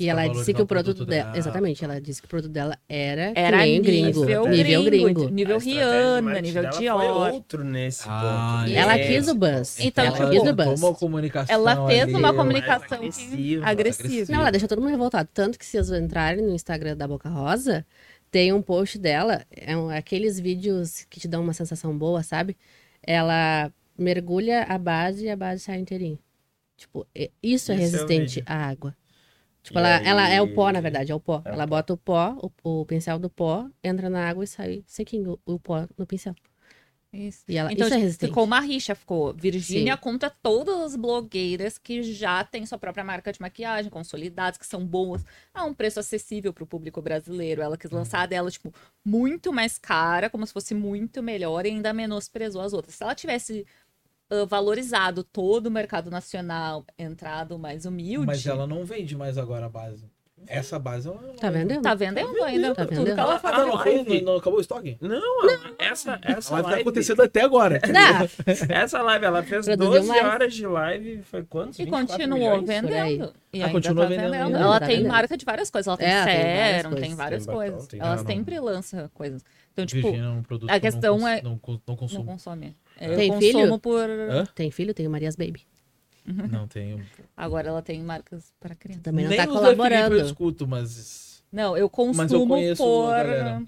[0.00, 1.36] E ela valorizar disse que o produto dela.
[1.36, 4.24] Exatamente, ela disse que o produto dela era, Era nível, gringo.
[4.24, 5.28] gringo, Nível gringo.
[5.30, 7.32] nível estratégia de Rihanna, nível dela Foi Dior.
[7.32, 8.76] outro nesse Ah, ponto.
[8.76, 9.06] Ela É.
[9.06, 9.80] quis o buzz.
[9.80, 10.82] Então, ela quis o buzz.
[10.82, 13.66] uma comunicação Ela fez ali, uma comunicação agressiva.
[13.66, 14.32] agressiva.
[14.32, 15.28] Não, ela deixa todo mundo revoltado.
[15.32, 17.86] Tanto que se vocês entrarem no Instagram da Boca Rosa,
[18.30, 22.56] tem um post dela, é um- aqueles vídeos que te dão uma sensação boa, sabe?
[23.02, 26.18] Ela mergulha a base e a base sai inteirinha.
[26.82, 28.96] Tipo, e- isso é Esse é resistente à água.
[29.62, 31.40] Tipo, E ela, aí- ela é o pó, na verdade, é o pó.
[31.44, 34.82] É ela bota o pó, o, o pincel do pó, entra na água e sai
[34.86, 36.34] sequinho o, o pó no pincel.
[37.12, 37.44] Isso.
[37.46, 38.30] E ela, Então, isso é tipo, resistente.
[38.30, 40.00] ficou uma rixa, ficou Virgínia Sim.
[40.00, 44.82] contra todas as blogueiras que já têm sua própria marca de maquiagem, consolidadas, que são
[44.84, 45.22] boas,
[45.52, 47.60] a um preço acessível para o público brasileiro.
[47.60, 48.72] Ela quis lançar a dela, tipo,
[49.04, 52.94] muito mais cara, como se fosse muito melhor e ainda menosprezou as outras.
[52.94, 53.66] Se ela tivesse
[54.32, 59.66] ah, valorizado todo o mercado nacional, entrado mais humilde, Mas ela não vende mais agora
[59.66, 60.04] a base.
[60.48, 61.66] Essa base ela não Tá vende.
[61.68, 61.82] vendendo?
[61.82, 62.74] tá vendendo ainda.
[62.74, 63.16] Tá Tudo vendendo?
[63.20, 63.32] ela
[63.64, 63.94] não, foi?
[63.94, 64.22] live.
[64.22, 64.98] não, não acabou o estoque?
[65.00, 65.44] Não,
[65.78, 66.82] essa, essa Ela tá live.
[66.82, 67.78] acontecendo até agora.
[67.86, 68.28] Dá.
[68.68, 70.24] Essa live, ela fez Produziu 12 mais.
[70.24, 71.22] horas de live.
[71.22, 71.78] Foi quantos?
[71.78, 72.66] E 24 continuou milhões?
[72.66, 73.32] vendendo.
[73.52, 74.56] E Ah, continua tá vendendo vendendo.
[74.56, 75.12] Ela Tá tem vendendo.
[75.12, 75.86] marca de várias coisas.
[75.86, 77.16] Ela tem É, tem várias sérum, tem coisas.
[77.16, 77.86] várias Tem batom, coisas.
[77.88, 78.26] tem Ela batom.
[78.26, 79.44] sempre lança coisas.
[79.72, 81.96] Então, tipo, é um a não questão cons- é- Não, não não
[82.26, 82.76] consome.
[83.00, 83.78] Eu Tem consumo filho?
[83.78, 84.08] por.
[84.10, 84.46] Hã?
[84.54, 85.62] Tem filho, tem o Marias Baby.
[86.24, 87.04] Não tenho.
[87.36, 89.00] Agora ela tem marcas para criança.
[89.02, 90.16] Também não Nem tá Felipe colaborando.
[90.16, 91.31] eu escuto, mas.
[91.52, 92.46] Não, eu consumo Mas eu
[92.76, 93.12] por.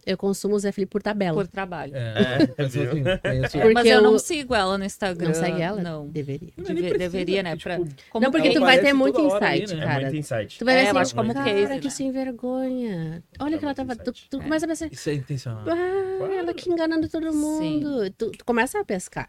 [0.06, 1.34] Eu consumo o Zé Felipe por tabela.
[1.34, 1.92] por trabalho.
[1.94, 2.14] É,
[2.56, 2.90] mas, viu?
[2.90, 3.02] assim.
[3.60, 5.28] Porque Mas eu não sigo ela no Instagram.
[5.28, 5.82] Não segue ela?
[5.82, 6.08] Não.
[6.08, 6.48] Deveria.
[6.56, 7.56] Nem Deve- precisa, deveria, né?
[7.56, 9.26] Pra, tipo, como Não, porque tu vai ter muito ali,
[9.62, 9.82] insight, né?
[9.82, 10.00] É cara.
[10.00, 10.58] muito insight.
[10.58, 11.90] Tu vai É, ver eu assim, acho como cara, case, que né?
[11.90, 13.22] sem vergonha.
[13.38, 13.94] Olha É que ela tava...
[13.96, 14.28] Tu, insight.
[14.30, 14.42] tu É.
[14.42, 15.64] começa a pensar, Isso é intencional.
[15.68, 18.10] ah, ela que enganando todo mundo.
[18.16, 19.28] Tu, tu começa a pescar.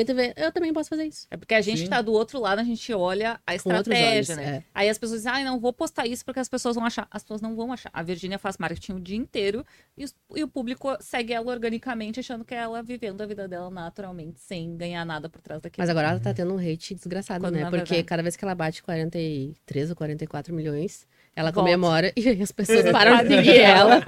[0.00, 1.26] E tu vê, eu também posso fazer isso.
[1.30, 1.88] É porque a gente Sim.
[1.88, 4.44] tá do outro lado, a gente olha a Com estratégia, olhos, né?
[4.56, 4.62] é.
[4.74, 7.06] Aí as pessoas dizem, ai, não vou postar isso porque as pessoas vão achar.
[7.10, 7.90] As pessoas não vão achar.
[7.92, 9.64] A Virgínia faz marketing o dia inteiro
[9.96, 10.04] e,
[10.34, 14.40] e o público segue ela organicamente, achando que é ela vivendo a vida dela naturalmente,
[14.40, 15.82] sem ganhar nada por trás daquilo.
[15.82, 17.62] Mas agora ela tá tendo um hate desgraçado, Quando, né?
[17.64, 21.06] Porque verdade- cada vez que ela bate 43 ou 44 milhões,
[21.36, 21.60] ela Volta.
[21.60, 24.00] comemora e aí as pessoas param de seguir ela.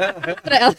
[0.43, 0.77] pra ela.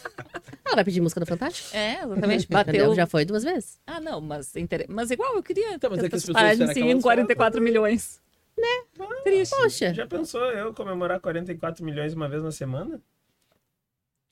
[0.64, 1.74] Ela vai pedir música do Fantástico.
[1.76, 2.44] É, exatamente.
[2.44, 2.64] Entendeu?
[2.64, 2.94] Bateu.
[2.94, 3.80] Já foi duas vezes.
[3.86, 4.84] Ah, não, mas, inter...
[4.88, 6.90] mas igual, eu queria Então, mas é que as as pessoas parassem de seguir em
[6.92, 8.20] elas 44 milhões.
[9.24, 9.56] Triste.
[9.56, 13.00] Poxa, Já pensou eu comemorar 44 milhões uma vez na semana?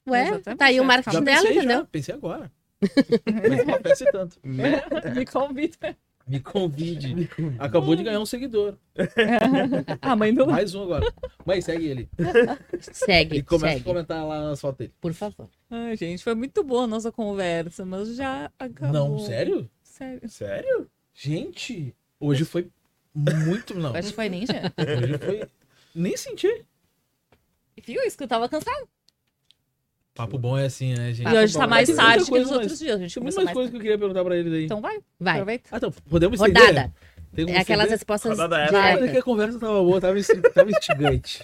[0.07, 0.87] ué, Exatamente, tá aí o é.
[0.87, 1.79] marketing Já dela, pensei, entendeu?
[1.79, 2.53] já, pensei agora.
[2.81, 4.39] Mas não pense tanto.
[5.15, 5.97] Me convida.
[6.31, 7.29] Me convide.
[7.59, 8.77] Acabou de ganhar um seguidor.
[10.03, 11.11] A mãe do Mais um agora.
[11.47, 12.09] Mãe, segue ele.
[12.81, 14.93] Segue, E começa a segue, comentar lá nas fotos dele.
[15.01, 15.49] por favor.
[15.71, 18.93] Ai, gente, foi muito boa a nossa conversa, mas já acabou.
[18.93, 19.71] Não, sério?
[19.83, 20.29] Sério.
[20.29, 20.91] Sério?
[21.15, 22.69] Gente, hoje foi
[23.15, 23.75] muito.
[23.75, 23.95] Não.
[23.95, 24.73] Acho que foi ninja.
[24.79, 25.43] Hoje foi.
[25.95, 26.65] Nem senti.
[27.85, 28.03] Viu?
[28.03, 28.89] Isso que eu tava cansado.
[30.19, 31.33] Papo bom é assim, né, gente?
[31.33, 32.97] E hoje tá mais tarde que coisa, nos outros dias.
[32.97, 34.65] A gente Tem começou muitas mais coisas que eu queria perguntar pra eles aí.
[34.65, 35.69] Então vai, Vai, aproveita.
[35.73, 36.67] Ah, então, podemos estender?
[36.67, 36.93] rodada.
[37.35, 37.99] Tem como É aquelas estender?
[37.99, 38.57] respostas Rodada.
[38.57, 39.11] Ah, é diretas.
[39.13, 41.43] que a conversa tava boa, tava, insti- tava instigante.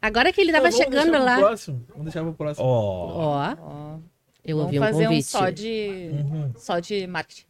[0.00, 1.36] Agora que ele tava Então, vamos chegando deixar lá.
[1.36, 1.84] pro Próximo.
[1.88, 2.66] Vamos deixar pro próximo.
[2.66, 2.70] Ó.
[2.70, 3.98] Ó, Ó,
[4.44, 5.26] eu vamos ouvi um fazer um convite.
[5.26, 6.52] só de, Uhum.
[6.56, 7.44] só de marketing.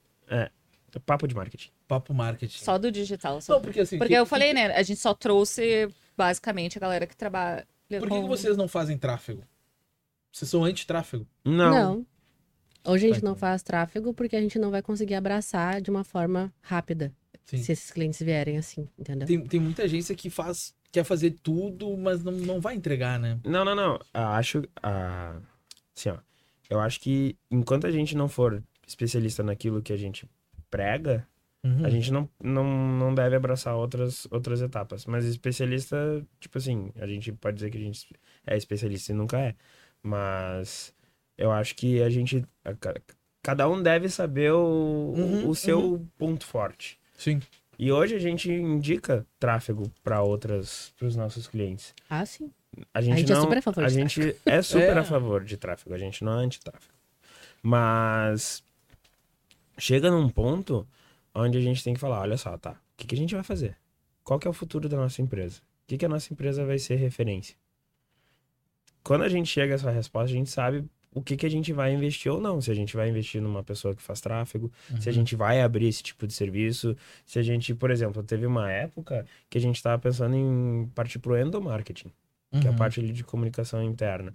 [1.07, 1.71] Papo de marketing.
[1.89, 2.59] Papo marketing.
[2.59, 3.41] Só do digital.
[3.41, 3.55] Só.
[3.55, 3.99] Não, porque assim.
[3.99, 4.67] Porque que- eu falei, né?
[4.75, 7.67] A gente só trouxe basicamente a galera que trabalha.
[7.89, 9.43] Por que, com- que vocês não fazem tráfego?
[10.33, 11.27] Vocês são anti-tráfego?
[11.45, 11.71] Não.
[11.71, 12.07] Não.
[12.85, 13.41] Hoje a gente Tá, não então.
[13.41, 17.13] faz tráfego porque a gente não vai conseguir abraçar de uma forma rápida.
[17.45, 17.59] Sim.
[17.59, 19.27] Se esses clientes vierem assim, entendeu?
[19.27, 23.39] Tem, tem muita agência que faz, quer fazer tudo, mas não, não vai entregar, né?
[23.45, 24.01] Não, não, não.
[24.13, 24.63] Acho.
[24.83, 25.39] ah,
[25.97, 26.19] assim, ó.
[26.71, 30.27] Eu acho que enquanto a gente não for especialista naquilo que a gente
[30.71, 31.27] prega,
[31.65, 31.87] Uhum.
[31.87, 32.65] a gente não, não,
[32.99, 35.07] não deve abraçar outras, outras etapas.
[35.07, 35.97] Mas especialista,
[36.41, 38.09] tipo assim, a gente pode dizer que a gente
[38.45, 39.55] é especialista e nunca é.
[40.03, 40.93] Mas
[41.39, 42.45] eu acho que a gente.
[42.65, 42.95] a ca-
[43.43, 46.99] Cada um deve saber o, Uhum, o seu ponto forte.
[47.16, 47.41] Sim.
[47.79, 51.95] E hoje a gente indica tráfego para outras, para os nossos clientes.
[52.09, 52.51] Ah, sim.
[52.95, 55.01] A gente, gente é não, super a favor a de gente é super É.
[55.01, 56.95] a favor de tráfego, a gente não é anti-tráfego.
[57.62, 58.62] Mas
[59.77, 60.87] chega num ponto
[61.35, 63.43] onde a gente tem que falar, olha só, tá, o que, que a gente vai
[63.45, 63.77] fazer?
[64.23, 65.61] Qual que é o futuro da nossa empresa?
[65.85, 67.57] O que, que a nossa empresa vai ser referência?
[69.05, 70.85] Quando a gente chega a essa resposta, a gente sabe
[71.15, 72.61] o que, que a gente vai investir ou não.
[72.61, 75.87] Se a gente vai investir numa pessoa que faz tráfego, se a gente vai abrir
[75.89, 76.97] esse tipo de serviço,
[77.27, 81.19] se a gente, por exemplo, teve uma época que a gente estava pensando em partir
[81.19, 82.11] pro endomarketing
[82.61, 82.77] que é a Uhum.
[82.77, 84.35] parte ali de comunicação interna.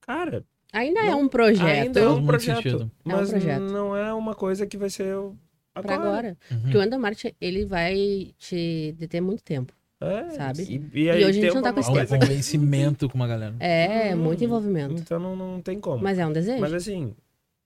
[0.00, 2.90] Cara, Ainda é Não, um projeto ainda é um muito projeto, sentido.
[3.04, 3.60] É um mas projeto.
[3.60, 5.36] não é uma coisa que vai ser o-
[5.74, 6.08] pra agora.
[6.08, 6.38] agora.
[6.50, 6.60] Uhum.
[6.62, 9.74] Porque o endomarketing, ele vai te deter muito tempo.
[10.02, 10.62] É, Sabe?
[10.64, 13.08] E, e aí E hoje a gente tem não tá com esse um coisa- convencimento
[13.08, 13.54] com uma galera.
[13.60, 14.94] É, Hum, muito envolvimento.
[14.94, 16.02] Então não, não tem como.
[16.02, 16.60] Mas é um desejo.
[16.60, 17.14] Mas assim,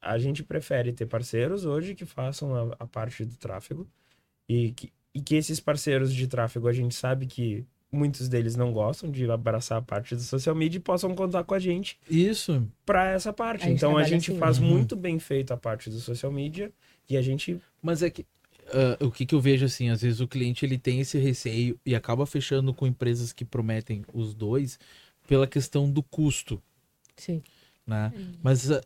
[0.03, 3.87] a gente prefere ter parceiros hoje que façam a, a parte do tráfego
[4.49, 8.73] e que, e que esses parceiros de tráfego a gente sabe que muitos deles não
[8.73, 12.67] gostam de abraçar a parte do social media e possam contar com a gente Isso.
[12.85, 13.63] para essa parte.
[13.65, 14.39] A gente então a gente assim.
[14.41, 14.67] faz Uhum.
[14.67, 16.71] muito bem feito a parte do social media
[17.09, 18.27] e a gente Mas é que.
[18.73, 21.79] Ah, o que, que eu vejo assim, às vezes o cliente ele tem esse receio
[21.85, 24.79] e acaba fechando com empresas que prometem os dois
[25.27, 26.63] pela questão do custo,
[27.17, 27.43] Sim.
[27.87, 28.13] né?
[28.43, 28.81] Mas ah,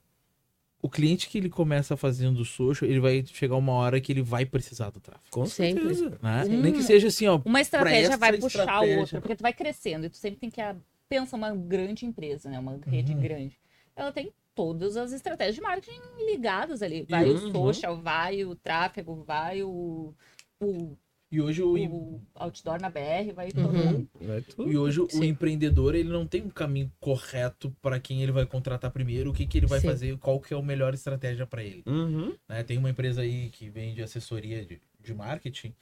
[0.82, 4.46] o cliente que ele começa fazendo social, ele vai chegar uma hora que ele vai
[4.46, 5.94] precisar do tráfego, com Sempre.
[5.94, 6.18] certeza.
[6.22, 6.44] né?
[6.44, 6.56] Sim.
[6.56, 8.98] Nem que seja assim, ó, Uma estratégia vai puxar a estratégia.
[9.00, 10.76] outra, porque tu vai crescendo e tu sempre tem que a-
[11.08, 12.58] pensa uma grande empresa, né?
[12.58, 13.20] Uma rede Uhum.
[13.20, 13.58] grande.
[13.96, 15.98] Ela tem todas as estratégias de marketing
[16.30, 17.06] ligadas ali.
[17.08, 17.50] Vai o Uhum.
[17.50, 20.12] social, vai o tráfego, vai o,
[20.60, 20.96] o,
[21.32, 23.92] e hoje o, o outdoor na BR, vai todo Uhum.
[23.92, 24.08] mundo.
[24.20, 24.70] É tudo.
[24.70, 25.24] E hoje o Sim.
[25.28, 29.46] empreendedor ele não tem um caminho correto para quem ele vai contratar primeiro, o que,
[29.46, 29.86] que ele vai Sim.
[29.86, 31.82] fazer, qual que é a melhor estratégia para ele.
[31.86, 32.34] Uhum.
[32.46, 32.62] né?
[32.62, 35.72] Tem uma empresa aí que vende assessoria de, de marketing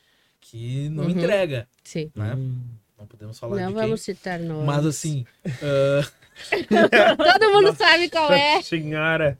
[0.40, 1.10] que não Uhum.
[1.10, 2.12] entrega, Sim.
[2.14, 2.36] né?
[2.36, 2.60] Hum.
[2.96, 4.48] Não podemos falar Não de vamos citar quem.
[4.48, 4.66] nomes.
[4.66, 6.10] Mas assim, ah,
[7.38, 8.60] Todo mundo sabe qual é.
[8.62, 9.38] Senhora.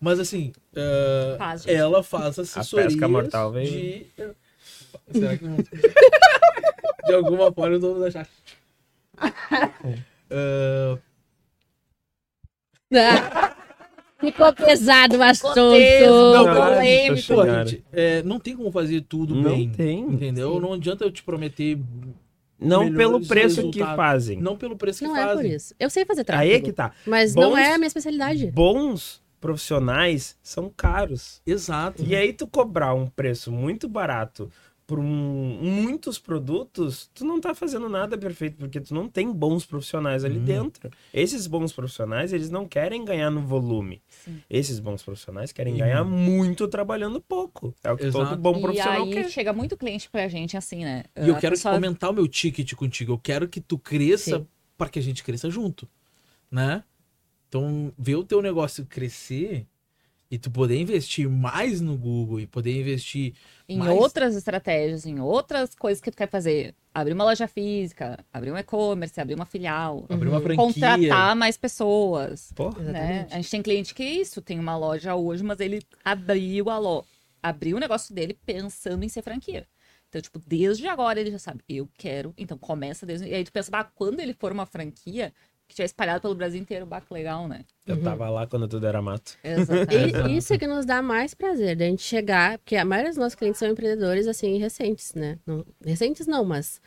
[0.00, 3.70] mas assim, ah, Faz, ela faz assessoria pesca mortal veio.
[3.70, 4.06] de
[5.12, 5.56] Será que não?
[7.06, 8.26] de alguma forma eu tô achar.
[10.30, 10.98] Ah,
[12.94, 13.54] Ah,
[14.20, 15.54] Ficou pesado o assunto.
[15.54, 16.82] Não, Não,
[17.64, 19.70] gente, é, não tem como fazer tudo Não bem.
[19.70, 20.00] tem.
[20.00, 20.54] Entendeu?
[20.54, 20.60] Sim.
[20.60, 21.78] Não adianta eu te prometer,
[22.60, 24.40] Não pelo preço que fazem.
[24.40, 25.54] não pelo preço que Não é por fazem.
[25.54, 25.74] isso.
[25.78, 26.50] Eu sei fazer tráfego.
[26.50, 26.92] Aí é que tá.
[27.06, 28.50] Mas não Bons- é a minha especialidade.
[28.50, 31.40] Bons profissionais são caros.
[31.46, 32.02] Exato.
[32.04, 34.50] E aí tu cobrar um preço muito barato
[34.88, 35.04] por um-
[35.60, 40.38] muitos produtos, tu não tá fazendo nada perfeito, porque tu não tem bons profissionais ali
[40.38, 40.44] Hum.
[40.44, 40.90] dentro.
[41.12, 44.00] Esses bons profissionais, eles não querem ganhar no volume.
[44.08, 44.40] Sim.
[44.48, 45.78] Esses bons profissionais querem Uhum.
[45.80, 47.74] ganhar muito trabalhando pouco.
[47.84, 48.30] É o que Exato.
[48.30, 49.28] todo bom E profissional aí quer.
[49.30, 51.04] chega muito cliente pra gente assim, né?
[51.14, 53.12] E eu A quero pessoa- aumentar o meu ticket contigo.
[53.12, 54.46] Eu quero que tu cresça
[54.78, 55.86] para que a gente cresça junto,
[56.50, 56.82] né?
[57.46, 59.66] Então, ver o teu negócio crescer
[60.30, 63.34] e tu poder investir mais no Google e poder investir
[63.68, 66.74] em mais- outras estratégias, em outras coisas que tu quer fazer.
[66.94, 70.42] Abrir uma loja física, abrir um e-commerce, abrir uma filial, abrir uma Uhum.
[70.42, 70.64] franquia.
[70.64, 72.52] contratar mais pessoas.
[72.54, 72.82] Porra.
[72.82, 72.90] Né?
[72.90, 73.32] Exatamente.
[73.32, 76.78] A gente tem cliente que é isso, tem uma loja hoje, mas ele abriu a
[76.78, 77.04] lo...
[77.42, 79.66] abriu o negócio dele pensando em ser franquia.
[80.08, 82.32] Então, tipo, desde agora ele já sabe, eu quero.
[82.36, 83.28] Então, começa desde.
[83.28, 85.32] E aí tu pensa, bah, quando ele for uma franquia,
[85.68, 87.64] que tiver espalhado pelo Brasil inteiro, bah, que legal, né?
[87.86, 89.36] Eu tava lá quando tudo era mato.
[89.44, 90.16] Exatamente.
[90.28, 93.18] E isso é que nos dá mais prazer, da gente chegar, porque a maioria dos
[93.18, 95.38] nossos clientes são empreendedores, assim, recentes, né?
[95.46, 96.80] Não- recentes não, mas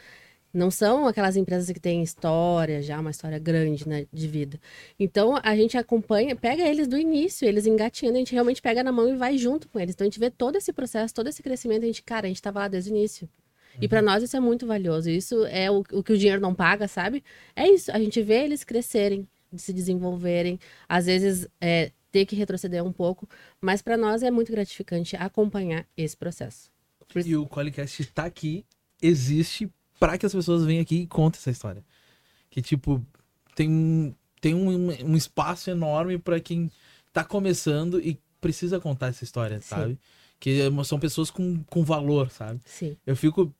[0.53, 4.59] não são aquelas empresas que têm história já, uma história grande, né, de vida.
[4.99, 8.91] Então, a gente acompanha, pega eles do início, eles engatinhando, a gente realmente pega na
[8.91, 9.93] mão e vai junto com eles.
[9.95, 12.41] Então, a gente vê todo esse processo, todo esse crescimento, a gente, cara, a gente
[12.41, 13.29] tava lá desde o início.
[13.79, 15.09] E para nós isso é muito valioso.
[15.09, 17.23] Isso é o, o que o dinheiro não paga, sabe?
[17.55, 17.91] É isso.
[17.91, 20.59] A gente vê eles crescerem, se desenvolverem.
[20.89, 23.27] Às vezes é, ter que retroceder um pouco.
[23.61, 26.69] Mas para nós é muito gratificante acompanhar esse processo.
[27.25, 28.65] E o Qualicast tá aqui,
[29.01, 29.69] existe
[29.99, 31.83] para que as pessoas venham aqui e contem essa história.
[32.49, 33.05] Que, tipo,
[33.55, 36.71] tem, um- tem um, um espaço enorme para quem
[37.13, 39.67] tá começando e precisa contar essa história, Sim.
[39.67, 39.99] sabe?
[40.39, 42.59] Que é- são pessoas com, com valor, sabe?
[42.65, 42.97] Sim.
[43.05, 43.53] Eu fico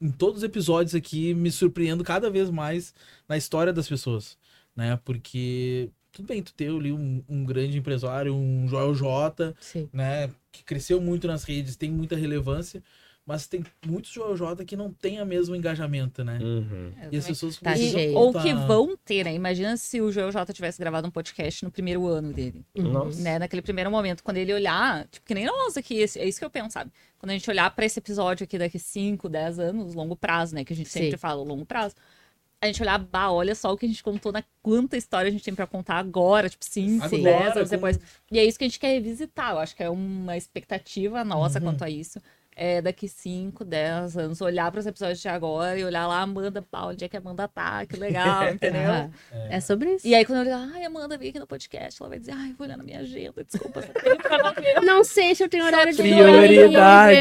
[0.00, 2.94] em todos os episódios aqui me surpreendo cada vez mais
[3.28, 4.38] na história das pessoas,
[4.74, 4.98] né?
[5.04, 9.54] Porque tudo bem, tu ter ali um, um grande empresário, um Joel J,
[9.92, 10.30] né?
[10.50, 12.82] Que cresceu muito nas redes, tem muita relevância,
[13.28, 16.38] mas tem muitos Joel J que não tem a mesmo engajamento, né?
[16.40, 16.90] Uhum.
[17.12, 18.14] E as pessoas Tá precisam.
[18.14, 19.34] Ou que vão ter, né?
[19.34, 22.64] Imagina se o Joel J tivesse gravado um podcast no primeiro ano dele.
[22.74, 22.90] Uhum.
[22.90, 23.20] Nossa.
[23.20, 26.44] né, naquele primeiro momento, quando ele olhar, tipo, que nem nós aqui, é isso que
[26.44, 26.90] eu penso, sabe?
[27.18, 30.64] Quando a gente olhar pra esse episódio aqui daqui 5, 10 anos, longo prazo, né,
[30.64, 31.16] que a gente sempre Sim.
[31.18, 31.94] fala, longo prazo,
[32.62, 35.30] a gente olhar, bah, olha só o que a gente contou, na quanta história a
[35.30, 38.00] gente tem pra contar agora, tipo, 5, Agora, 10 anos depois.
[38.32, 41.58] E é isso que a gente quer revisitar, eu acho que é uma expectativa nossa
[41.58, 41.66] Uhum.
[41.66, 42.18] quanto a isso.
[42.60, 46.86] É daqui 5, 10 anos, olhar pros episódios de agora e olhar lá, Amanda, pá,
[46.86, 48.90] onde é que a Amanda tá, que legal, entendeu?
[48.90, 49.10] Ah,
[49.48, 50.04] é sobre isso.
[50.04, 52.52] E aí, quando eu olhar, ai, Amanda veio aqui no podcast, ela vai dizer, ai,
[52.58, 54.80] vou olhar na minha agenda, desculpa, só tenho pra não ver.
[54.82, 57.20] Não sei se eu tenho horário de Prioridade.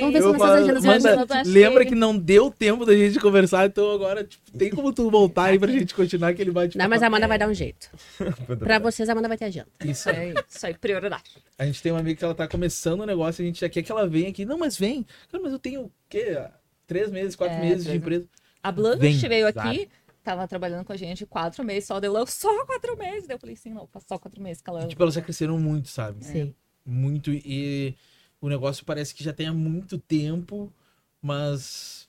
[0.00, 3.66] Vamos ver se falo, agendas Amanda, que lembra que não deu tempo da gente conversar,
[3.66, 7.04] então agora tipo, tem como tu voltar aí pra gente continuar aquele bate Não, mas
[7.04, 7.88] a Amanda vai dar um jeito.
[8.58, 9.68] Pra vocês, a Amanda vai ter agenda.
[9.84, 11.22] Isso É isso aí, prioridade.
[11.56, 13.82] A gente tem uma amiga que ela tá começando o negócio, a gente já quer
[13.82, 14.39] que ela venha aqui.
[14.44, 15.04] Não, mas vem.
[15.30, 16.36] Cara, mas eu tenho o quê?
[16.86, 18.28] Três meses, quatro É, meses de empresa.
[18.62, 19.88] A Blanche Vem, veio aqui,
[20.22, 23.26] tava trabalhando com a gente quatro meses, só deu lá, só quatro meses.
[23.26, 24.86] Daí eu falei, sim, não, só quatro meses ela...
[24.86, 26.24] Tipo, elas já cresceram muito, sabe?
[26.24, 26.54] Sim.
[26.84, 27.30] Muito.
[27.32, 27.94] E
[28.40, 30.72] o negócio parece que já tem há muito tempo,
[31.22, 32.08] mas.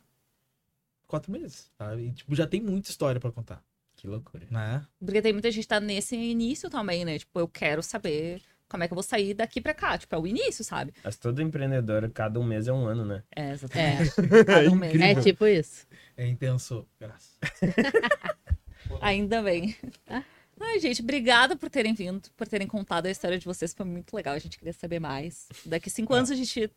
[1.08, 2.04] Quatro meses, sabe?
[2.08, 3.62] E, tipo, já tem muita história pra contar,
[3.98, 4.48] Que loucura.
[4.50, 4.86] né?
[5.04, 7.20] Porque tem muita gente que tá nesse início também, né?
[7.20, 8.42] Tipo, eu quero saber
[8.72, 9.98] como é que eu vou sair daqui pra cá.
[9.98, 10.94] Tipo, é o início, sabe?
[11.04, 13.22] Mas todo empreendedor, cada um mês é um ano, né?
[13.36, 14.12] É, É, exatamente.
[14.46, 15.00] Cada um mês.
[15.02, 15.86] é tipo isso.
[16.16, 16.88] É intenso.
[17.00, 17.38] Graças.
[19.02, 19.76] Ainda bem.
[20.60, 23.74] Ai, gente, obrigada por terem vindo, por terem contado a história de vocês.
[23.74, 24.34] Foi muito legal.
[24.36, 25.48] A gente queria saber mais.
[25.66, 26.70] Daqui cinco anos a gente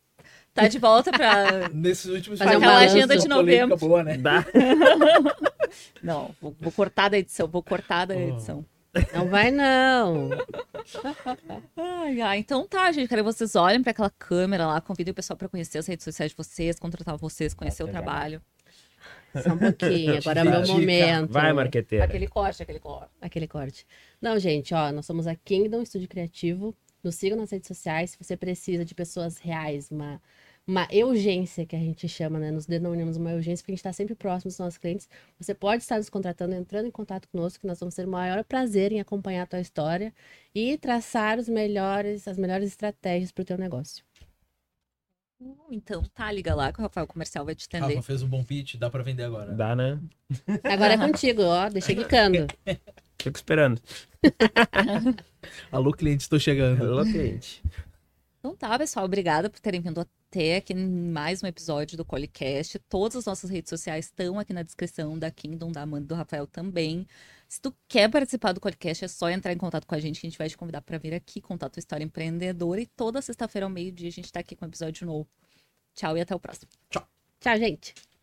[0.53, 1.69] tá de volta pra.
[1.73, 2.95] Nesses últimos Fazer um balanço.
[2.95, 3.77] agenda de Uma novembro.
[3.77, 4.17] Boa, né?
[4.17, 4.43] Dá.
[6.01, 8.63] Não, vou, vou cortar da edição, vou cortar da Oh.
[9.13, 10.29] Não vai, não.
[11.75, 13.07] Ai, ai, então tá, gente.
[13.09, 16.03] Quero que vocês olhem pra aquela câmera lá, convidem o pessoal pra conhecer as redes
[16.03, 18.03] sociais de vocês, contratar vocês, conhecer o legal.
[18.03, 18.41] trabalho.
[19.41, 20.17] Só um pouquinho.
[20.19, 21.31] Agora é o meu momento.
[21.31, 22.05] Vai, marqueteira.
[22.05, 23.11] Aquele corte, aquele corte.
[23.21, 23.85] Aquele corte.
[24.21, 26.75] Não, gente, ó, nós somos a Kingdom Estúdio Criativo.
[27.03, 28.11] Nos sigam nas redes sociais.
[28.11, 30.21] Se você precisa de pessoas reais, uma,
[30.67, 32.49] uma urgência que a gente chama, né?
[32.49, 35.07] Nos denominamos uma urgência, porque a gente está sempre próximo dos nossos clientes.
[35.39, 38.43] Você pode estar nos contratando, entrando em contato conosco, que nós vamos ter o maior
[38.43, 40.13] prazer em acompanhar a tua história
[40.53, 44.03] e traçar os melhores, as melhores estratégias para o teu negócio.
[45.69, 47.95] Então tá, liga lá que o Rafael Comercial vai te atender.
[47.95, 49.51] Rafa fez um bom pitch, dá pra vender agora.
[49.53, 49.99] Dá, né?
[50.63, 51.69] Agora é contigo, ó.
[51.69, 52.47] Deixa quicando.
[53.21, 53.81] Fico esperando.
[55.71, 56.83] Alô, cliente, estou chegando.
[56.83, 57.61] Alô, cliente.
[58.39, 59.05] Então tá, pessoal.
[59.05, 60.05] Obrigada por terem vindo
[60.35, 62.77] até aqui em mais um episódio do Colicast.
[62.89, 66.13] Todas as nossas redes sociais estão aqui na descrição da Kingdom, da Amanda e do
[66.13, 67.07] Rafael também.
[67.47, 70.27] Se tu quer participar do podcast, é só entrar em contato com a gente, que
[70.27, 72.81] a gente vai te convidar para vir aqui contar a tua história empreendedora.
[72.81, 75.29] E toda sexta-feira ao meio-dia a gente tá aqui com um episódio novo.
[75.93, 76.69] Tchau e até o próximo.
[77.39, 78.14] Tchau, gente.